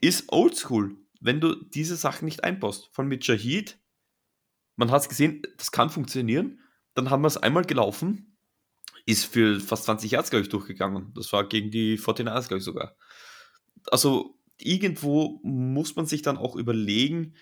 [0.00, 2.90] ist oldschool, wenn du diese Sachen nicht einbaust.
[2.92, 3.80] Von mit Shahid,
[4.76, 6.60] man hat es gesehen, das kann funktionieren.
[6.94, 8.36] Dann haben wir es einmal gelaufen,
[9.06, 11.12] ist für fast 20 Yards, glaube ich, durchgegangen.
[11.14, 12.94] Das war gegen die 49ers, glaube ich, sogar.
[13.90, 17.34] Also irgendwo muss man sich dann auch überlegen,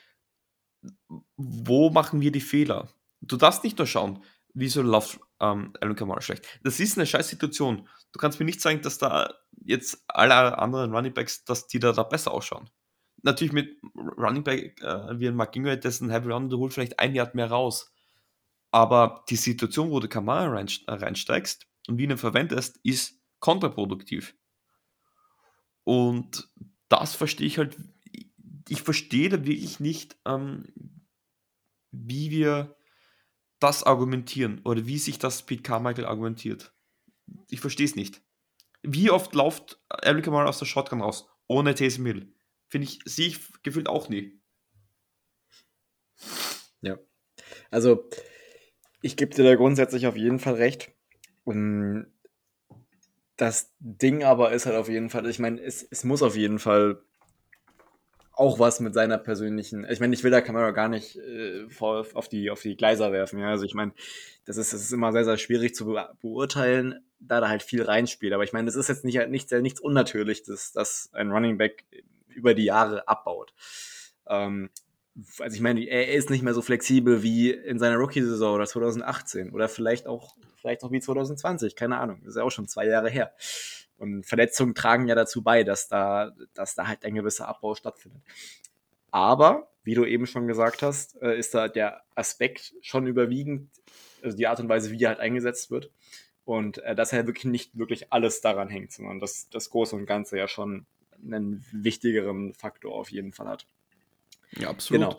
[1.36, 2.88] wo machen wir die Fehler?
[3.20, 6.46] Du darfst nicht nur schauen, wieso läuft ähm, Alan Kamara schlecht.
[6.62, 7.88] Das ist eine scheiß Situation.
[8.12, 9.32] Du kannst mir nicht sagen, dass da
[9.64, 12.70] jetzt alle anderen Running Backs, dass die da, da besser ausschauen.
[13.22, 16.98] Natürlich mit Running Back äh, wie ein Mark Ingram, dessen Heavy Run, du holst vielleicht
[16.98, 17.92] ein Jahr mehr raus.
[18.70, 24.34] Aber die Situation, wo du Kamara reinsteigst und wie ihn verwendest, ist kontraproduktiv.
[25.84, 26.48] Und
[26.90, 27.78] das verstehe ich halt,
[28.68, 30.66] ich verstehe da wirklich nicht, ähm,
[31.90, 32.76] wie wir
[33.60, 36.74] das argumentieren oder wie sich das Pete Carmichael argumentiert.
[37.48, 38.22] Ich verstehe es nicht.
[38.82, 42.34] Wie oft läuft Eric mal aus der Shotgun raus, ohne Taysom Hill?
[42.68, 44.40] Finde ich, sehe ich gefühlt auch nie.
[46.80, 46.98] Ja.
[47.70, 48.08] Also,
[49.02, 50.92] ich gebe dir da grundsätzlich auf jeden Fall recht.
[51.44, 52.06] Und
[53.40, 56.58] das Ding aber ist halt auf jeden Fall, ich meine, es, es muss auf jeden
[56.58, 57.00] Fall
[58.32, 59.86] auch was mit seiner persönlichen.
[59.90, 63.38] Ich meine, ich will da Kamera gar nicht äh, auf die auf die Gleiser werfen.
[63.38, 63.92] Ja, also ich meine,
[64.44, 68.32] das ist das ist immer sehr sehr schwierig zu beurteilen, da da halt viel reinspielt.
[68.32, 71.84] Aber ich meine, das ist jetzt nicht nichts nichts Unnatürliches, dass ein Running Back
[72.28, 73.52] über die Jahre abbaut.
[74.26, 74.70] Ähm,
[75.38, 79.50] also ich meine, er ist nicht mehr so flexibel wie in seiner Rookie-Saison oder 2018
[79.50, 82.20] oder vielleicht auch vielleicht auch wie 2020, keine Ahnung.
[82.20, 83.32] Das ist ja auch schon zwei Jahre her.
[83.96, 88.22] Und Verletzungen tragen ja dazu bei, dass da, dass da halt ein gewisser Abbau stattfindet.
[89.10, 93.70] Aber, wie du eben schon gesagt hast, äh, ist da der Aspekt schon überwiegend,
[94.22, 95.90] also die Art und Weise, wie er halt eingesetzt wird.
[96.44, 100.06] Und äh, dass er wirklich nicht wirklich alles daran hängt, sondern dass das Große und
[100.06, 100.86] Ganze ja schon
[101.22, 103.66] einen wichtigeren Faktor auf jeden Fall hat.
[104.56, 105.02] Ja, absolut.
[105.02, 105.18] Genau.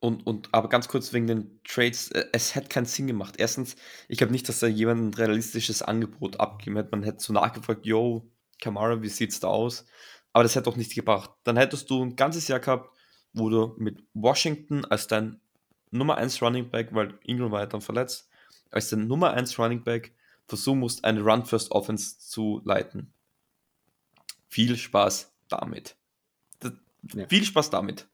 [0.00, 3.34] Und, und aber ganz kurz wegen den Trades, äh, es hätte keinen Sinn gemacht.
[3.36, 3.76] Erstens,
[4.08, 6.90] ich glaube nicht, dass da jemand ein realistisches Angebot abgegeben hätte.
[6.92, 8.26] Man hätte so nachgefragt, yo,
[8.60, 9.84] Kamara, wie sieht's da aus?
[10.32, 11.30] Aber das hätte auch nichts gebracht.
[11.44, 12.96] Dann hättest du ein ganzes Jahr gehabt,
[13.34, 15.40] wo du mit Washington als dein
[15.90, 18.28] Nummer 1 Running Back, weil Ingram war ja dann verletzt,
[18.70, 20.14] als dein Nummer 1 Running Back
[20.46, 23.12] versuchen musst, eine Run-First Offense zu leiten.
[24.48, 25.96] Viel Spaß damit.
[27.14, 27.26] Ja.
[27.26, 28.08] Viel Spaß damit.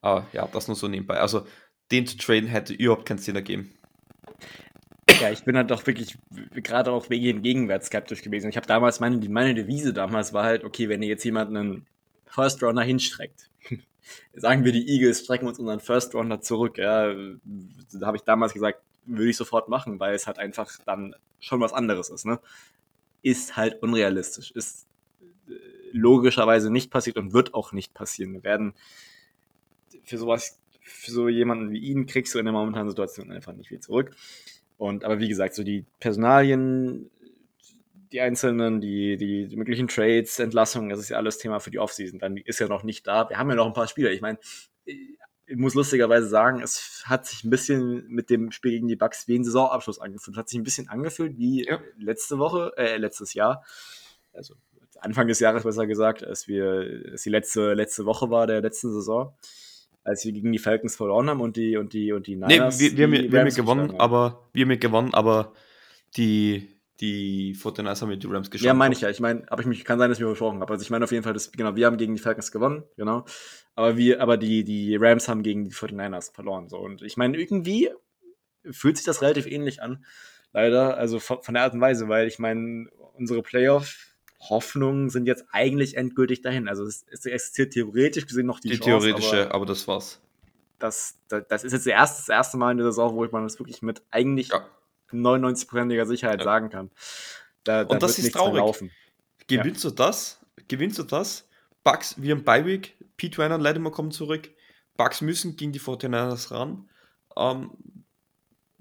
[0.00, 1.20] Aber ja, das nur so nebenbei.
[1.20, 1.46] Also
[1.90, 3.72] den zu traden hätte überhaupt keinen Sinn ergeben.
[5.20, 6.16] Ja, ich bin halt doch wirklich
[6.54, 8.48] gerade auch wegen dem Gegenwert skeptisch gewesen.
[8.48, 11.86] Ich habe damals, meine, meine Devise damals war halt, okay, wenn ihr jetzt jemanden einen
[12.26, 13.48] First Runner hinstreckt,
[14.34, 18.52] sagen wir die Eagles strecken uns unseren First Runner zurück, ja, da habe ich damals
[18.52, 22.40] gesagt, würde ich sofort machen, weil es halt einfach dann schon was anderes ist, ne?
[23.22, 24.86] Ist halt unrealistisch, ist
[25.92, 28.32] logischerweise nicht passiert und wird auch nicht passieren.
[28.32, 28.74] Wir werden
[30.04, 33.68] für sowas, für so jemanden wie ihn kriegst du in der momentanen Situation einfach nicht
[33.68, 34.14] viel zurück.
[34.78, 37.10] Und aber wie gesagt, so die Personalien,
[38.10, 42.18] die einzelnen, die, die, möglichen Trades, Entlassungen, das ist ja alles Thema für die Offseason.
[42.18, 43.28] Dann ist ja noch nicht da.
[43.28, 44.10] Wir haben ja noch ein paar Spieler.
[44.10, 44.38] Ich meine,
[44.84, 49.28] ich muss lustigerweise sagen, es hat sich ein bisschen mit dem Spiel gegen die Bucks
[49.28, 50.36] wie ein Saisonabschluss angefühlt.
[50.36, 51.80] Es hat sich ein bisschen angefühlt wie ja.
[51.98, 53.64] letzte Woche, äh, letztes Jahr.
[54.32, 54.54] Also
[55.02, 58.92] Anfang des Jahres besser gesagt, als wir, als die letzte, letzte Woche war der letzten
[58.92, 59.34] Saison,
[60.04, 62.78] als wir gegen die Falcons verloren haben und die und die und die Niners.
[62.78, 65.52] Nee, wir, wir, die, wir, wir haben gewonnen, aber wir haben gewonnen, aber
[66.16, 66.68] die
[67.02, 68.64] die 49ers haben mit die Rams geschafft.
[68.64, 69.10] Ja, meine ich ja.
[69.10, 70.72] Ich meine, aber ich mich kann sein, dass ich mir übersprochen habe.
[70.72, 73.24] Also ich meine auf jeden Fall, dass, genau, wir haben gegen die Falcons gewonnen, genau.
[73.74, 76.68] Aber wir, aber die, die Rams haben gegen die 49ers verloren.
[76.68, 76.78] So.
[76.78, 77.90] Und ich meine, irgendwie
[78.70, 80.04] fühlt sich das relativ ähnlich an.
[80.52, 83.42] Leider, also von, der Art und Weise, weil ich meine, unsere
[84.42, 86.68] Playoff-Hoffnungen sind jetzt eigentlich endgültig dahin.
[86.68, 90.20] Also es, es existiert theoretisch gesehen noch die, die Chance, theoretische, aber, aber, das war's.
[90.78, 93.32] Das, das, das ist jetzt das erste, das erste Mal in der Saison, wo ich
[93.32, 94.66] man das wirklich mit eigentlich ja
[95.12, 96.44] 99%iger Sicherheit ja.
[96.44, 96.90] sagen kann.
[97.64, 98.90] Da, da und das ist traurig.
[99.46, 99.90] Gewinnst ja.
[99.90, 100.40] du das?
[100.68, 101.48] Gewinnst du das?
[101.84, 104.50] Bugs, wir haben Bi-Week, Pete Weiner und Latimer kommen zurück.
[104.96, 106.88] Bugs müssen gegen die 49ers ran.
[107.36, 107.72] Ähm,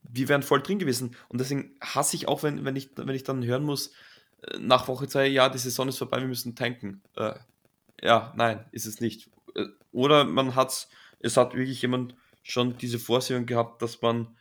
[0.03, 1.15] wir wären voll drin gewesen.
[1.29, 3.91] Und deswegen hasse ich auch, wenn, wenn, ich, wenn ich dann hören muss,
[4.59, 7.01] nach Woche 2, ja, die Saison ist vorbei, wir müssen tanken.
[7.15, 7.33] Äh,
[8.01, 9.29] ja, nein, ist es nicht.
[9.55, 10.87] Äh, oder man hat
[11.23, 14.35] es hat wirklich jemand schon diese Vorsehung gehabt, dass man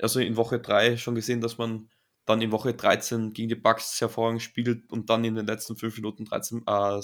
[0.00, 1.88] also in Woche 3 schon gesehen, dass man
[2.26, 5.96] dann in Woche 13 gegen die Bucks hervorragend spielt und dann in den letzten 5
[5.96, 7.00] Minuten 13, äh,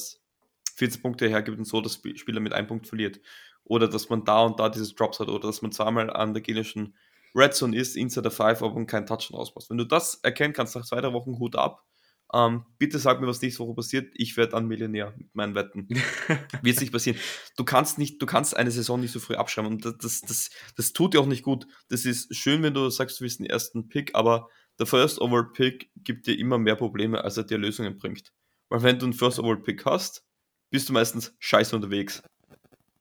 [0.75, 3.21] 14 Punkte hergibt und so das Spieler mit einem Punkt verliert.
[3.65, 6.43] Oder dass man da und da dieses Drops hat oder dass man zweimal an der
[6.43, 6.97] genischen
[7.35, 9.71] Red Zone ist, inside der 5, aber keinen Touchdown auspasst.
[9.71, 11.87] Wenn du das erkennen kannst nach zwei, drei Wochen, Hut ab.
[12.35, 14.11] Ähm, bitte sag mir, was nächste Woche passiert.
[14.15, 15.87] Ich werde dann Millionär mit meinen Wetten.
[16.63, 17.19] Wird nicht passieren.
[17.57, 20.51] Du kannst nicht, du kannst eine Saison nicht so früh abschreiben und das, das, das,
[20.77, 21.67] das tut dir auch nicht gut.
[21.89, 25.53] Das ist schön, wenn du sagst, du willst den ersten Pick, aber der First Overall
[25.53, 28.33] Pick gibt dir immer mehr Probleme, als er dir Lösungen bringt.
[28.71, 30.25] Weil wenn du einen First Overall Pick hast,
[30.71, 32.23] bist du meistens scheiße unterwegs.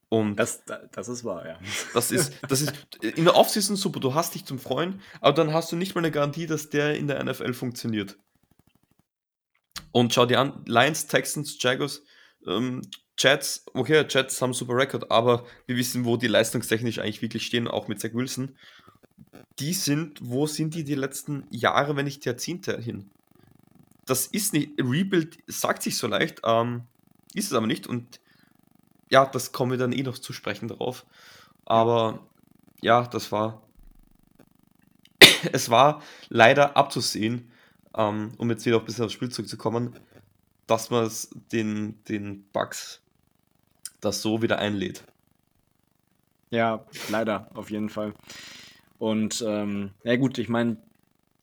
[0.10, 1.58] Und das, das ist wahr, ja.
[1.94, 5.54] Das ist, das ist in der Offseason super, du hast dich zum Freuen, aber dann
[5.54, 8.18] hast du nicht mal eine Garantie, dass der in der NFL funktioniert.
[9.92, 12.04] Und schau dir an, Lions, Texans, Jaguars,
[12.48, 12.82] ähm,
[13.18, 17.68] Jets, okay, Jets haben super Rekord, aber wir wissen, wo die leistungstechnisch eigentlich wirklich stehen,
[17.68, 18.56] auch mit Zach Wilson.
[19.60, 23.10] Die sind, wo sind die die letzten Jahre, wenn nicht Jahrzehnte hin?
[24.06, 26.84] Das ist nicht, Rebuild sagt sich so leicht, ähm,
[27.34, 28.20] ist es aber nicht und
[29.10, 31.06] ja, das kommen wir dann eh noch zu sprechen darauf.
[31.66, 32.26] Aber
[32.82, 33.62] ja, das war,
[35.52, 37.51] es war leider abzusehen,
[37.96, 39.96] ähm, um jetzt wieder ein bisschen aufs Spiel zurückzukommen,
[40.68, 41.10] dass man
[41.52, 43.02] den, den Bugs
[44.00, 45.04] das so wieder einlädt.
[46.50, 48.14] Ja, leider, auf jeden Fall.
[48.98, 50.78] Und ähm, ja gut, ich meine,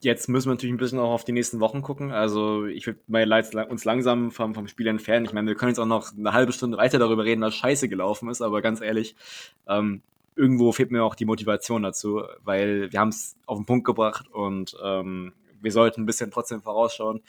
[0.00, 2.12] jetzt müssen wir natürlich ein bisschen auch auf die nächsten Wochen gucken.
[2.12, 5.26] Also ich würde uns langsam vom, vom Spiel entfernen.
[5.26, 7.88] Ich meine, wir können jetzt auch noch eine halbe Stunde weiter darüber reden, was scheiße
[7.88, 9.16] gelaufen ist, aber ganz ehrlich,
[9.66, 10.02] ähm,
[10.36, 14.28] irgendwo fehlt mir auch die Motivation dazu, weil wir haben es auf den Punkt gebracht
[14.28, 17.22] und ähm, wir sollten ein bisschen trotzdem vorausschauen.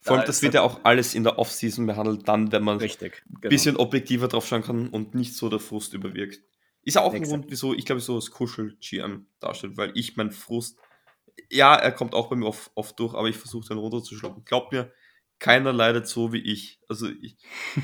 [0.00, 3.22] Vor allem, das wird ja auch alles in der Offseason behandelt, dann, wenn man richtig,
[3.28, 3.50] ein genau.
[3.50, 6.40] bisschen objektiver drauf schauen kann und nicht so der Frust überwirkt.
[6.82, 7.24] Ist ja auch Exakt.
[7.24, 10.78] ein Grund, wieso ich glaube, so das Kuschel-GM darstellt, weil ich mein Frust,
[11.50, 14.44] ja, er kommt auch bei mir oft, oft durch, aber ich versuche dann runterzuschlucken.
[14.44, 14.92] Glaubt mir,
[15.38, 16.80] keiner leidet so wie ich.
[16.88, 17.08] Also,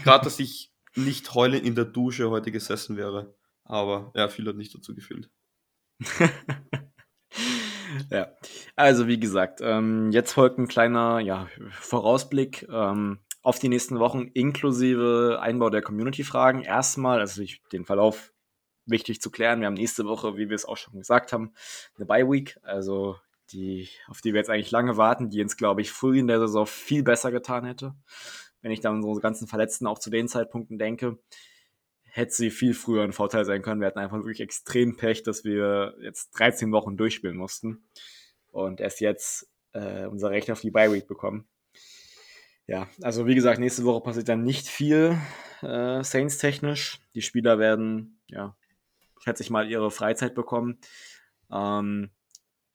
[0.04, 3.34] gerade, dass ich nicht heulend in der Dusche heute gesessen wäre.
[3.64, 5.30] Aber ja, viel hat nicht dazu gefühlt.
[8.10, 8.28] ja,
[8.76, 14.30] also wie gesagt, ähm, jetzt folgt ein kleiner ja, Vorausblick ähm, auf die nächsten Wochen
[14.34, 16.62] inklusive Einbau der Community-Fragen.
[16.62, 18.32] Erstmal, also ich, den Verlauf
[18.86, 19.60] wichtig zu klären.
[19.60, 21.52] Wir haben nächste Woche, wie wir es auch schon gesagt haben,
[21.96, 23.16] eine Bye-Week, also
[23.52, 26.38] die, auf die wir jetzt eigentlich lange warten, die uns, glaube ich, früh in der
[26.38, 27.94] Saison viel besser getan hätte.
[28.62, 31.18] Wenn ich dann unsere ganzen Verletzten auch zu den Zeitpunkten denke
[32.10, 33.80] hätte sie viel früher ein Vorteil sein können.
[33.80, 37.84] Wir hatten einfach wirklich extrem Pech, dass wir jetzt 13 Wochen durchspielen mussten
[38.50, 41.48] und erst jetzt äh, unser Recht auf die Bye Week bekommen.
[42.66, 45.18] Ja, also wie gesagt, nächste Woche passiert dann nicht viel
[45.62, 47.00] äh, Saints technisch.
[47.14, 48.56] Die Spieler werden, ja,
[49.18, 50.78] schätze ich mal, ihre Freizeit bekommen.
[51.50, 52.10] Ähm,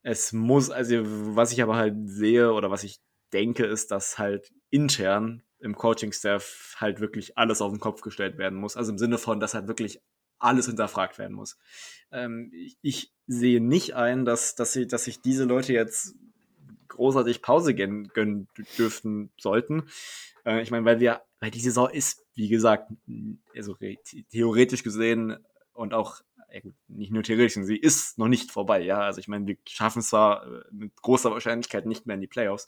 [0.02, 0.96] es muss, also
[1.36, 3.00] was ich aber halt sehe oder was ich
[3.34, 8.58] denke, ist, dass halt intern im Coaching-Staff halt wirklich alles auf den Kopf gestellt werden
[8.58, 8.78] muss.
[8.78, 10.00] Also im Sinne von, dass halt wirklich
[10.38, 11.58] alles hinterfragt werden muss.
[12.12, 16.14] Ähm, ich, ich, sehe nicht ein, dass, dass, sie, dass sich diese Leute jetzt
[16.90, 18.48] großartig Pause gönnen, gönnen
[18.78, 19.90] dürften sollten.
[20.46, 22.92] Äh, ich meine, weil wir, weil die Saison ist, wie gesagt,
[23.56, 23.76] also
[24.30, 25.38] theoretisch gesehen
[25.74, 26.22] und auch
[26.88, 29.00] nicht nur theoretisch, sie ist noch nicht vorbei, ja.
[29.00, 32.28] Also ich meine, wir schaffen es zwar äh, mit großer Wahrscheinlichkeit nicht mehr in die
[32.28, 32.68] Playoffs.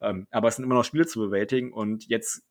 [0.00, 2.42] Ähm, aber es sind immer noch Spiele zu bewältigen und jetzt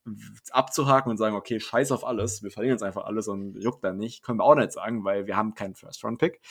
[0.52, 3.98] abzuhaken und sagen, okay, scheiß auf alles, wir verlieren jetzt einfach alles und juckt dann
[3.98, 6.42] nicht, können wir auch nicht sagen, weil wir haben keinen First-Round-Pick.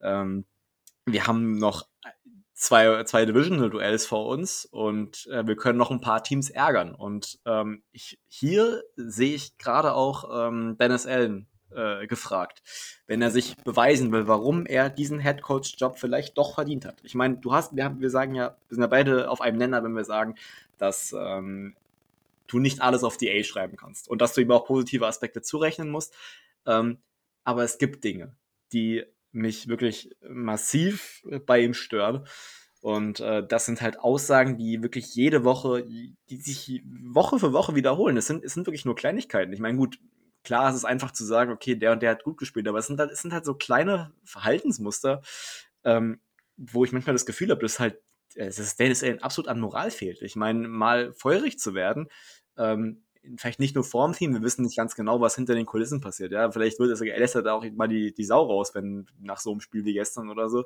[0.00, 0.44] Ähm,
[1.06, 1.86] wir haben noch
[2.56, 6.94] zwei, zwei Divisional-Duells vor uns und äh, wir können noch ein paar Teams ärgern.
[6.94, 11.46] Und ähm, ich, hier sehe ich gerade auch ähm, Dennis Allen
[11.76, 12.62] äh, gefragt,
[13.06, 16.96] wenn er sich beweisen will, warum er diesen Headcoach-Job vielleicht doch verdient hat.
[17.02, 19.58] Ich meine, du hast, wir, haben, wir sagen ja, wir sind ja beide auf einem
[19.58, 20.34] Nenner, wenn wir sagen,
[20.78, 21.76] dass ähm,
[22.46, 25.42] du nicht alles auf die A schreiben kannst und dass du ihm auch positive Aspekte
[25.42, 26.14] zurechnen musst.
[26.66, 26.98] Ähm,
[27.44, 28.34] aber es gibt Dinge,
[28.72, 32.26] die mich wirklich massiv bei ihm stören.
[32.80, 37.74] Und äh, das sind halt Aussagen, die wirklich jede Woche, die sich Woche für Woche
[37.74, 38.16] wiederholen.
[38.16, 39.52] Es sind, es sind wirklich nur Kleinigkeiten.
[39.52, 39.98] Ich meine, gut,
[40.46, 42.86] klar, es ist einfach zu sagen, okay, der und der hat gut gespielt, aber es
[42.86, 45.20] sind halt, es sind halt so kleine Verhaltensmuster,
[45.84, 46.20] ähm,
[46.56, 48.00] wo ich manchmal das Gefühl habe, dass halt,
[48.36, 50.22] dass Dennis Allen absolut an Moral fehlt.
[50.22, 52.08] Ich meine, mal feurig zu werden,
[52.56, 53.02] ähm,
[53.36, 56.30] vielleicht nicht nur vorm Team, wir wissen nicht ganz genau, was hinter den Kulissen passiert.
[56.30, 59.40] Ja, vielleicht wird es lässt er da auch mal die, die Sau raus, wenn nach
[59.40, 60.64] so einem Spiel wie gestern oder so.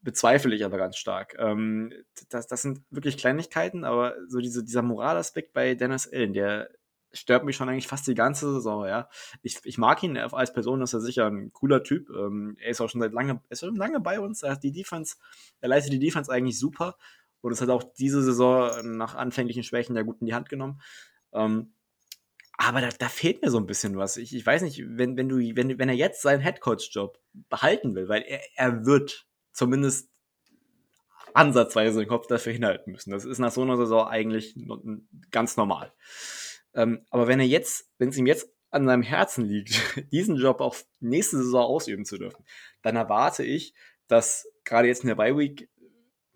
[0.00, 1.34] Bezweifle ich aber ganz stark.
[1.38, 1.92] Ähm,
[2.28, 6.70] das, das sind wirklich Kleinigkeiten, aber so diese, dieser Moralaspekt bei Dennis Allen, der
[7.14, 9.08] stört mich schon eigentlich fast die ganze Saison, ja.
[9.42, 12.10] Ich, ich mag ihn als Person, ist er sicher ein cooler Typ.
[12.10, 14.42] Ähm, er ist auch schon seit lange, ist schon lange bei uns.
[14.42, 15.16] Er hat die Defense,
[15.60, 16.96] er leistet die Defense eigentlich super
[17.40, 20.80] und es hat auch diese Saison nach anfänglichen Schwächen ja gut in die Hand genommen.
[21.32, 21.72] Ähm,
[22.56, 24.16] aber da, da, fehlt mir so ein bisschen was.
[24.16, 28.08] Ich, ich weiß nicht, wenn, wenn, du, wenn, wenn er jetzt seinen Headcoach-Job behalten will,
[28.08, 30.10] weil er, er wird zumindest
[31.34, 33.10] ansatzweise den Kopf dafür hinhalten müssen.
[33.10, 34.56] Das ist nach so einer Saison eigentlich
[35.30, 35.92] ganz normal.
[36.74, 39.80] Ähm, aber wenn er jetzt, wenn es ihm jetzt an seinem Herzen liegt,
[40.12, 42.44] diesen Job auch nächste Saison ausüben zu dürfen,
[42.82, 43.74] dann erwarte ich,
[44.08, 45.68] dass gerade jetzt in der Bye Week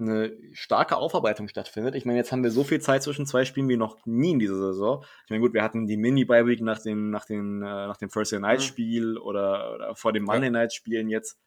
[0.01, 1.97] eine starke Aufarbeitung stattfindet.
[1.97, 4.39] Ich meine, jetzt haben wir so viel Zeit zwischen zwei Spielen wie noch nie in
[4.39, 5.05] dieser Saison.
[5.25, 8.09] Ich meine, gut, wir hatten die Mini-Bye Week nach dem, nach dem, äh, nach dem
[8.09, 9.23] Thursday Night Spiel mhm.
[9.23, 11.41] oder, oder, vor dem Monday Night Spielen jetzt.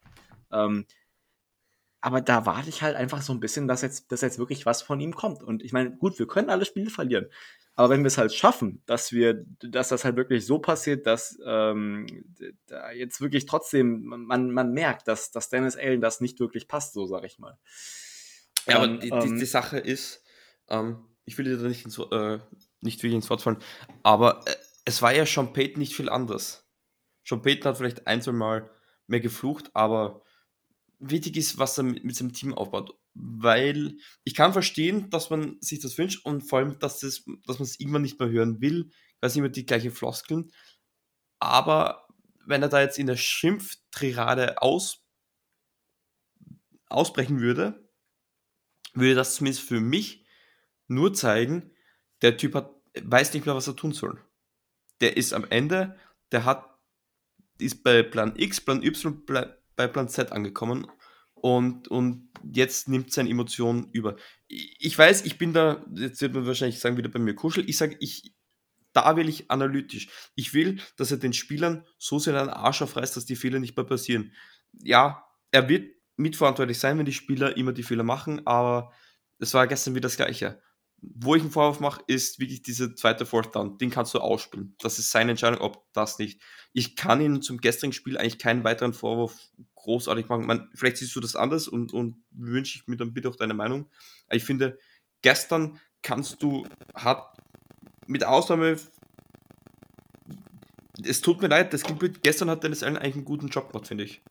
[0.51, 0.85] Ähm,
[2.01, 4.81] aber da warte ich halt einfach so ein bisschen, dass jetzt, dass jetzt wirklich was
[4.81, 5.43] von ihm kommt.
[5.43, 7.27] Und ich meine, gut, wir können alle Spiele verlieren.
[7.75, 11.39] Aber wenn wir es halt schaffen, dass wir, dass das halt wirklich so passiert, dass
[11.45, 12.25] ähm,
[12.65, 16.93] da jetzt wirklich trotzdem man, man merkt, dass, dass Dennis Allen das nicht wirklich passt,
[16.93, 17.57] so sag ich mal.
[18.67, 20.23] Ja, aber die, ähm, die, die, Sache ist,
[20.69, 22.39] ähm, ich will dir da nicht, ins, äh,
[22.81, 23.59] nicht wirklich ins Wort fallen,
[24.03, 26.67] aber äh, es war ja Sean Payton nicht viel anders.
[27.23, 28.69] Sean Payton hat vielleicht ein, zwei Mal
[29.07, 30.23] mehr geflucht, aber
[31.01, 35.57] wichtig ist, was er mit, mit seinem Team aufbaut weil ich kann verstehen, dass man
[35.61, 38.61] sich das wünscht und vor allem, dass, das, dass man es irgendwann nicht mehr hören
[38.61, 40.51] will, es immer die gleichen Floskeln.
[41.39, 42.07] Aber
[42.45, 45.03] wenn er da jetzt in der Schimpftirade aus,
[46.87, 47.89] ausbrechen würde,
[48.93, 50.25] würde das zumindest für mich
[50.87, 51.71] nur zeigen,
[52.21, 52.71] der Typ hat,
[53.01, 54.23] weiß nicht mehr, was er tun soll.
[54.99, 55.97] Der ist am Ende,
[56.31, 56.67] der hat,
[57.59, 59.23] ist bei Plan X, Plan Y,
[59.81, 60.87] bei Plan Z angekommen
[61.33, 64.15] und, und jetzt nimmt seine Emotion über.
[64.47, 67.67] Ich weiß, ich bin da, jetzt wird man wahrscheinlich sagen, wieder bei mir kuschel.
[67.69, 68.33] Ich sage, ich,
[68.93, 70.09] da will ich analytisch.
[70.35, 73.75] Ich will, dass er den Spielern so sehr einen Arsch aufreißt, dass die Fehler nicht
[73.75, 74.33] mehr passieren.
[74.83, 78.91] Ja, er wird mitverantwortlich sein, wenn die Spieler immer die Fehler machen, aber
[79.39, 80.61] es war gestern wieder das Gleiche.
[81.03, 83.79] Wo ich einen Vorwurf mache, ist wirklich diese zweite Fourth Down.
[83.79, 84.75] Den kannst du ausspielen.
[84.77, 86.39] Das ist seine Entscheidung, ob das nicht.
[86.73, 89.49] Ich kann ihn zum gestrigen Spiel eigentlich keinen weiteren Vorwurf
[89.81, 90.45] großartig machen.
[90.45, 93.53] Man, vielleicht siehst du das anders und, und wünsche ich mir dann bitte auch deine
[93.53, 93.89] Meinung.
[94.29, 94.77] Ich finde,
[95.21, 97.37] gestern kannst du, hat
[98.07, 98.77] mit Ausnahme,
[101.03, 103.87] es tut mir leid, das klingt gestern hat Dennis Allen eigentlich einen guten Job gemacht,
[103.87, 104.21] finde ich.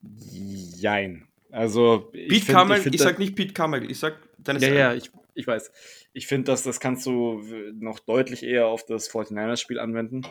[0.00, 1.28] Jein.
[1.50, 4.78] Also, Pete ich, find, ich, ich sag nicht Pete Carmel, ich sag Dennis Ja, Allen.
[4.78, 5.70] ja, ich, ich weiß.
[6.14, 7.42] Ich finde, dass das kannst du
[7.74, 10.22] noch deutlich eher auf das 49ers-Spiel anwenden.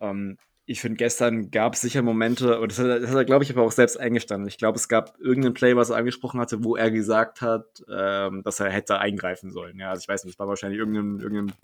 [0.00, 0.38] Ähm,
[0.70, 3.50] ich finde, gestern gab es sicher Momente, und das hat, das hat er, glaube ich,
[3.50, 4.46] aber auch selbst eingestanden.
[4.48, 8.42] Ich glaube, es gab irgendeinen Play, was er angesprochen hatte, wo er gesagt hat, ähm,
[8.42, 9.78] dass er hätte eingreifen sollen.
[9.78, 11.56] Ja, also ich weiß nicht, es war wahrscheinlich irgendein, irgendein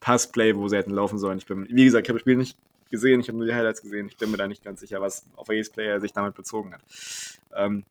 [0.00, 1.38] Passplay, wo sie hätten laufen sollen.
[1.38, 2.58] Ich bin, wie gesagt, ich habe das Spiel nicht
[2.90, 4.08] gesehen, ich habe nur die Highlights gesehen.
[4.08, 6.74] Ich bin mir da nicht ganz sicher, was auf welches Play er sich damit bezogen
[6.74, 6.82] hat.
[7.56, 7.84] Ähm,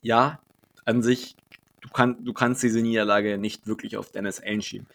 [0.00, 0.40] ja,
[0.86, 1.36] an sich,
[1.82, 4.86] du, kann, du kannst diese Niederlage nicht wirklich auf Dennis Allen schieben.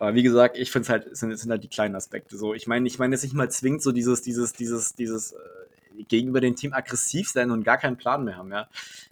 [0.00, 2.38] Aber wie gesagt, ich finde es halt, sind, sind halt die kleinen Aspekte.
[2.38, 6.04] So, ich meine, ich meine jetzt nicht mal zwingt so dieses, dieses, dieses, dieses äh,
[6.08, 8.66] gegenüber dem Team aggressiv sein und gar keinen Plan mehr haben, ja.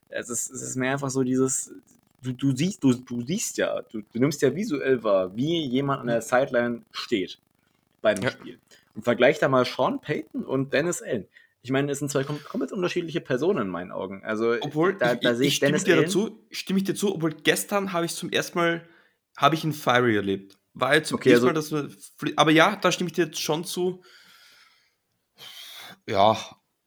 [0.09, 1.74] Es ist, es ist mehr einfach so dieses,
[2.22, 6.01] du, du siehst, du, du siehst ja, du, du nimmst ja visuell wahr, wie jemand
[6.01, 7.39] an der Sideline steht
[8.01, 8.30] bei einem ja.
[8.30, 8.59] Spiel.
[8.95, 11.26] Und vergleich da mal Sean Payton und Dennis Allen.
[11.61, 14.24] Ich meine, es sind zwei komplett unterschiedliche Personen in meinen Augen.
[14.24, 16.95] Also, obwohl, da, da ich, sehe ich, ich Dennis stimme dir dazu, stimme ich dir
[16.95, 18.89] zu, obwohl gestern habe ich zum ersten Mal,
[19.36, 20.57] habe ich ihn Fiery erlebt.
[20.78, 21.90] War jetzt zum okay, also, Mal, dass wir,
[22.36, 24.02] aber ja, da stimme ich dir jetzt schon zu.
[26.06, 26.38] Ja,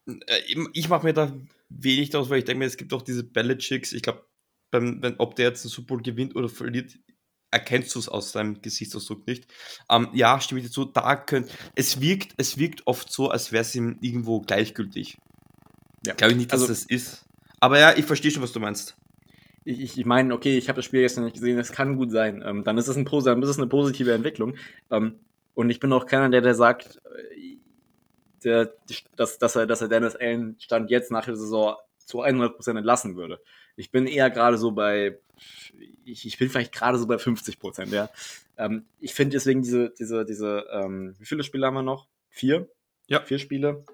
[0.07, 0.41] äh,
[0.73, 1.37] ich mache mir da
[1.69, 3.91] wenig daraus, weil ich denke mir, es gibt auch diese Belichicks.
[3.93, 4.25] Ich glaube,
[5.17, 6.97] ob der jetzt den Super Bowl gewinnt oder verliert,
[7.51, 9.45] erkennst du es aus seinem Gesichtsausdruck nicht.
[9.89, 10.85] Ähm, ja, stimme ich dazu.
[10.85, 15.17] Da könnt, es wirkt, es wirkt oft so, als wäre es ihm irgendwo gleichgültig.
[16.05, 16.13] Ja.
[16.13, 17.25] Glaube ich nicht, dass also, das ist.
[17.59, 18.95] Aber ja, ich verstehe schon, was du meinst.
[19.63, 22.43] Ich, ich meine, okay, ich habe das Spiel gestern nicht gesehen, das kann gut sein.
[22.45, 24.55] Ähm, dann, ist es ein, dann ist es eine positive Entwicklung.
[24.89, 25.19] Ähm,
[25.53, 27.57] und ich bin auch keiner, der, der sagt, äh,
[28.43, 28.73] der,
[29.15, 33.15] dass, dass, er, dass er Dennis Allen Stand jetzt nach der Saison zu 100% entlassen
[33.15, 33.39] würde.
[33.75, 35.19] Ich bin eher gerade so bei,
[36.03, 38.09] ich, ich bin vielleicht gerade so bei 50%, ja.
[38.57, 42.07] Ähm, ich finde deswegen diese, diese, diese, ähm, wie viele Spiele haben wir noch?
[42.29, 42.67] Vier?
[43.07, 43.21] Ja.
[43.21, 43.85] Vier Spiele?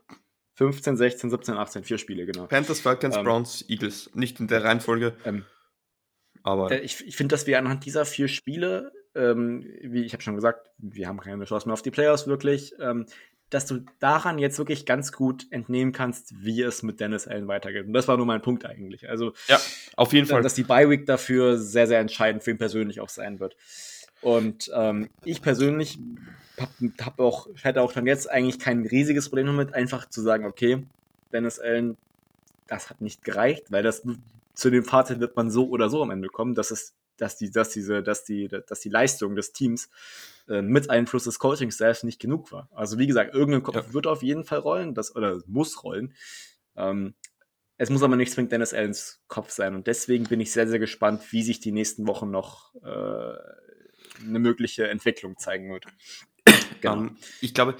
[0.55, 2.47] 15, 16, 17, 18, vier Spiele, genau.
[2.47, 4.09] Panthers, Falcons, ähm, Browns, Eagles.
[4.15, 5.15] Nicht in der Reihenfolge.
[6.47, 10.23] Aber äh, ich, ich finde, dass wir anhand dieser vier Spiele, ähm, wie ich habe
[10.23, 13.05] schon gesagt, wir haben keine Chance mehr auf die Playoffs wirklich, ähm,
[13.49, 17.85] dass du daran jetzt wirklich ganz gut entnehmen kannst, wie es mit Dennis Allen weitergeht.
[17.85, 19.09] Und das war nur mein Punkt eigentlich.
[19.09, 19.59] Also, ja,
[19.97, 20.41] auf jeden Fall.
[20.41, 23.57] Dass die Bye-Week dafür sehr, sehr entscheidend für ihn persönlich auch sein wird.
[24.21, 25.99] Und ähm, ich persönlich
[26.57, 26.69] hab,
[27.01, 30.83] hab auch, hätte auch dann jetzt eigentlich kein riesiges Problem damit, einfach zu sagen, okay,
[31.31, 31.97] Dennis Allen,
[32.67, 34.03] das hat nicht gereicht, weil das
[34.57, 37.51] zu dem Fazit wird man so oder so am Ende kommen, dass es, dass die,
[37.51, 39.87] dass diese, dass die, dass die Leistung des Teams
[40.49, 42.67] äh, mit Einfluss des Coaching-Staffs nicht genug war.
[42.73, 43.93] Also wie gesagt, irgendein Kopf ja.
[43.93, 46.15] wird auf jeden Fall rollen, das, oder muss rollen.
[46.75, 47.13] Ähm,
[47.77, 49.75] es muss aber nicht zwingend Dennis Allens Kopf sein.
[49.75, 53.37] Und deswegen bin ich sehr, sehr gespannt, wie sich die nächsten Wochen noch äh,
[54.25, 55.85] eine mögliche Entwicklung zeigen wird.
[56.81, 56.93] genau.
[56.93, 57.77] Um, ähm, ich glaube,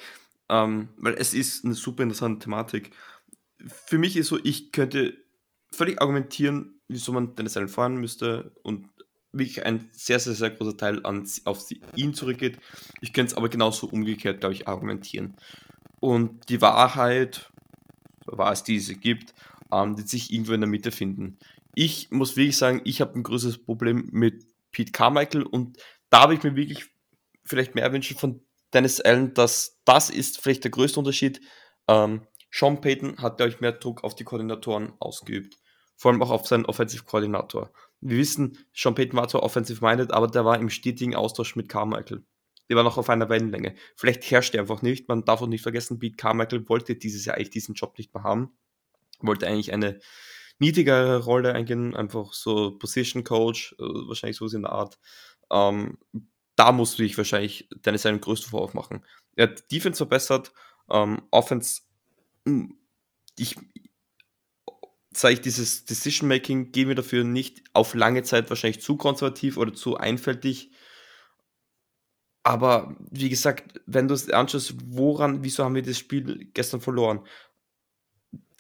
[0.47, 2.91] ähm, weil es ist eine super interessante Thematik.
[3.65, 5.17] Für mich ist so, ich könnte
[5.77, 8.87] völlig argumentieren, wieso man Dennis Allen fahren müsste und
[9.31, 11.65] wirklich ein sehr, sehr, sehr großer Teil an, auf
[11.95, 12.57] ihn zurückgeht.
[13.01, 15.35] Ich könnte es aber genauso umgekehrt, glaube ich, argumentieren.
[15.99, 17.51] Und die Wahrheit,
[18.25, 19.33] war es diese gibt,
[19.71, 21.37] ähm, wird sich irgendwo in der Mitte finden.
[21.75, 25.77] Ich muss wirklich sagen, ich habe ein größeres Problem mit Pete Carmichael und
[26.09, 26.85] da habe ich mir wirklich
[27.43, 28.41] vielleicht mehr wünschen von
[28.73, 31.41] Dennis Allen, dass das ist vielleicht der größte Unterschied.
[31.87, 32.21] Ähm,
[32.51, 35.57] Sean Payton hat, glaube ich, mehr Druck auf die Koordinatoren ausgeübt.
[35.97, 37.71] Vor allem auch auf seinen Offensive-Koordinator
[38.01, 42.23] wir wissen, Sean Payton war zwar offensive-minded, aber der war im stetigen Austausch mit Carmichael.
[42.69, 43.75] Der war noch auf einer Wellenlänge.
[43.95, 45.07] Vielleicht herrscht er einfach nicht.
[45.07, 48.23] Man darf auch nicht vergessen, Pete Carmichael wollte dieses Jahr eigentlich diesen Job nicht mehr
[48.23, 48.51] haben.
[49.19, 49.99] Wollte eigentlich eine
[50.59, 54.99] niedrigere Rolle eingehen, einfach so Position Coach, äh, wahrscheinlich so in der Art.
[55.51, 55.97] Ähm,
[56.55, 59.05] da musste ich wahrscheinlich Dennis seinen größten Vorwurf machen.
[59.35, 60.51] Er hat Defense verbessert,
[60.89, 61.81] ähm, Offense,
[62.45, 62.77] hm,
[63.37, 63.55] ich,
[65.19, 69.73] sage ich, dieses Decision-Making gehen wir dafür nicht auf lange Zeit wahrscheinlich zu konservativ oder
[69.73, 70.71] zu einfältig.
[72.43, 77.25] Aber wie gesagt, wenn du es anschaust, woran, wieso haben wir das Spiel gestern verloren?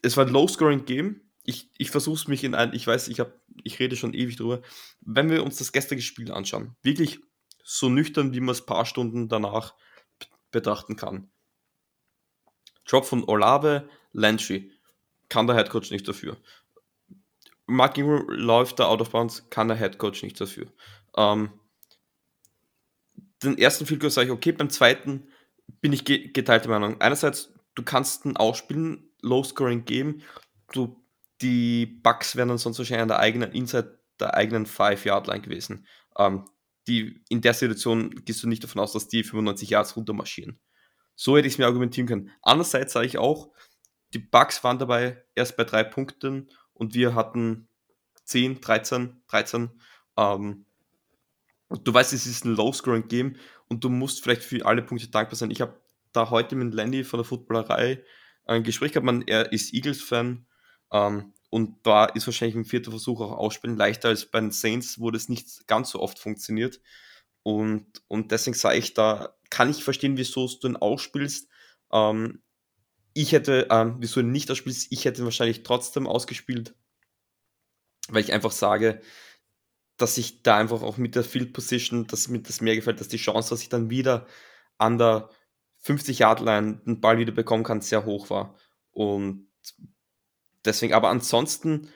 [0.01, 1.21] Es war ein Low-Scoring-Game.
[1.43, 3.33] Ich, ich versuche es mich in ein, ich weiß, ich, hab,
[3.63, 4.61] ich rede schon ewig drüber.
[5.01, 7.19] Wenn wir uns das gestrige Spiel anschauen, wirklich
[7.63, 9.75] so nüchtern, wie man es ein paar Stunden danach
[10.51, 11.29] betrachten kann.
[12.85, 14.76] Drop von Olave, Landry
[15.29, 16.37] kann der Headcoach nicht dafür.
[17.65, 20.67] Mark Ingram läuft da out of bounds, kann der Headcoach nicht dafür.
[21.15, 21.51] Ähm,
[23.43, 25.27] den ersten Field Goal sage ich, okay, beim zweiten
[25.81, 26.99] bin ich ge geteilter Meinung.
[27.01, 30.23] Einerseits, du kannst ein Ausspielen, Low-Scoring geben,
[30.71, 31.03] du,
[31.41, 35.85] die Bugs wären dann sonst wahrscheinlich an der eigenen, inside der eigenen 5-Yard-Line gewesen.
[36.17, 36.45] Ähm,
[36.87, 40.59] die, in der Situation gehst du nicht davon aus, dass die 95 Yards runtermarschieren.
[41.15, 42.31] So hätte ich es mir argumentieren können.
[42.41, 43.51] Andererseits sage ich auch,
[44.13, 47.67] die Bugs waren dabei erst bei drei Punkten und wir hatten
[48.25, 49.69] 10, 13, 13.
[50.17, 50.65] Ähm,
[51.69, 53.35] du weißt, es ist ein Low-Scoring-Game
[53.69, 55.51] und du musst vielleicht für alle Punkte dankbar sein.
[55.51, 55.79] Ich habe
[56.13, 58.03] da heute mit Landy von der Footballerei
[58.45, 59.05] ein Gespräch gehabt.
[59.05, 60.45] Man, er ist Eagles-Fan
[60.91, 64.99] ähm, und da ist wahrscheinlich im vierten Versuch auch Ausspielen leichter als bei den Saints,
[64.99, 66.81] wo das nicht ganz so oft funktioniert.
[67.43, 71.49] Und, und deswegen sage ich, da kann ich verstehen, wieso du ihn ausspielst.
[71.91, 72.41] Ähm,
[73.17, 76.75] ich hätte, ähm, wieso nicht ausspielst, ich hätte wahrscheinlich trotzdem ausgespielt,
[78.09, 79.01] weil ich einfach sage,
[79.97, 83.07] dass ich da einfach auch mit der Field Position, dass mir das mehr gefällt, dass
[83.07, 84.27] die Chance, dass ich dann wieder
[84.77, 85.31] an der
[85.83, 88.55] 50-Yard-Line den Ball wieder bekommen kann, sehr hoch war.
[88.91, 89.47] Und
[90.63, 91.89] deswegen, aber ansonsten,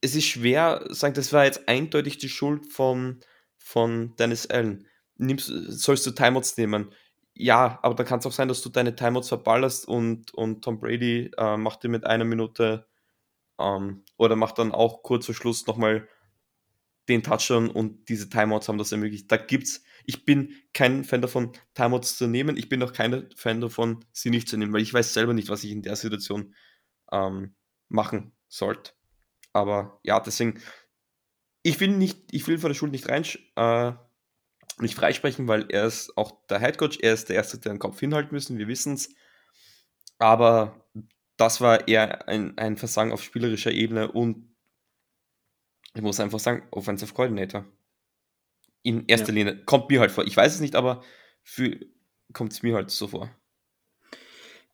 [0.00, 3.18] es ist schwer, sagen, das war jetzt eindeutig die Schuld von,
[3.56, 4.86] von Dennis Allen.
[5.16, 6.92] Nimmst, sollst du Timeouts nehmen?
[7.34, 10.78] Ja, aber da kann es auch sein, dass du deine Timeouts verballerst und, und Tom
[10.78, 12.86] Brady äh, macht dir mit einer Minute
[13.58, 16.08] ähm, oder macht dann auch kurz vor Schluss nochmal
[17.08, 19.30] den Touchdown und diese Timeouts haben das ermöglicht.
[19.30, 22.56] Da gibt's, ich bin kein Fan davon, Timeouts zu nehmen.
[22.56, 25.48] Ich bin auch kein Fan davon, sie nicht zu nehmen, weil ich weiß selber nicht,
[25.48, 26.54] was ich in der Situation
[27.12, 27.54] ähm,
[27.88, 28.92] machen sollte.
[29.52, 30.60] Aber ja, deswegen,
[31.62, 33.24] ich will nicht, ich will von der Schuld nicht rein,
[33.56, 33.92] äh,
[34.80, 38.00] nicht freisprechen, weil er ist auch der Headcoach, er ist der Erste, der den Kopf
[38.00, 39.14] hinhalten müssen, wir wissen es.
[40.18, 40.84] Aber
[41.36, 44.54] das war eher ein, ein Versagen auf spielerischer Ebene und
[45.94, 47.64] ich muss einfach sagen, Offensive Coordinator.
[48.82, 49.34] In erster ja.
[49.34, 49.64] Linie.
[49.64, 50.26] Kommt mir halt vor.
[50.26, 51.02] Ich weiß es nicht, aber
[52.32, 53.30] kommt es mir halt so vor.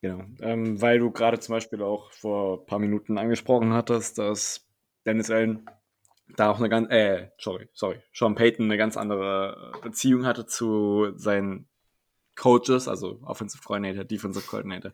[0.00, 0.24] Genau.
[0.40, 4.66] Ähm, weil du gerade zum Beispiel auch vor ein paar Minuten angesprochen hattest, dass
[5.04, 5.68] Dennis Allen
[6.36, 11.12] da auch eine ganz, äh, sorry, sorry, Sean Payton eine ganz andere Beziehung hatte zu
[11.16, 11.68] seinen
[12.36, 14.92] Coaches, also Offensive Coordinator, Defensive Coordinator.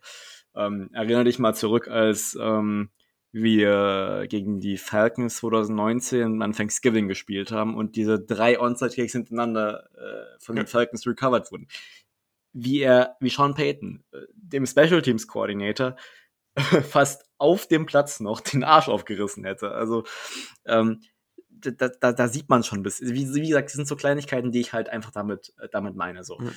[0.55, 2.91] Ähm, erinnere dich mal zurück, als ähm,
[3.33, 10.39] wir gegen die Falcons 2019 an Thanksgiving gespielt haben und diese drei Onside-Kicks hintereinander äh,
[10.41, 11.69] von den Falcons recovered wurden.
[12.53, 15.97] Wie er, wie Sean Payton, äh, dem Special Teams Coordinator,
[16.89, 19.73] fast auf dem Platz noch den Arsch aufgerissen hätte.
[19.73, 20.05] Also
[20.65, 21.03] ähm,
[21.61, 23.13] da, da, da sieht man schon ein bisschen.
[23.13, 26.25] Wie, wie gesagt, das sind so Kleinigkeiten, die ich halt einfach damit, äh, damit meine.
[26.25, 26.39] So.
[26.39, 26.53] Mhm.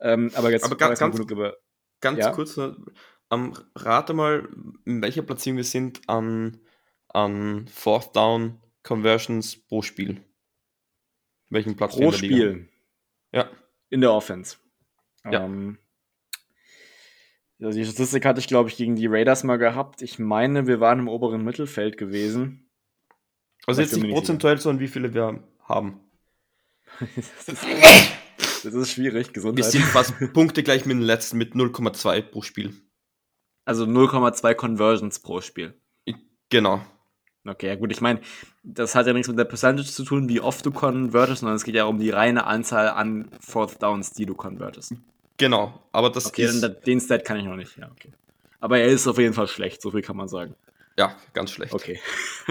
[0.00, 1.56] Ähm, aber jetzt aber ganz, ganz, über,
[2.00, 2.32] ganz ja?
[2.32, 4.48] kurz, ähm, rate mal,
[4.84, 6.60] in welcher Platzierung wir sind an,
[7.08, 10.24] an Fourth Down Conversions pro Spiel.
[11.48, 12.68] Welchen Platz pro Spiel?
[13.32, 13.50] Ja.
[13.90, 14.56] In der Offense.
[15.24, 15.44] Ja.
[15.44, 15.78] Ähm,
[17.58, 20.00] die Statistik hatte ich, glaube ich, gegen die Raiders mal gehabt.
[20.00, 22.69] Ich meine, wir waren im oberen Mittelfeld gewesen.
[23.70, 26.00] Also jetzt nicht prozentuell, sondern wie viele wir haben.
[27.00, 27.64] das, ist,
[28.64, 29.64] das, ist, schwierig, Gesundheit.
[29.64, 32.74] Wir sind fast Punkte gleich mit dem letzten mit 0,2 pro Spiel.
[33.64, 35.74] Also 0,2 Conversions pro Spiel.
[36.50, 36.80] Genau.
[37.46, 38.20] Okay, ja gut, ich meine,
[38.62, 41.64] das hat ja nichts mit der Percentage zu tun, wie oft du convertest, sondern es
[41.64, 44.94] geht ja um die reine Anzahl an Fourth Downs, die du convertest.
[45.38, 46.62] Genau, aber das okay, ist...
[46.62, 48.12] Okay, den Stat kann ich noch nicht, ja, okay.
[48.58, 50.54] Aber er ist auf jeden Fall schlecht, so viel kann man sagen.
[50.98, 51.72] Ja, ganz schlecht.
[51.72, 51.98] Okay.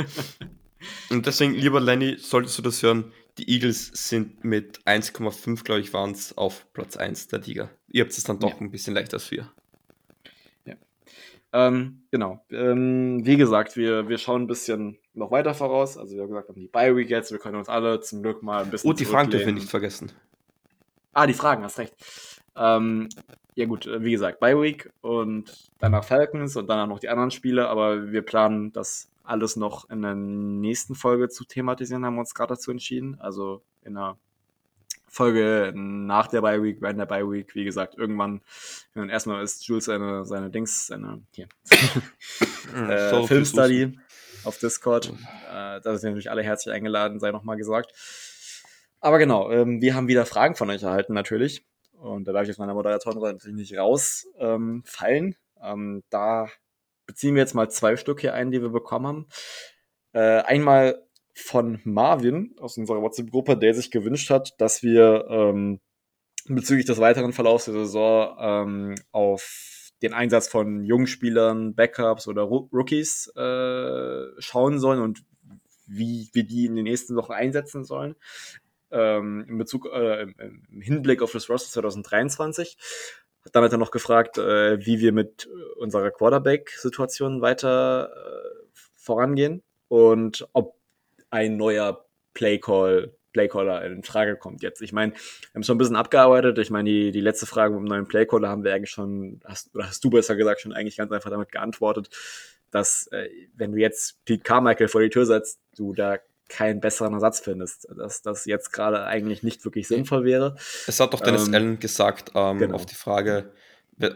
[1.10, 5.94] Und deswegen, lieber Lenny, solltest du das hören, die Eagles sind mit 1,5, glaube ich,
[5.94, 7.70] waren es auf Platz 1 der Liga.
[7.88, 8.60] Ihr habt es dann doch ja.
[8.60, 9.50] ein bisschen leichter als wir.
[11.52, 12.44] Ähm, genau.
[12.52, 15.98] Ähm, wie gesagt, wir, wir schauen ein bisschen noch weiter voraus.
[15.98, 18.64] Also wir haben gesagt, die Bye Week jetzt, wir können uns alle zum Glück mal
[18.64, 18.90] ein bisschen.
[18.90, 20.12] Und die Fragen dürfen wir nicht vergessen.
[21.14, 21.96] Ah, die Fragen, hast recht.
[22.56, 23.10] Ähm,
[23.56, 27.32] ja gut, äh, wie gesagt, Bye Week und danach Falcons und danach noch die anderen
[27.32, 32.22] Spiele, aber wir planen das alles noch in der nächsten Folge zu thematisieren, haben wir
[32.22, 33.20] uns gerade dazu entschieden.
[33.20, 34.18] Also in einer
[35.08, 38.42] Folge nach der Bye Week, während der Bye Week, wie gesagt, irgendwann,
[38.96, 41.48] und erstmal ist Jules seine, seine Dings, seine hier,
[42.76, 44.00] äh, Filmstudy
[44.44, 45.10] auf Discord.
[45.52, 47.94] Äh, da sind natürlich alle herzlich eingeladen, sei nochmal gesagt.
[49.00, 51.66] Aber genau, ähm, wir haben wieder Fragen von euch erhalten, natürlich.
[51.94, 54.86] Und da darf ich aus meiner Moderatorin natürlich nicht rausfallen.
[55.26, 56.48] Ähm, ähm, da
[57.10, 59.28] beziehen wir jetzt mal zwei Stück hier ein, die wir bekommen haben.
[60.14, 61.04] Äh, einmal
[61.34, 65.80] von Marvin aus unserer WhatsApp-Gruppe, der sich gewünscht hat, dass wir ähm,
[66.46, 73.28] bezüglich des weiteren Verlaufs der Saison ähm, auf den Einsatz von Jungspielern, Backups oder Rookies
[73.36, 75.24] äh, schauen sollen und
[75.88, 78.16] wie wir die in den nächsten Wochen einsetzen sollen.
[78.92, 80.36] Ähm, in Bezug, äh, im,
[80.70, 82.78] im, Hinblick auf das Roster 2023.
[83.46, 90.78] Hat er noch gefragt, äh, wie wir mit unserer Quarterback-Situation weiter äh, vorangehen und ob
[91.30, 94.82] ein neuer Playcall, Playcaller in Frage kommt jetzt.
[94.82, 95.20] Ich meine, wir
[95.56, 96.58] haben schon ein bisschen abgearbeitet.
[96.58, 99.74] Ich meine, die, die letzte Frage mit dem neuen Playcaller haben wir eigentlich schon, hast,
[99.76, 102.10] oder hast du besser gesagt, schon eigentlich ganz einfach damit geantwortet,
[102.72, 106.18] dass äh, wenn du jetzt Pete Carmichael vor die Tür setzt, du da
[106.50, 110.56] keinen besseren Ersatz findest, dass das jetzt gerade eigentlich nicht wirklich sinnvoll wäre.
[110.88, 112.76] Es hat doch Dennis ähm, Allen gesagt, ähm, genau.
[112.76, 113.54] auf die Frage,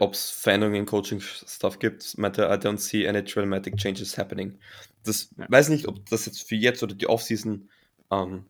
[0.00, 4.58] ob es Veränderungen im Coaching-Stuff gibt, meinte I don't see any dramatic changes happening.
[5.04, 5.46] Das ja.
[5.48, 7.68] weiß nicht, ob das jetzt für jetzt oder die Offseason
[8.10, 8.46] ähm,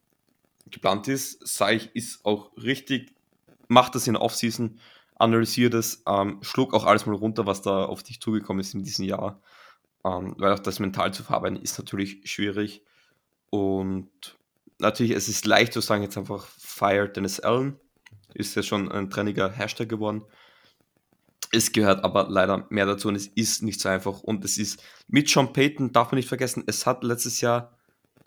[0.70, 1.46] geplant ist.
[1.46, 3.12] Sage ich, ist auch richtig.
[3.66, 4.78] Macht das in der Offseason,
[5.16, 8.84] analysiert es, ähm, schlug auch alles mal runter, was da auf dich zugekommen ist in
[8.84, 9.40] diesem Jahr.
[10.04, 12.82] Ähm, weil auch das mental zu verarbeiten ist natürlich schwierig.
[13.54, 14.10] Und
[14.80, 17.78] natürlich, es ist leicht zu sagen, jetzt einfach fire Dennis Allen.
[18.34, 20.24] Ist ja schon ein trendiger Hashtag geworden.
[21.52, 24.22] Es gehört aber leider mehr dazu und es ist nicht so einfach.
[24.22, 27.78] Und es ist mit Sean Payton, darf man nicht vergessen, es hat letztes Jahr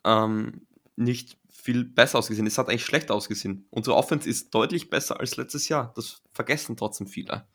[0.05, 2.47] ähm, nicht viel besser ausgesehen.
[2.47, 3.67] Es hat eigentlich schlecht ausgesehen.
[3.69, 5.91] Unsere Offense ist deutlich besser als letztes Jahr.
[5.97, 7.45] Das vergessen trotzdem viele.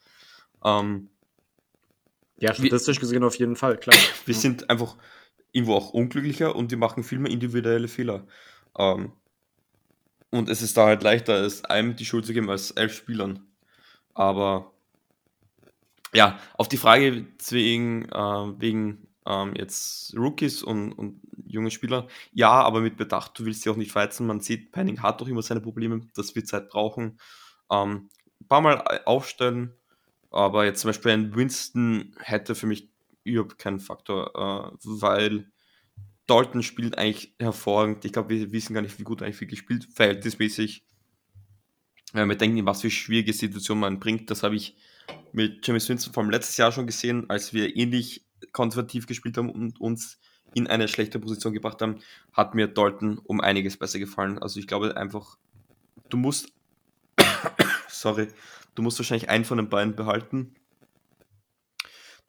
[0.62, 1.08] Ähm,
[2.36, 3.96] ja, statistisch gesehen auf jeden Fall, klar.
[4.26, 4.98] Wir sind einfach
[5.52, 8.26] irgendwo auch unglücklicher und wir machen viel mehr individuelle Fehler.
[8.78, 9.12] Ähm,
[10.30, 13.46] und es ist da halt leichter, es einem die Schuld zu geben als elf Spielern.
[14.14, 14.72] Aber
[16.14, 22.50] ja, auf die Frage wegen, äh, wegen ähm, jetzt Rookies und, und junge Spieler, ja,
[22.50, 24.26] aber mit Bedacht, du willst sie auch nicht verheizen.
[24.26, 27.18] Man sieht, Penning hat doch immer seine Probleme, das wird Zeit brauchen.
[27.70, 28.10] Ähm,
[28.40, 29.74] ein paar Mal äh, aufstellen,
[30.30, 32.91] aber jetzt zum Beispiel ein Winston hätte für mich
[33.24, 35.50] überhaupt keinen Faktor, äh, weil
[36.26, 38.04] Dalton spielt eigentlich hervorragend.
[38.04, 40.84] Ich glaube, wir wissen gar nicht, wie gut er eigentlich wirklich spielt, verhältnismäßig.
[42.12, 44.76] Wenn wir denken, was für schwierige Situationen man bringt, das habe ich
[45.32, 49.80] mit James Winston vom letztes Jahr schon gesehen, als wir ähnlich konservativ gespielt haben und
[49.80, 50.18] uns
[50.54, 52.00] in eine schlechte Position gebracht haben,
[52.32, 54.38] hat mir Dalton um einiges besser gefallen.
[54.38, 55.38] Also ich glaube einfach,
[56.10, 56.52] du musst,
[57.88, 58.28] sorry,
[58.74, 60.54] du musst wahrscheinlich einen von den beiden behalten.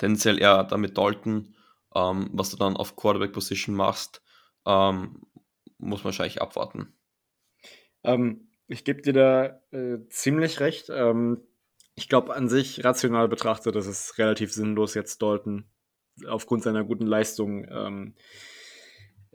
[0.03, 1.55] Tendenziell eher damit Dalton,
[1.95, 4.21] ähm, was du dann auf Quarterback Position machst,
[4.65, 5.21] ähm,
[5.77, 6.93] muss man wahrscheinlich abwarten.
[8.03, 10.89] Ähm, ich gebe dir da äh, ziemlich recht.
[10.89, 11.47] Ähm,
[11.95, 15.69] ich glaube, an sich rational betrachtet, ist es relativ sinnlos, jetzt Dalton
[16.27, 18.15] aufgrund seiner guten Leistung ähm,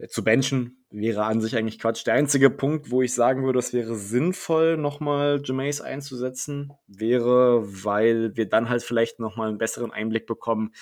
[0.08, 0.84] zu benchen.
[0.90, 2.06] Wäre an sich eigentlich Quatsch.
[2.06, 8.36] Der einzige Punkt, wo ich sagen würde, es wäre sinnvoll, nochmal Jameis einzusetzen, wäre, weil
[8.36, 10.72] wir dann halt vielleicht nochmal einen besseren Einblick bekommen,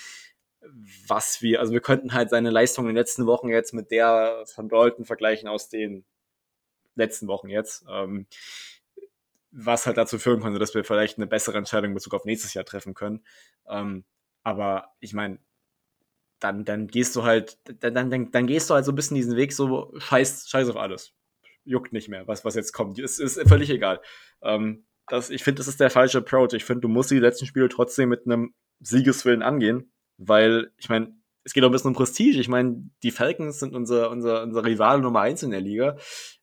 [1.07, 4.43] was wir, also wir könnten halt seine Leistung in den letzten Wochen jetzt mit der
[4.45, 6.05] von Dalton vergleichen aus den
[6.95, 7.85] letzten Wochen jetzt.
[7.89, 8.27] Ähm,
[9.51, 12.53] was halt dazu führen könnte, dass wir vielleicht eine bessere Entscheidung in Bezug auf nächstes
[12.53, 13.25] Jahr treffen können.
[13.67, 14.03] Ähm,
[14.43, 15.39] aber ich meine,
[16.39, 19.35] dann, dann gehst du halt, dann, dann, dann gehst du halt so ein bisschen diesen
[19.35, 21.13] Weg, so scheiß, scheiß auf alles.
[21.63, 22.99] Juckt nicht mehr, was, was jetzt kommt.
[22.99, 24.01] Ist, ist völlig egal.
[24.41, 26.53] Ähm, das, ich finde, das ist der falsche Approach.
[26.53, 31.15] Ich finde, du musst die letzten Spiele trotzdem mit einem Siegeswillen angehen, weil, ich meine,
[31.43, 32.39] es geht auch ein bisschen um Prestige.
[32.39, 35.97] Ich meine, die Falcons sind unser, unser, unser Rivale Nummer eins in der Liga.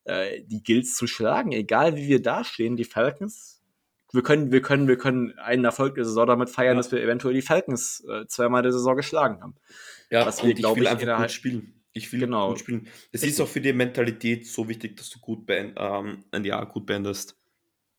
[0.04, 2.76] Äh, die gilt zu schlagen, egal wie wir dastehen.
[2.76, 3.53] Die Falcons
[4.14, 6.82] wir können, wir können, wir können einen Erfolg der Saison damit feiern, ja.
[6.82, 9.54] dass wir eventuell die Falcons äh, zweimal der Saison geschlagen haben.
[10.10, 11.82] Ja, was wir, ich will ich, einfach gut spielen.
[11.92, 12.48] Ich will genau.
[12.48, 12.88] gut spielen.
[13.12, 16.66] Es ist auch für die Mentalität so wichtig, dass du gut beend, ähm, ein Jahr
[16.66, 17.36] gut beendest.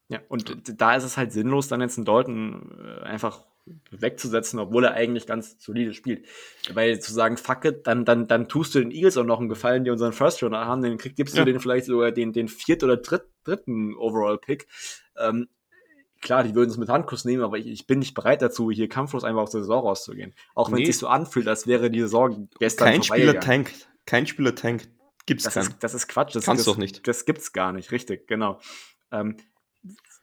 [0.07, 3.45] Ja, und da ist es halt sinnlos, dann jetzt einen Dalton äh, einfach
[3.89, 6.27] wegzusetzen, obwohl er eigentlich ganz solide spielt.
[6.71, 9.49] Weil zu sagen, fuck it, dann, dann, dann tust du den Eagles auch noch einen
[9.49, 11.41] Gefallen, die unseren First Runner haben, dann krieg, gibst ja.
[11.41, 14.67] du denen vielleicht sogar den, den viert oder dritt, dritten Overall-Pick.
[15.17, 15.47] Ähm,
[16.25, 18.89] klar, die würden es mit Handkuss nehmen, aber ich, ich, bin nicht bereit dazu, hier
[18.89, 20.33] kampflos einfach aus der Saison rauszugehen.
[20.55, 20.81] Auch wenn nee.
[20.81, 23.87] es sich so anfühlt, als wäre die Saison gestern Kein Spieler tankt.
[24.05, 24.89] Kein Spieler tankt.
[25.25, 25.67] Gibt's das keinen.
[25.67, 26.35] Ist, das ist Quatsch.
[26.35, 27.07] Das, Kannst das, doch nicht.
[27.07, 28.59] Das gibt's gar nicht, richtig, genau.
[29.11, 29.37] Ähm,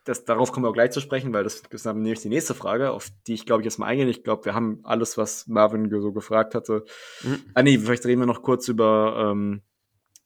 [0.03, 2.53] das, darauf kommen wir auch gleich zu sprechen, weil das ist dann nämlich die nächste
[2.53, 4.09] Frage, auf die ich glaube ich jetzt mal eingehen.
[4.09, 6.83] Ich glaube, wir haben alles, was Marvin so gefragt hatte.
[7.21, 7.45] Mhm.
[7.53, 9.61] Ah nee, vielleicht reden wir noch kurz über ähm,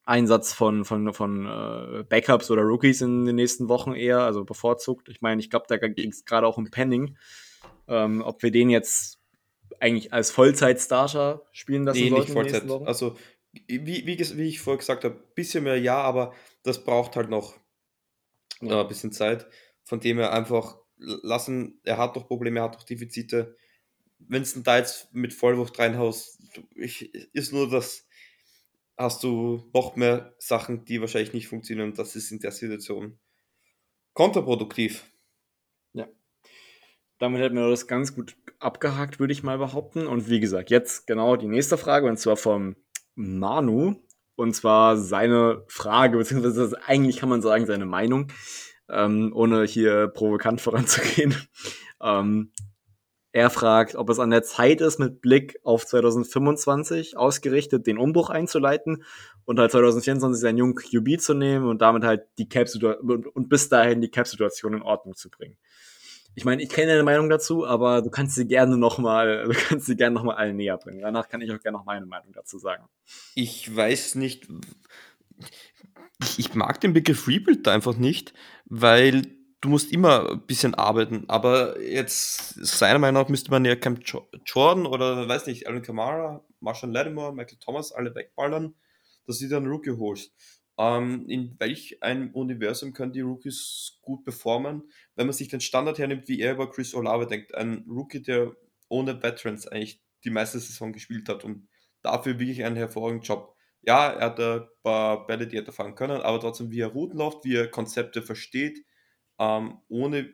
[0.07, 5.09] Einsatz von, von, von äh, Backups oder Rookies in den nächsten Wochen eher, also bevorzugt.
[5.09, 7.17] Ich meine, ich glaube, da ging es gerade auch um Penning.
[7.89, 9.19] Ähm, ob wir den jetzt
[9.79, 12.33] eigentlich als Vollzeit-Starter spielen lassen nee, sollten.
[12.33, 12.87] Nicht Vollzeit.
[12.87, 13.17] Also,
[13.67, 17.29] wie, wie, wie ich vorher gesagt habe, ein bisschen mehr ja, aber das braucht halt
[17.29, 17.55] noch
[18.61, 18.77] ja.
[18.77, 19.45] äh, ein bisschen Zeit.
[19.83, 23.57] Von dem er einfach lassen, er hat doch Probleme, er hat doch Defizite.
[24.19, 26.41] Wenn es da jetzt mit Vollwucht reinhaust,
[26.75, 28.06] ich, ist nur das
[28.97, 31.93] hast du noch mehr Sachen, die wahrscheinlich nicht funktionieren.
[31.93, 33.19] Das ist in der Situation
[34.13, 35.05] kontraproduktiv.
[35.93, 36.07] Ja.
[37.19, 40.07] Damit hätten wir das ganz gut abgehakt, würde ich mal behaupten.
[40.07, 42.75] Und wie gesagt, jetzt genau die nächste Frage, und zwar vom
[43.15, 43.95] Manu.
[44.35, 48.31] Und zwar seine Frage, beziehungsweise eigentlich kann man sagen, seine Meinung,
[48.89, 51.35] ähm, ohne hier provokant voranzugehen.
[52.01, 52.51] Ähm,
[53.37, 58.31] er fragt, ob es an der Zeit ist, mit Blick auf 2025 ausgerichtet den Umbruch
[58.31, 59.03] einzuleiten
[59.45, 63.69] und halt 2024 seinen jungen QB zu nehmen und damit halt die Cap und, bis
[63.69, 65.55] dahin die Cap-Situation in Ordnung zu bringen.
[66.33, 69.85] Ich meine, ich kenne deine Meinung dazu, aber du kannst sie gerne nochmal, du kannst
[69.85, 71.01] sie gerne nochmal allen näher bringen.
[71.01, 72.85] Danach kann ich auch gerne noch meine Meinung dazu sagen.
[73.35, 74.47] Ich weiß nicht,
[76.37, 78.33] ich mag den Begriff Rebuild einfach nicht,
[78.65, 83.75] weil du musst immer ein bisschen arbeiten, aber jetzt, seiner Meinung nach, müsste man ja
[83.75, 84.01] Camp
[84.45, 88.75] Jordan oder, weiß nicht, Alan Kamara, Marshall Lattimore, Michael Thomas alle wegballern,
[89.25, 90.33] dass du dann Rookie holst.
[90.79, 94.83] Ähm, in welch einem Universum können die Rookies gut performen,
[95.15, 98.55] wenn man sich den Standard hernimmt, wie er über Chris Olave denkt, ein Rookie, der
[98.89, 101.67] ohne Veterans eigentlich die meiste Saison gespielt hat und
[102.03, 106.21] dafür wirklich einen hervorragenden Job Ja, er hat ein paar Bälle, die hätte fangen können,
[106.21, 108.85] aber trotzdem, wie er Routen läuft, wie er Konzepte versteht,
[109.39, 110.33] ähm, ohne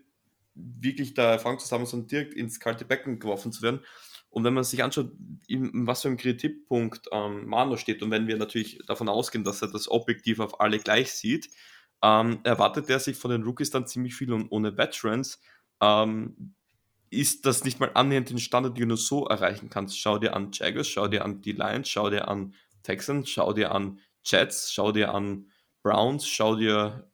[0.55, 3.81] wirklich da Erfahrung zu haben, sondern direkt ins kalte Becken geworfen zu werden.
[4.29, 5.11] Und wenn man sich anschaut,
[5.47, 9.61] in was für einem Kritikpunkt ähm, Mano steht, und wenn wir natürlich davon ausgehen, dass
[9.61, 11.49] er das objektiv auf alle gleich sieht,
[12.03, 15.39] ähm, erwartet er sich von den Rookies dann ziemlich viel und ohne Veterans
[15.81, 16.55] ähm,
[17.09, 19.99] ist das nicht mal annähernd den Standard, den du so erreichen kannst.
[19.99, 23.71] Schau dir an Jaguars, schau dir an die Lions, schau dir an Texans, schau dir
[23.71, 25.51] an Jets, schau dir an
[25.83, 27.07] Browns, schau dir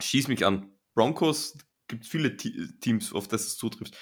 [0.00, 1.56] schieß mich an Broncos,
[1.88, 3.96] gibt viele Teams, auf das es zutrifft.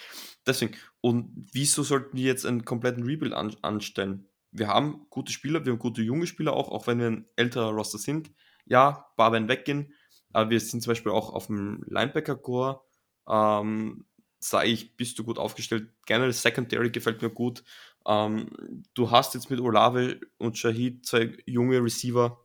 [0.46, 4.28] Deswegen, und wieso sollten wir jetzt einen kompletten Rebuild an anstellen?
[4.50, 7.70] Wir haben gute Spieler, wir haben gute junge Spieler auch, auch wenn wir ein älterer
[7.70, 8.30] Roster sind.
[8.64, 9.92] Ja, paar werden weggehen,
[10.32, 12.80] aber wir sind zum Beispiel auch auf dem Linebacker-Core.
[13.28, 14.06] Ähm,
[14.40, 15.92] sage ich, bist du gut aufgestellt.
[16.06, 17.64] Das Secondary gefällt mir gut.
[18.06, 18.48] Ähm,
[18.94, 22.42] du hast jetzt mit Olave und Shahid zwei junge Receiver.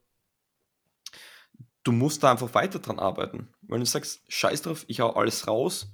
[1.83, 3.49] Du musst da einfach weiter dran arbeiten.
[3.61, 5.87] Wenn du sagst, scheiß drauf, ich hau alles raus,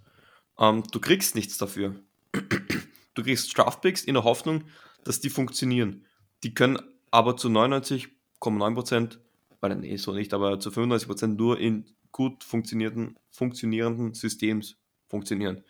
[0.60, 1.96] ähm, du kriegst nichts dafür.
[3.16, 4.66] du kriegst Draftpicks in der Hoffnung,
[5.04, 6.06] dass die funktionieren.
[6.44, 6.80] Die können
[7.12, 9.18] aber zu 99,9%,
[9.62, 15.64] weil nee, so nicht, aber zu 95% nur in gut funktionierenden, funktionierenden Systems funktionieren.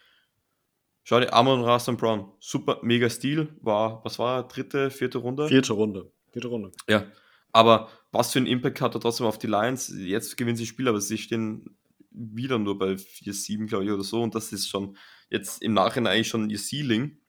[1.03, 5.47] Schau dir Amon Rastan Brown, super, mega Stil, war, was war, dritte, vierte Runde?
[5.47, 6.71] Vierte Runde, vierte Runde.
[6.87, 7.05] Ja,
[7.51, 9.93] aber was für einen Impact hat er trotzdem auf die Lions?
[9.95, 11.77] Jetzt gewinnen sie Spiel, aber sie stehen
[12.11, 14.21] wieder nur bei 4-7, glaube ich, oder so.
[14.21, 14.97] Und das ist schon
[15.29, 17.19] jetzt im Nachhinein eigentlich schon ihr Ceiling.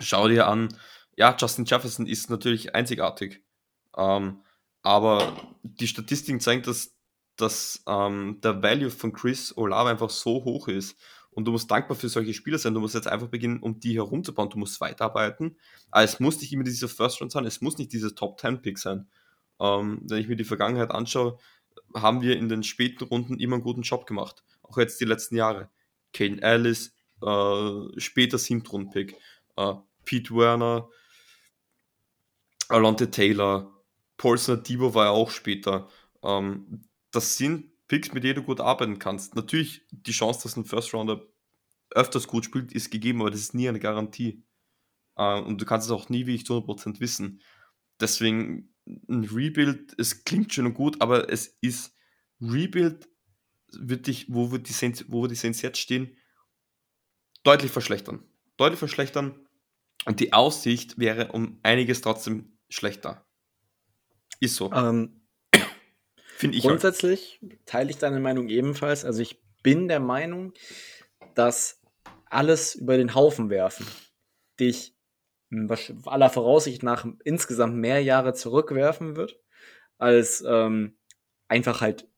[0.00, 0.68] Schau dir an,
[1.16, 3.42] ja, Justin Jefferson ist natürlich einzigartig.
[3.96, 4.42] Ähm,
[4.82, 6.96] aber die Statistiken zeigen, dass,
[7.36, 10.96] dass ähm, der Value von Chris Olave einfach so hoch ist.
[11.30, 12.74] Und du musst dankbar für solche Spieler sein.
[12.74, 14.50] Du musst jetzt einfach beginnen, um die herumzubauen.
[14.50, 15.56] Du musst weiterarbeiten.
[15.90, 17.44] Aber es muss nicht immer dieser First Round sein.
[17.44, 19.08] Es muss nicht dieses Top 10 Pick sein.
[19.60, 21.38] Ähm, wenn ich mir die Vergangenheit anschaue,
[21.94, 24.42] haben wir in den späten Runden immer einen guten Job gemacht.
[24.62, 25.70] Auch jetzt die letzten Jahre.
[26.12, 29.16] Kane Ellis, äh, später Siebtrunden-Pick,
[29.56, 29.74] äh,
[30.04, 30.88] Pete Werner,
[32.68, 33.74] Alonte Taylor,
[34.16, 35.88] Paulson Divo war ja auch später.
[36.22, 39.36] Ähm, das sind Picks, mit denen du gut arbeiten kannst.
[39.36, 41.22] Natürlich, die Chance, dass ein First Rounder
[41.90, 44.42] öfters gut spielt, ist gegeben, aber das ist nie eine Garantie.
[45.16, 47.40] Äh, und du kannst es auch nie wirklich zu 100% wissen.
[48.00, 51.96] Deswegen ein Rebuild, es klingt schön und gut, aber es ist
[52.40, 53.08] Rebuild
[53.72, 56.16] wird dich, wo wir die Saints, wo die Saints jetzt stehen,
[57.42, 58.22] deutlich verschlechtern.
[58.56, 59.46] Deutlich verschlechtern.
[60.04, 63.26] Und die Aussicht wäre um einiges trotzdem schlechter.
[64.40, 64.70] Ist so.
[64.72, 65.22] Ähm,
[66.36, 66.64] Finde ich.
[66.64, 67.66] Grundsätzlich halt.
[67.66, 69.04] teile ich deine Meinung ebenfalls.
[69.04, 70.52] Also ich bin der Meinung,
[71.34, 71.80] dass
[72.26, 73.86] alles über den Haufen werfen
[74.60, 74.93] dich
[76.06, 79.38] aller Voraussicht nach insgesamt mehr Jahre zurückwerfen wird,
[79.98, 80.96] als ähm,
[81.48, 82.08] einfach halt,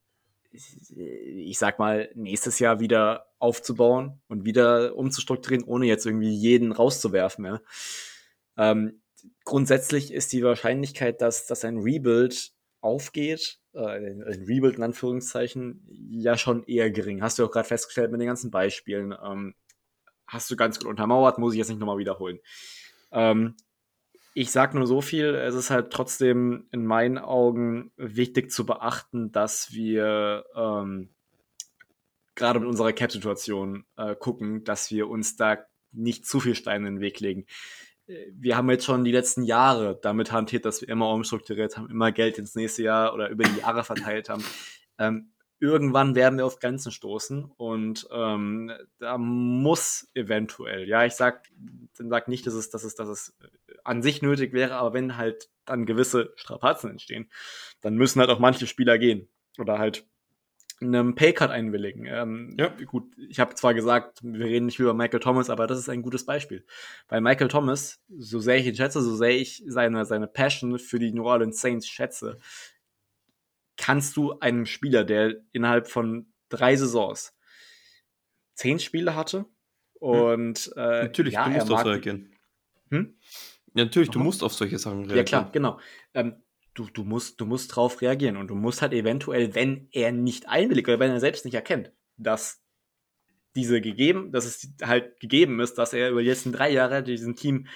[0.53, 7.45] ich sag mal, nächstes Jahr wieder aufzubauen und wieder umzustrukturieren, ohne jetzt irgendwie jeden rauszuwerfen.
[7.45, 7.61] Ja.
[8.57, 9.03] Ähm,
[9.45, 16.39] grundsätzlich ist die Wahrscheinlichkeit, dass, dass ein Rebuild aufgeht, äh, ein Rebuild in Anführungszeichen, ja
[16.39, 17.23] schon eher gering.
[17.23, 19.15] Hast du auch gerade festgestellt mit den ganzen Beispielen.
[19.23, 19.55] Ähm,
[20.27, 22.39] hast du ganz gut untermauert, muss ich jetzt nicht nochmal wiederholen.
[23.13, 23.57] Ähm,
[24.35, 29.33] ich sage nur so viel, es ist halt trotzdem in meinen Augen wichtig zu beachten,
[29.33, 31.09] dass wir ähm,
[32.35, 35.59] gerade mit unserer Cap-Situation äh, gucken, dass wir uns da
[35.93, 37.47] nicht zu viel Steine in den Weg legen.
[38.07, 42.13] Wir haben jetzt schon die letzten Jahre damit hantiert, dass wir immer umstrukturiert haben, immer
[42.13, 44.45] Geld ins nächste Jahr oder über die Jahre verteilt haben.
[44.99, 51.49] Ähm, irgendwann werden wir auf Grenzen stoßen und ähm, da muss eventuell, ja, ich sag,
[51.95, 53.37] sag nicht, dass es, dass es, dass es
[53.85, 57.31] an sich nötig wäre, aber wenn halt dann gewisse Strapazen entstehen,
[57.81, 59.29] dann müssen halt auch manche Spieler gehen
[59.59, 60.07] oder halt
[60.81, 62.05] einem Paycut einwilligen.
[62.07, 62.69] Ähm, ja.
[62.85, 66.03] Gut, ich habe zwar gesagt, wir reden nicht über Michael Thomas, aber das ist ein
[66.03, 66.67] gutes Beispiel.
[67.09, 70.99] Bei Michael Thomas, so sehr ich ihn schätze, so sehr ich seine, seine Passion für
[70.99, 72.39] die New Orleans Saints schätze,
[73.77, 77.37] kannst du einem Spieler, der innerhalb von drei Saisons
[78.55, 79.47] zehn Spiele hatte hm.
[80.01, 82.33] und äh, natürlich, ja, du musst auf reagieren.
[82.91, 83.19] Hm?
[83.75, 85.19] Ja, natürlich, du musst auf solche Sachen reagieren.
[85.19, 85.79] Ja, klar, genau.
[86.15, 86.43] Ähm,
[86.75, 90.49] du, du, musst, du musst drauf reagieren und du musst halt eventuell, wenn er nicht
[90.49, 92.63] einwilligt oder wenn er selbst nicht erkennt, dass
[93.55, 97.37] diese gegeben, dass es halt gegeben ist, dass er über die letzten drei Jahre diesem
[97.37, 97.67] Team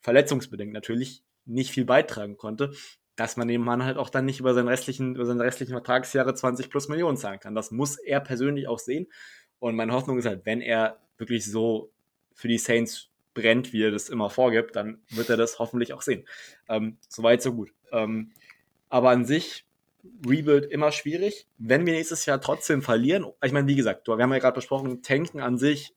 [0.00, 2.72] verletzungsbedingt natürlich nicht viel beitragen konnte,
[3.16, 6.34] dass man dem Mann halt auch dann nicht über seinen restlichen, über seine restlichen Vertragsjahre
[6.34, 7.54] 20 plus Millionen zahlen kann.
[7.54, 9.06] Das muss er persönlich auch sehen.
[9.58, 11.90] Und meine Hoffnung ist halt, wenn er wirklich so
[12.34, 16.02] für die Saints brennt, wie er das immer vorgibt, dann wird er das hoffentlich auch
[16.02, 16.26] sehen.
[16.68, 17.72] Ähm, Soweit, so gut.
[17.92, 18.32] Ähm,
[18.88, 19.66] aber an sich,
[20.26, 21.46] Rebuild immer schwierig.
[21.58, 25.02] Wenn wir nächstes Jahr trotzdem verlieren, ich meine, wie gesagt, wir haben ja gerade besprochen,
[25.02, 25.94] Tanken an sich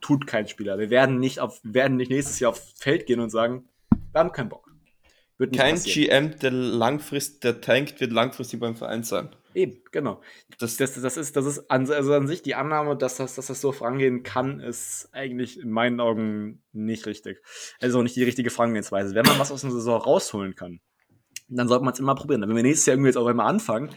[0.00, 0.78] tut kein Spieler.
[0.78, 3.68] Wir werden nicht auf, werden nicht nächstes Jahr aufs Feld gehen und sagen,
[4.12, 4.69] wir haben keinen Bock.
[5.46, 6.30] Kein passieren.
[6.30, 9.30] GM, der langfristig, der tankt, wird langfristig beim Verein sein.
[9.54, 10.20] Eben, genau.
[10.58, 13.46] Das, das, das ist, das ist an, also an sich die Annahme, dass das, dass
[13.48, 17.42] das so vorangehen kann, ist eigentlich in meinen Augen nicht richtig.
[17.80, 19.14] Also nicht die richtige Vorangehensweise.
[19.14, 20.80] Wenn man was aus einer Saison rausholen kann,
[21.48, 22.42] dann sollte man es immer probieren.
[22.42, 23.90] Wenn wir nächstes Jahr irgendwie jetzt auch einmal anfangen,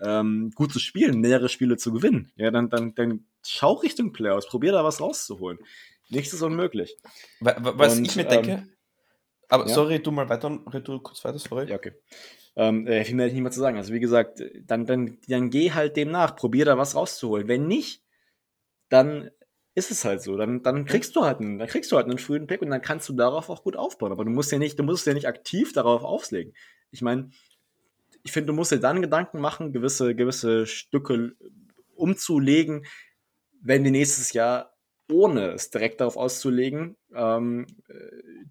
[0.00, 4.46] ähm, gut zu spielen, mehrere Spiele zu gewinnen, ja, dann, dann, dann schau Richtung Playoffs,
[4.46, 5.58] probier da was rauszuholen.
[6.08, 6.96] Nichts ist unmöglich.
[7.40, 8.72] Was Und, ich mir denke, ähm,
[9.50, 9.74] aber ja?
[9.74, 11.68] sorry, du mal weiter, du kurz weiter, sorry.
[11.68, 11.92] Ja, okay.
[12.56, 13.76] Ähm, äh, viel mehr nicht mehr zu sagen.
[13.76, 17.48] Also wie gesagt, dann, dann, dann geh halt dem nach, probier da was rauszuholen.
[17.48, 18.02] Wenn nicht,
[18.88, 19.30] dann
[19.74, 20.36] ist es halt so.
[20.36, 22.82] Dann, dann kriegst du halt einen, dann kriegst du halt einen frühen Pick und dann
[22.82, 24.12] kannst du darauf auch gut aufbauen.
[24.12, 26.54] Aber du musst ja nicht, du musst ja nicht aktiv darauf auflegen.
[26.90, 27.30] Ich meine,
[28.22, 31.34] ich finde, du musst dir dann Gedanken machen, gewisse, gewisse Stücke
[31.94, 32.84] umzulegen,
[33.62, 34.74] wenn die nächstes Jahr,
[35.10, 38.44] ohne es direkt darauf auszulegen, ähm, äh,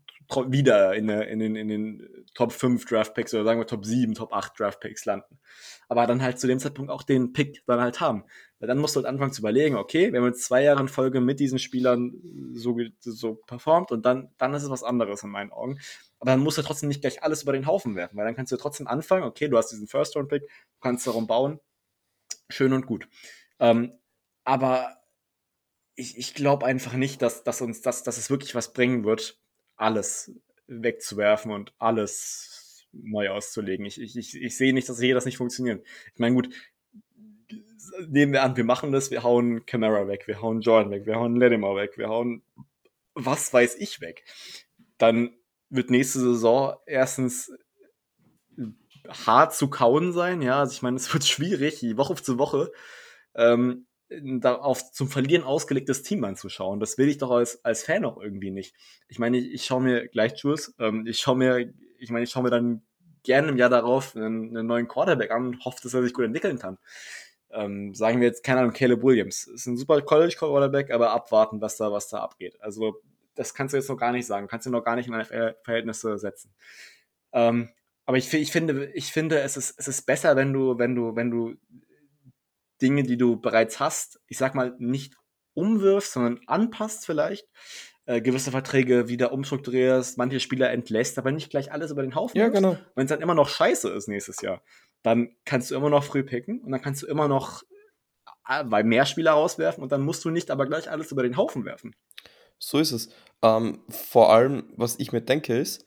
[0.47, 4.13] wieder in, in, in, in den Top 5 Draft Picks oder sagen wir Top 7,
[4.13, 5.39] Top 8 Draft Picks landen.
[5.87, 8.25] Aber dann halt zu dem Zeitpunkt auch den Pick dann halt haben.
[8.59, 10.87] Weil dann musst du halt anfangen zu überlegen, okay, wir haben jetzt zwei Jahre in
[10.87, 12.13] Folge mit diesen Spielern
[12.53, 15.79] so, so performt und dann, dann ist es was anderes in meinen Augen.
[16.19, 18.51] Aber dann musst du trotzdem nicht gleich alles über den Haufen werfen, weil dann kannst
[18.51, 21.59] du trotzdem anfangen, okay, du hast diesen First-Round-Pick, du kannst darum bauen,
[22.49, 23.07] schön und gut.
[23.59, 23.93] Ähm,
[24.43, 24.97] aber
[25.95, 29.39] ich, ich glaube einfach nicht, dass, dass uns das, dass es wirklich was bringen wird,
[29.79, 30.31] alles
[30.67, 33.85] wegzuwerfen und alles neu auszulegen.
[33.85, 35.85] Ich, ich, ich, ich sehe nicht, dass hier das nicht funktioniert.
[36.13, 36.49] Ich meine, gut,
[38.07, 41.15] nehmen wir an, wir machen das, wir hauen Camera weg, wir hauen Jordan weg, wir
[41.15, 42.43] hauen Lattimore weg, wir hauen
[43.13, 44.23] was weiß ich weg.
[44.97, 45.35] Dann
[45.69, 47.51] wird nächste Saison erstens
[49.07, 52.71] hart zu kauen sein, ja, also ich meine, es wird schwierig, Woche zu Woche
[53.35, 53.87] ähm,
[54.43, 56.79] auf zum Verlieren ausgelegtes Team anzuschauen.
[56.79, 58.75] Das will ich doch als, als Fan auch irgendwie nicht.
[59.07, 62.31] Ich meine, ich, ich schaue mir gleich Jules, ähm, ich schaue mir, ich meine, ich
[62.31, 62.81] schaue mir dann
[63.23, 66.25] gerne im Jahr darauf einen, einen neuen Quarterback an und hoffe, dass er sich gut
[66.25, 66.77] entwickeln kann.
[67.51, 69.47] Ähm, sagen wir jetzt, keine Ahnung, Caleb Williams.
[69.47, 72.61] Ist ein super College Quarterback, aber abwarten, was da, was da abgeht.
[72.61, 73.01] Also,
[73.35, 74.47] das kannst du jetzt noch gar nicht sagen.
[74.47, 76.53] Kannst du noch gar nicht in NFL-Verhältnisse setzen.
[77.31, 77.69] Ähm,
[78.05, 81.15] aber ich, ich, finde, ich finde, es ist, es ist besser, wenn du, wenn du,
[81.15, 81.55] wenn du
[82.81, 85.15] Dinge, die du bereits hast, ich sag mal, nicht
[85.53, 87.47] umwirfst, sondern anpasst vielleicht,
[88.05, 92.37] äh, gewisse Verträge wieder umstrukturierst, manche Spieler entlässt, aber nicht gleich alles über den Haufen.
[92.37, 92.77] Ja, genau.
[92.95, 94.63] Wenn es dann immer noch scheiße ist nächstes Jahr,
[95.03, 97.63] dann kannst du immer noch früh picken und dann kannst du immer noch
[98.49, 101.37] äh, weil mehr Spieler rauswerfen und dann musst du nicht aber gleich alles über den
[101.37, 101.95] Haufen werfen.
[102.57, 103.09] So ist es.
[103.41, 105.85] Ähm, vor allem, was ich mir denke, ist,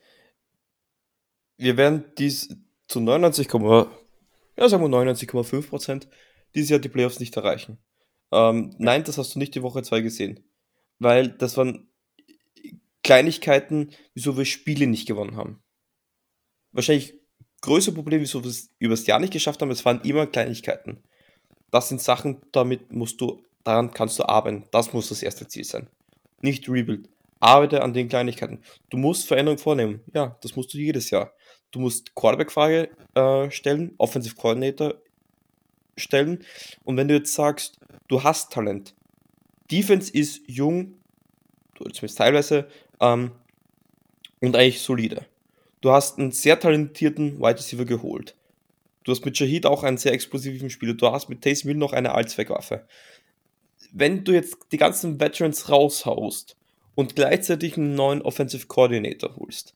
[1.59, 2.57] wir werden dies
[2.89, 3.49] zu 99,
[4.57, 6.09] ja, sagen wir 99,5 Prozent
[6.55, 7.79] dieses Jahr die Playoffs nicht erreichen.
[8.33, 10.41] Ähm, nein, das hast du nicht die Woche 2 gesehen.
[10.99, 11.89] Weil das waren
[13.03, 15.63] Kleinigkeiten, wieso wir Spiele nicht gewonnen haben.
[16.73, 17.15] Wahrscheinlich
[17.61, 21.03] größere Problem, wieso wir es übers Jahr nicht geschafft haben, es waren immer Kleinigkeiten.
[21.71, 24.65] Das sind Sachen, damit musst du, daran kannst du arbeiten.
[24.71, 25.89] Das muss das erste Ziel sein.
[26.41, 27.09] Nicht Rebuild.
[27.41, 28.63] Arbeite an den Kleinigkeiten.
[28.89, 30.01] Du musst Veränderungen vornehmen.
[30.15, 31.33] Ja, das musst du jedes Jahr.
[31.73, 35.02] Du musst Quarterback-Frage äh, stellen, Offensive Coordinator
[35.97, 36.45] stellen.
[36.85, 37.79] Und wenn du jetzt sagst,
[38.09, 38.95] du hast Talent,
[39.71, 41.01] Defense ist jung,
[41.77, 42.69] zumindest teilweise,
[43.01, 43.33] ähm,
[44.41, 45.27] und eigentlich solide.
[45.81, 48.37] Du hast einen sehr talentierten Wide Receiver geholt.
[49.05, 50.95] Du hast mit Shahid auch einen sehr explosiven Spieler.
[50.95, 52.87] Du hast mit Taysom Hill noch eine Allzweckwaffe.
[53.93, 56.57] Wenn du jetzt die ganzen Veterans raushaust
[56.95, 59.75] und gleichzeitig einen neuen Offensive Coordinator holst,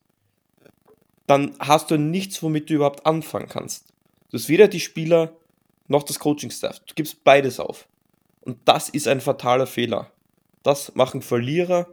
[1.26, 3.88] dann hast du nichts, womit du überhaupt anfangen kannst.
[4.30, 5.36] Du hast weder die Spieler
[5.88, 6.80] noch das Coaching-Staff.
[6.80, 7.88] Du gibst beides auf.
[8.40, 10.12] Und das ist ein fataler Fehler.
[10.62, 11.88] Das machen Verlierer,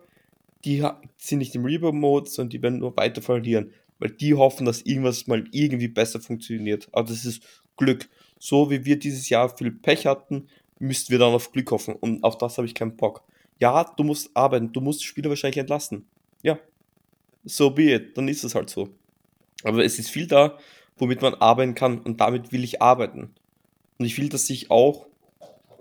[0.65, 0.87] die
[1.17, 5.27] sind nicht im Rebound-Mode, sondern die werden nur weiter verlieren, weil die hoffen, dass irgendwas
[5.27, 6.87] mal irgendwie besser funktioniert.
[6.91, 7.43] Aber das ist
[7.77, 8.09] Glück.
[8.39, 10.47] So wie wir dieses Jahr viel Pech hatten,
[10.79, 11.95] müssten wir dann auf Glück hoffen.
[11.95, 13.23] Und auf das habe ich keinen Bock.
[13.59, 16.07] Ja, du musst arbeiten, du musst Spieler wahrscheinlich entlassen.
[16.41, 16.59] Ja,
[17.43, 18.89] so be it, dann ist es halt so.
[19.63, 20.57] Aber es ist viel da,
[20.97, 23.33] womit man arbeiten kann und damit will ich arbeiten.
[24.03, 25.05] Und ich will, dass sich auch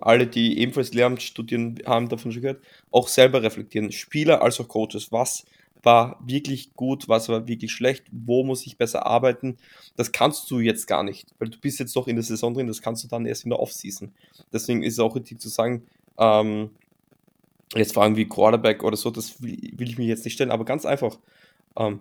[0.01, 2.63] alle, die ebenfalls Lehramt studieren, haben davon schon gehört,
[2.93, 3.91] auch selber reflektieren.
[3.91, 5.11] Spieler als auch Coaches.
[5.11, 5.45] Was
[5.83, 9.59] war wirklich gut, was war wirklich schlecht, wo muss ich besser arbeiten.
[9.97, 12.69] Das kannst du jetzt gar nicht, weil du bist jetzt noch in der Saison drin,
[12.69, 14.13] das kannst du dann erst in der Offseason.
[14.53, 15.83] Deswegen ist es auch richtig zu sagen,
[16.17, 16.71] ähm,
[17.75, 20.65] jetzt fragen wie Quarterback oder so, das will, will ich mich jetzt nicht stellen, aber
[20.65, 21.19] ganz einfach.
[21.77, 21.99] Ähm,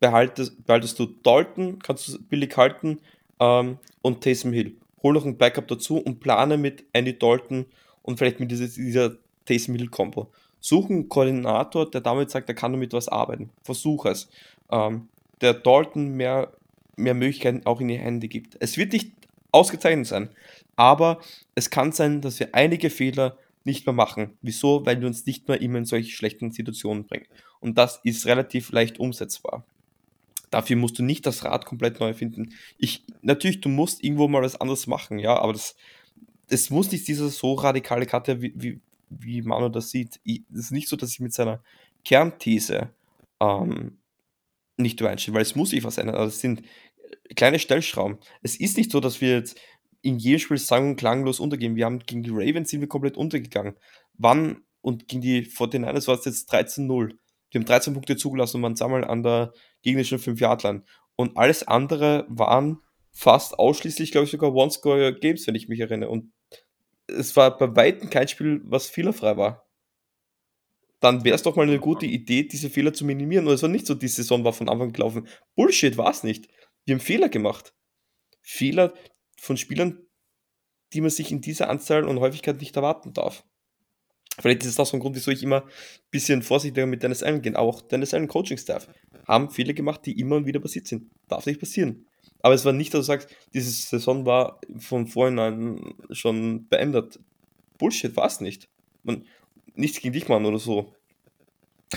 [0.00, 3.00] behaltest, behaltest du Dalton, kannst du billig halten
[3.38, 4.76] ähm, und Taysom Hill.
[5.02, 7.66] Hol noch ein Backup dazu und plane mit Andy Dalton
[8.02, 10.30] und vielleicht mit dieser, dieser Taysom Hill Combo.
[10.60, 13.50] Such einen Koordinator, der damit sagt, er kann damit was arbeiten.
[13.62, 14.28] Versuch es.
[14.70, 15.08] Ähm,
[15.40, 16.52] der Dalton mehr,
[16.96, 18.56] mehr Möglichkeiten auch in die Hände gibt.
[18.60, 19.10] Es wird nicht
[19.50, 20.28] ausgezeichnet sein,
[20.76, 21.20] aber
[21.54, 24.36] es kann sein, dass wir einige Fehler nicht mehr machen.
[24.40, 24.86] Wieso?
[24.86, 27.26] Weil wir uns nicht mehr immer in solche schlechten Situationen bringen.
[27.60, 29.64] Und das ist relativ leicht umsetzbar.
[30.52, 32.54] Dafür musst du nicht das Rad komplett neu finden.
[32.76, 35.74] Ich, natürlich, du musst irgendwo mal was anderes machen, ja, aber das,
[36.48, 40.20] das muss nicht diese so radikale Karte, wie, wie, wie Manu das sieht.
[40.26, 41.62] Es ist nicht so, dass ich mit seiner
[42.04, 42.90] Kernthese
[43.40, 43.96] ähm,
[44.76, 46.16] nicht übereinstimme, weil es muss sich was ändern.
[46.16, 46.62] Also es sind
[47.34, 48.18] kleine Stellschrauben.
[48.42, 49.58] Es ist nicht so, dass wir jetzt
[50.02, 51.76] in jedem Spiel sang- und klanglos untergehen.
[51.76, 53.74] Wir haben gegen die Ravens sind wir komplett untergegangen.
[54.18, 57.14] Wann und gegen die 49ers war es jetzt 13-0.
[57.52, 59.52] Wir haben 13 Punkte zugelassen und waren sammeln an der
[59.82, 60.82] gegnerischen 5-Yard-Line.
[61.16, 62.80] Und alles andere waren
[63.12, 66.10] fast ausschließlich, glaube ich, sogar One-Score-Games, wenn ich mich erinnere.
[66.10, 66.32] Und
[67.06, 69.68] es war bei Weitem kein Spiel, was fehlerfrei war.
[71.00, 73.46] Dann wäre es doch mal eine gute Idee, diese Fehler zu minimieren.
[73.46, 75.28] Und es war nicht so, die Saison war von Anfang gelaufen.
[75.54, 76.48] Bullshit war es nicht.
[76.84, 77.74] Wir haben Fehler gemacht.
[78.40, 78.94] Fehler,
[79.36, 80.06] von Spielern,
[80.92, 83.44] die man sich in dieser Anzahl und Häufigkeit nicht erwarten darf.
[84.42, 85.70] Vielleicht ist es auch so ein Grund, wieso ich immer ein
[86.10, 87.56] bisschen vorsichtiger mit Dennis Allen gehe.
[87.56, 88.88] Auch Dennis Allen Coaching-Staff
[89.24, 91.12] haben Fehler gemacht, die immer und wieder passiert sind.
[91.28, 92.06] Darf nicht passieren.
[92.40, 97.20] Aber es war nicht, dass du sagst, diese Saison war von vornherein schon beendet.
[97.78, 98.68] Bullshit war es nicht.
[99.04, 99.24] Man,
[99.76, 100.92] nichts gegen dich, Mann, oder so.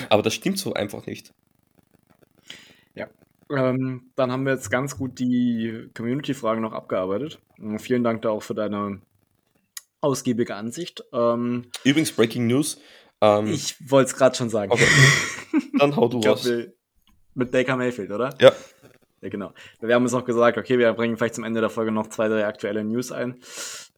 [0.10, 1.34] Aber das stimmt so einfach nicht.
[2.94, 3.10] Ja,
[3.50, 7.42] ähm, dann haben wir jetzt ganz gut die Community-Fragen noch abgearbeitet.
[7.80, 9.02] Vielen Dank da auch für deine
[10.06, 11.04] ausgiebige Ansicht.
[11.12, 12.80] Ähm, Übrigens, Breaking News.
[13.22, 14.72] Ähm, ich wollte es gerade schon sagen.
[14.72, 14.88] Okay.
[15.80, 16.50] Dann hau du raus.
[17.34, 18.34] Mit Baker Mayfield, oder?
[18.40, 18.54] Ja.
[19.22, 19.54] Ja, genau.
[19.82, 22.28] Wir haben uns noch gesagt, okay, wir bringen vielleicht zum Ende der Folge noch zwei,
[22.28, 23.40] drei aktuelle News ein.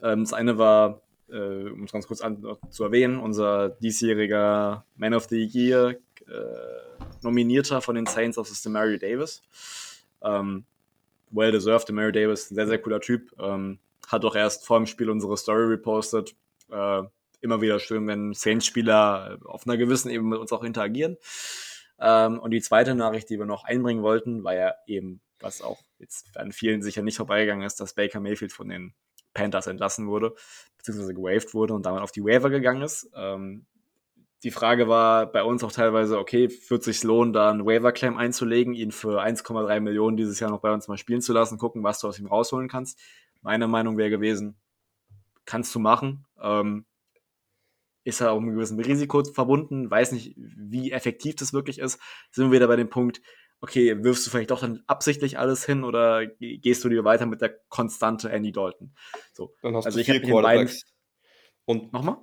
[0.02, 5.14] Ähm, das eine war, äh, um es ganz kurz an, zu erwähnen, unser diesjähriger Man
[5.14, 5.98] of the Year
[6.28, 9.42] äh, Nominierter von den Saints, das ist Mary Davis.
[10.22, 10.66] Ähm,
[11.32, 13.34] well deserved, Mary Davis, ein sehr, sehr cooler Typ.
[13.40, 16.36] Ähm, hat auch erst vor dem Spiel unsere Story repostet.
[16.72, 17.04] Äh,
[17.42, 21.18] immer wieder schön, wenn Saints-Spieler auf einer gewissen Ebene mit uns auch interagieren.
[22.00, 25.80] Ähm, und die zweite Nachricht, die wir noch einbringen wollten, war ja eben, was auch
[26.00, 28.94] jetzt an vielen sicher nicht vorbeigegangen ist, dass Baker Mayfield von den
[29.34, 30.34] Panthers entlassen wurde,
[30.78, 33.10] beziehungsweise gewaved wurde und damit auf die Waiver gegangen ist.
[33.16, 33.66] Ähm,
[34.44, 38.74] die Frage war bei uns auch teilweise, okay, wird sich lohnen, da einen Waiver-Claim einzulegen,
[38.74, 42.00] ihn für 1,3 Millionen dieses Jahr noch bei uns mal spielen zu lassen, gucken, was
[42.00, 43.00] du aus ihm rausholen kannst.
[43.42, 44.56] Meine Meinung wäre gewesen,
[45.46, 46.26] kannst du machen.
[46.42, 46.86] Ähm,
[48.04, 52.00] ist ja auch mit einem gewissen Risiko verbunden, weiß nicht, wie effektiv das wirklich ist.
[52.32, 53.22] Sind wir wieder bei dem Punkt,
[53.60, 57.42] okay, wirfst du vielleicht doch dann absichtlich alles hin oder gehst du dir weiter mit
[57.42, 58.94] der Konstante Andy Dalton?
[59.34, 59.54] So.
[59.62, 60.84] Dann hast also du vier Quarterbacks.
[61.66, 62.18] Und nochmal?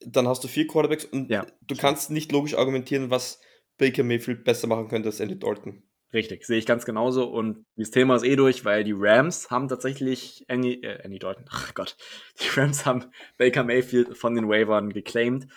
[0.00, 1.46] dann hast du vier Quarterbacks und ja.
[1.62, 3.40] du kannst nicht logisch argumentieren, was
[3.78, 5.82] Baker Mayfield besser machen könnte als Andy Dalton.
[6.12, 7.28] Richtig, sehe ich ganz genauso.
[7.28, 11.46] Und das Thema ist eh durch, weil die Rams haben tatsächlich Andy, äh, Andy Dalton,
[11.50, 11.96] ach Gott,
[12.40, 13.06] die Rams haben
[13.38, 15.48] Baker Mayfield von den Waivern geclaimed.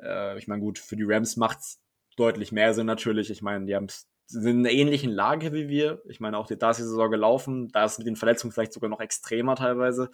[0.00, 1.80] Äh, ich meine, gut, für die Rams macht es
[2.16, 3.30] deutlich mehr Sinn natürlich.
[3.30, 3.88] Ich meine, die haben
[4.28, 6.02] sind in einer ähnlichen Lage wie wir.
[6.06, 8.72] Ich meine, auch die, da ist die Saison gelaufen, da ist mit den Verletzungen vielleicht
[8.72, 10.10] sogar noch extremer teilweise.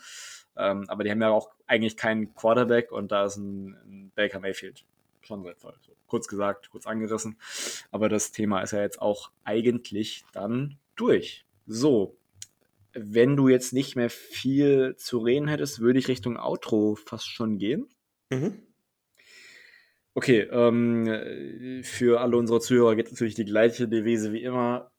[0.54, 4.38] Ähm, aber die haben ja auch eigentlich keinen Quarterback und da ist ein, ein Baker
[4.38, 4.84] Mayfield
[5.22, 5.74] schon sinnvoll.
[5.80, 7.38] So, kurz gesagt, kurz angerissen.
[7.90, 11.46] Aber das Thema ist ja jetzt auch eigentlich dann durch.
[11.66, 12.18] So,
[12.92, 17.56] wenn du jetzt nicht mehr viel zu reden hättest, würde ich Richtung Outro fast schon
[17.56, 17.88] gehen.
[18.30, 18.60] Mhm.
[20.12, 24.92] Okay, ähm, für alle unsere Zuhörer gibt es natürlich die gleiche Devise wie immer.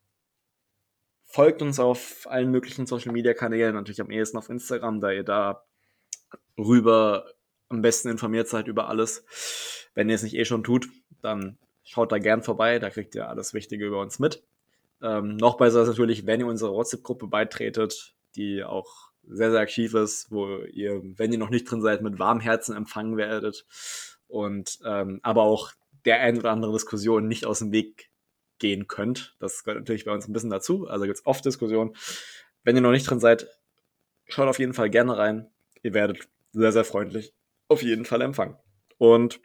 [1.25, 5.23] Folgt uns auf allen möglichen Social Media Kanälen, natürlich am ehesten auf Instagram, da ihr
[5.23, 5.63] da
[6.57, 7.31] rüber
[7.69, 9.23] am besten informiert seid über alles.
[9.93, 10.87] Wenn ihr es nicht eh schon tut,
[11.21, 14.43] dann schaut da gern vorbei, da kriegt ihr alles Wichtige über uns mit.
[15.01, 19.93] Ähm, noch besser ist natürlich, wenn ihr unserer WhatsApp-Gruppe beitretet, die auch sehr, sehr aktiv
[19.93, 23.65] ist, wo ihr, wenn ihr noch nicht drin seid, mit warmem Herzen empfangen werdet
[24.27, 25.71] und ähm, aber auch
[26.05, 28.09] der ein oder andere Diskussion nicht aus dem Weg
[28.59, 29.35] gehen könnt.
[29.39, 30.87] Das gehört natürlich bei uns ein bisschen dazu.
[30.87, 31.95] Also gibt es oft Diskussionen.
[32.63, 33.47] Wenn ihr noch nicht drin seid,
[34.27, 35.49] schaut auf jeden Fall gerne rein.
[35.81, 37.33] Ihr werdet sehr, sehr freundlich
[37.67, 38.57] auf jeden Fall empfangen.
[38.97, 39.39] Und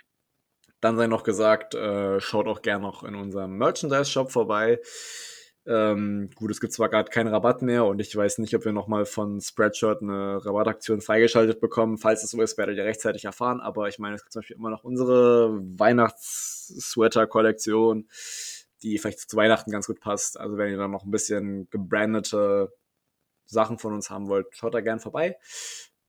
[0.81, 4.81] dann sei noch gesagt, äh, schaut auch gerne noch in unserem Merchandise-Shop vorbei.
[5.67, 8.73] Ähm, gut, es gibt zwar gerade keinen Rabatt mehr und ich weiß nicht, ob wir
[8.73, 11.99] nochmal von Spreadshirt eine Rabattaktion freigeschaltet bekommen.
[11.99, 13.61] Falls es so ist, werdet ihr rechtzeitig erfahren.
[13.61, 18.09] Aber ich meine, es gibt zum Beispiel immer noch unsere Weihnachts-Sweater-Kollektion,
[18.83, 20.41] die vielleicht zu Weihnachten ganz gut passt.
[20.41, 22.73] Also wenn ihr dann noch ein bisschen gebrandete
[23.45, 25.37] Sachen von uns haben wollt, schaut da gern vorbei.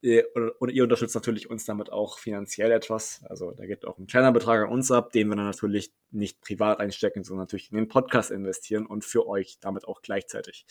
[0.02, 3.22] Und ihr unterstützt natürlich uns damit auch finanziell etwas.
[3.28, 6.40] Also da geht auch ein kleiner Betrag an uns ab, den wir dann natürlich nicht
[6.40, 10.64] privat einstecken, sondern natürlich in den Podcast investieren und für euch damit auch gleichzeitig.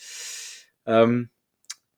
[0.84, 1.30] Ähm,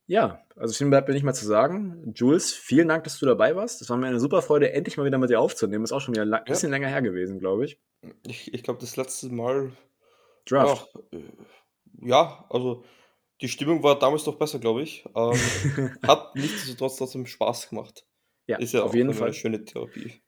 [0.07, 2.13] ja, also viel bleibt mir nicht mehr zu sagen.
[2.15, 3.81] Jules, vielen Dank, dass du dabei warst.
[3.81, 5.85] Das war mir eine super Freude, endlich mal wieder mit dir aufzunehmen.
[5.85, 6.77] Ist auch schon wieder ein bisschen ja.
[6.77, 7.81] länger her gewesen, glaube ich.
[8.27, 9.73] Ich, ich glaube, das letzte Mal.
[10.45, 10.93] Draft.
[11.13, 11.23] Ja, äh,
[12.03, 12.85] ja also
[13.41, 15.05] die Stimmung war damals doch besser, glaube ich.
[15.15, 15.39] Ähm,
[16.07, 18.05] hat nichtsdestotrotz trotzdem Spaß gemacht.
[18.47, 20.23] Ja, ist ja auf jeden Fall eine schöne Therapie.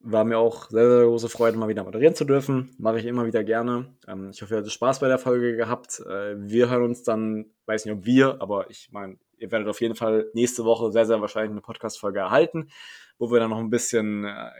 [0.00, 2.74] War mir auch sehr, sehr große Freude, mal wieder moderieren zu dürfen.
[2.78, 3.96] Mache ich immer wieder gerne.
[4.06, 6.00] Ähm, ich hoffe, ihr hattet Spaß bei der Folge gehabt.
[6.00, 9.80] Äh, wir hören uns dann, weiß nicht ob wir, aber ich meine, ihr werdet auf
[9.80, 12.68] jeden Fall nächste Woche sehr, sehr wahrscheinlich eine Podcast-Folge erhalten,
[13.18, 14.50] wo wir dann noch ein bisschen, äh,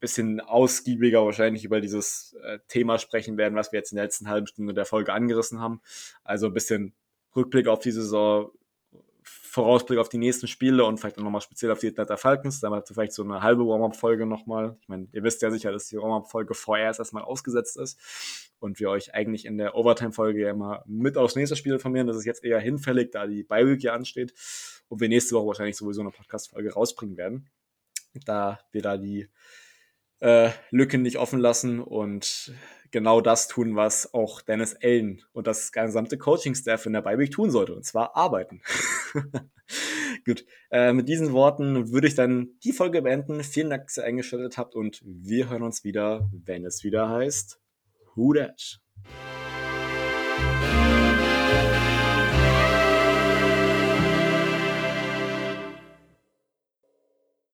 [0.00, 4.28] bisschen ausgiebiger wahrscheinlich über dieses äh, Thema sprechen werden, was wir jetzt in der letzten
[4.28, 5.80] halben Stunde der Folge angerissen haben.
[6.24, 6.94] Also ein bisschen
[7.34, 8.50] Rückblick auf die Saison,
[9.22, 12.60] Vorausblick auf die nächsten Spiele und vielleicht auch nochmal speziell auf die Atlanta Falcons.
[12.60, 14.76] Da habt ihr vielleicht so eine halbe Warm-Up-Folge nochmal.
[14.80, 18.90] Ich meine, ihr wisst ja sicher, dass die Warm-Up-Folge vorerst erstmal ausgesetzt ist und wir
[18.90, 22.06] euch eigentlich in der Overtime-Folge ja immer mit aufs nächste Spiel informieren.
[22.06, 24.32] Das ist jetzt eher hinfällig, da die Bye-Week ja ansteht
[24.88, 27.50] und wir nächste Woche wahrscheinlich sowieso eine Podcast-Folge rausbringen werden.
[28.24, 29.28] Da wir da die
[30.20, 32.52] äh, Lücke nicht offen lassen und
[32.90, 37.50] genau das tun, was auch Dennis Allen und das gesamte Coaching-Staff in der Beiweek tun
[37.50, 38.62] sollte, und zwar arbeiten.
[40.24, 43.42] Gut, äh, mit diesen Worten würde ich dann die Folge beenden.
[43.42, 47.60] Vielen Dank, dass ihr eingeschaltet habt und wir hören uns wieder, wenn es wieder heißt
[48.14, 48.80] Who Dat?